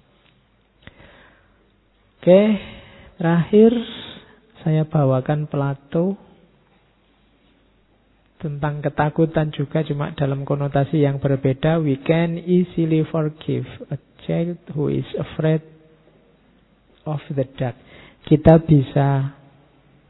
Oke, 2.19 2.43
terakhir 3.19 3.73
saya 4.63 4.87
bawakan 4.87 5.47
Plato 5.51 6.28
tentang 8.39 8.79
ketakutan 8.81 9.51
juga 9.51 9.83
cuma 9.83 10.15
dalam 10.15 10.47
konotasi 10.47 11.03
yang 11.03 11.19
berbeda. 11.19 11.83
We 11.83 11.99
can 12.03 12.39
easily 12.39 13.03
forgive 13.11 13.67
a 13.91 13.99
child 14.25 14.63
who 14.73 14.89
is 14.95 15.07
afraid 15.19 15.63
of 17.03 17.21
the 17.35 17.47
dark. 17.59 17.75
Kita 18.23 18.63
bisa 18.63 19.35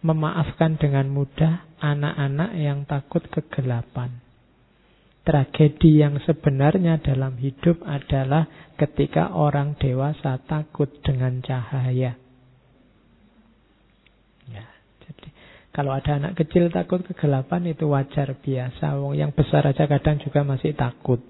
memaafkan 0.05 0.76
dengan 0.78 1.09
mudah 1.10 1.66
anak-anak 1.80 2.50
yang 2.59 2.84
takut 2.84 3.24
kegelapan. 3.32 4.20
Tragedi 5.24 6.00
yang 6.00 6.16
sebenarnya 6.24 7.05
dalam 7.05 7.36
hidup 7.36 7.84
adalah 7.84 8.48
ketika 8.80 9.28
orang 9.36 9.76
dewasa 9.76 10.40
takut 10.48 10.88
dengan 11.05 11.44
cahaya. 11.44 12.16
Ya, 14.48 14.66
jadi 15.05 15.28
kalau 15.78 15.94
ada 15.94 16.18
anak 16.18 16.34
kecil 16.34 16.74
takut 16.74 17.06
kegelapan 17.06 17.70
itu 17.70 17.86
wajar 17.86 18.34
biasa. 18.34 18.98
Wong 18.98 19.14
yang 19.14 19.30
besar 19.30 19.62
aja 19.62 19.86
kadang 19.86 20.18
juga 20.18 20.42
masih 20.42 20.74
takut. 20.74 21.22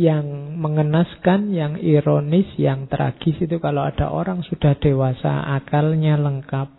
Yang 0.00 0.24
mengenaskan, 0.56 1.52
yang 1.52 1.76
ironis, 1.76 2.48
yang 2.56 2.88
tragis 2.88 3.36
itu 3.36 3.60
kalau 3.60 3.84
ada 3.84 4.08
orang 4.08 4.40
sudah 4.48 4.80
dewasa, 4.80 5.44
akalnya 5.60 6.16
lengkap, 6.16 6.72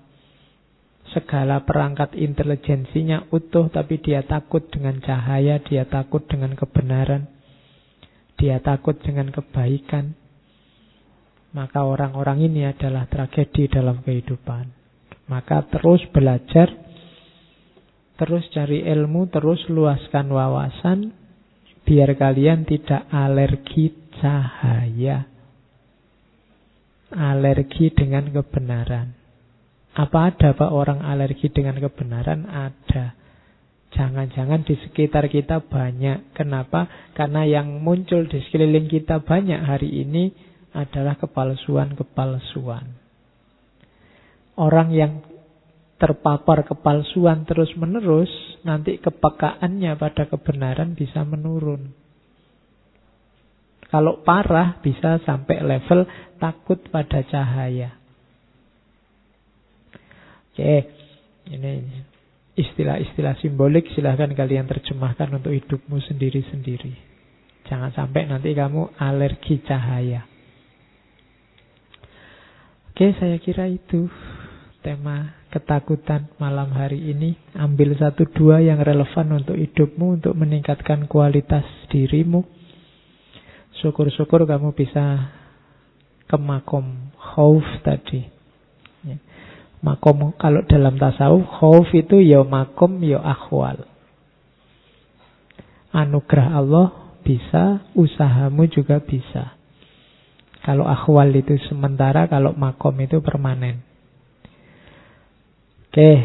segala 1.13 1.69
perangkat 1.69 2.17
intelijensinya 2.17 3.29
utuh 3.29 3.69
tapi 3.69 4.01
dia 4.01 4.25
takut 4.25 4.65
dengan 4.73 4.97
cahaya, 5.05 5.61
dia 5.61 5.85
takut 5.85 6.25
dengan 6.25 6.57
kebenaran, 6.57 7.29
dia 8.41 8.57
takut 8.57 8.97
dengan 9.05 9.29
kebaikan. 9.29 10.17
Maka 11.53 11.85
orang-orang 11.85 12.49
ini 12.49 12.65
adalah 12.65 13.05
tragedi 13.05 13.69
dalam 13.69 14.01
kehidupan. 14.01 14.80
Maka 15.31 15.63
terus 15.71 16.03
belajar, 16.11 16.67
terus 18.19 18.43
cari 18.51 18.83
ilmu, 18.83 19.31
terus 19.31 19.63
luaskan 19.71 20.27
wawasan, 20.27 21.15
biar 21.87 22.11
kalian 22.19 22.67
tidak 22.67 23.07
alergi 23.07 23.95
cahaya. 24.19 25.31
Alergi 27.15 27.95
dengan 27.95 28.27
kebenaran. 28.27 29.15
Apa 29.95 30.31
ada 30.31 30.55
Pak 30.55 30.71
orang 30.71 31.03
alergi 31.03 31.47
dengan 31.51 31.79
kebenaran? 31.79 32.47
Ada. 32.47 33.15
Jangan-jangan 33.91 34.63
di 34.63 34.79
sekitar 34.79 35.27
kita 35.27 35.63
banyak. 35.67 36.31
Kenapa? 36.31 37.11
Karena 37.11 37.43
yang 37.43 37.83
muncul 37.83 38.23
di 38.27 38.39
sekeliling 38.47 38.87
kita 38.87 39.19
banyak 39.19 39.59
hari 39.59 40.07
ini 40.07 40.31
adalah 40.71 41.19
kepalsuan-kepalsuan. 41.19 43.00
Orang 44.61 44.93
yang 44.93 45.25
terpapar 45.97 46.61
kepalsuan 46.69 47.49
terus-menerus, 47.49 48.29
nanti 48.61 49.01
kepekaannya 49.01 49.97
pada 49.97 50.29
kebenaran 50.29 50.93
bisa 50.93 51.25
menurun. 51.25 51.93
Kalau 53.89 54.21
parah 54.21 54.77
bisa 54.85 55.17
sampai 55.25 55.65
level 55.65 56.05
takut 56.37 56.77
pada 56.93 57.25
cahaya. 57.25 57.97
Oke, 60.53 60.89
ini 61.49 61.71
istilah-istilah 62.55 63.41
simbolik 63.41 63.89
silahkan 63.97 64.29
kalian 64.31 64.69
terjemahkan 64.69 65.41
untuk 65.41 65.51
hidupmu 65.57 65.97
sendiri-sendiri. 66.05 66.93
Jangan 67.65 67.91
sampai 67.97 68.29
nanti 68.29 68.53
kamu 68.53 68.93
alergi 68.95 69.59
cahaya. 69.65 70.23
Oke, 72.91 73.15
saya 73.17 73.39
kira 73.39 73.71
itu 73.71 74.11
tema 74.81 75.37
ketakutan 75.53 76.29
malam 76.41 76.73
hari 76.73 77.13
ini. 77.13 77.37
Ambil 77.53 77.93
satu 77.95 78.25
dua 78.29 78.59
yang 78.61 78.81
relevan 78.81 79.37
untuk 79.41 79.55
hidupmu, 79.57 80.21
untuk 80.21 80.33
meningkatkan 80.33 81.05
kualitas 81.05 81.63
dirimu. 81.93 82.43
Syukur-syukur 83.81 84.45
kamu 84.45 84.73
bisa 84.73 85.33
ke 86.25 86.37
makom 86.37 87.13
khauf 87.17 87.65
tadi. 87.85 88.25
Makom 89.81 90.37
kalau 90.37 90.61
dalam 90.69 91.01
tasawuf 91.01 91.45
khauf 91.57 91.89
itu 91.97 92.21
ya 92.21 92.45
makom 92.45 93.01
ya 93.01 93.17
akhwal. 93.17 93.89
Anugerah 95.91 96.47
Allah 96.61 96.87
bisa, 97.25 97.85
usahamu 97.97 98.69
juga 98.69 99.01
bisa. 99.01 99.57
Kalau 100.61 100.85
akhwal 100.85 101.33
itu 101.33 101.57
sementara, 101.65 102.29
kalau 102.29 102.53
makom 102.53 102.93
itu 103.01 103.19
permanen. 103.19 103.90
Oke, 105.91 106.23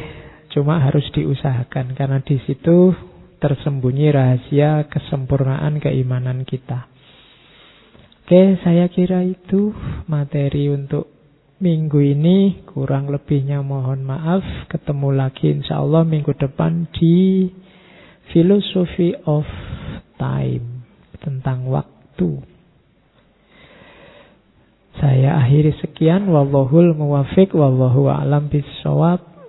cuma 0.55 0.79
harus 0.79 1.03
diusahakan 1.11 1.99
karena 1.99 2.23
di 2.23 2.39
situ 2.47 2.95
tersembunyi 3.43 4.15
rahasia 4.15 4.87
kesempurnaan 4.87 5.83
keimanan 5.83 6.47
kita. 6.47 6.87
Oke, 8.23 8.63
saya 8.63 8.87
kira 8.87 9.27
itu 9.27 9.75
materi 10.07 10.71
untuk 10.71 11.11
minggu 11.59 11.99
ini 11.99 12.63
kurang 12.63 13.11
lebihnya 13.11 13.59
mohon 13.67 14.07
maaf. 14.07 14.47
Ketemu 14.71 15.09
lagi 15.19 15.51
insya 15.51 15.83
Allah 15.83 16.07
minggu 16.07 16.31
depan 16.39 16.87
di 16.95 17.51
Philosophy 18.31 19.19
of 19.27 19.51
Time 20.15 20.87
tentang 21.19 21.67
waktu. 21.67 22.39
Saya 24.97 25.43
akhiri 25.43 25.75
sekian. 25.83 26.31
Wallahul 26.31 26.97
muwafiq. 26.97 27.53
Wallahu 27.53 28.09
a'lam 28.09 28.49
bisawab. 28.49 29.36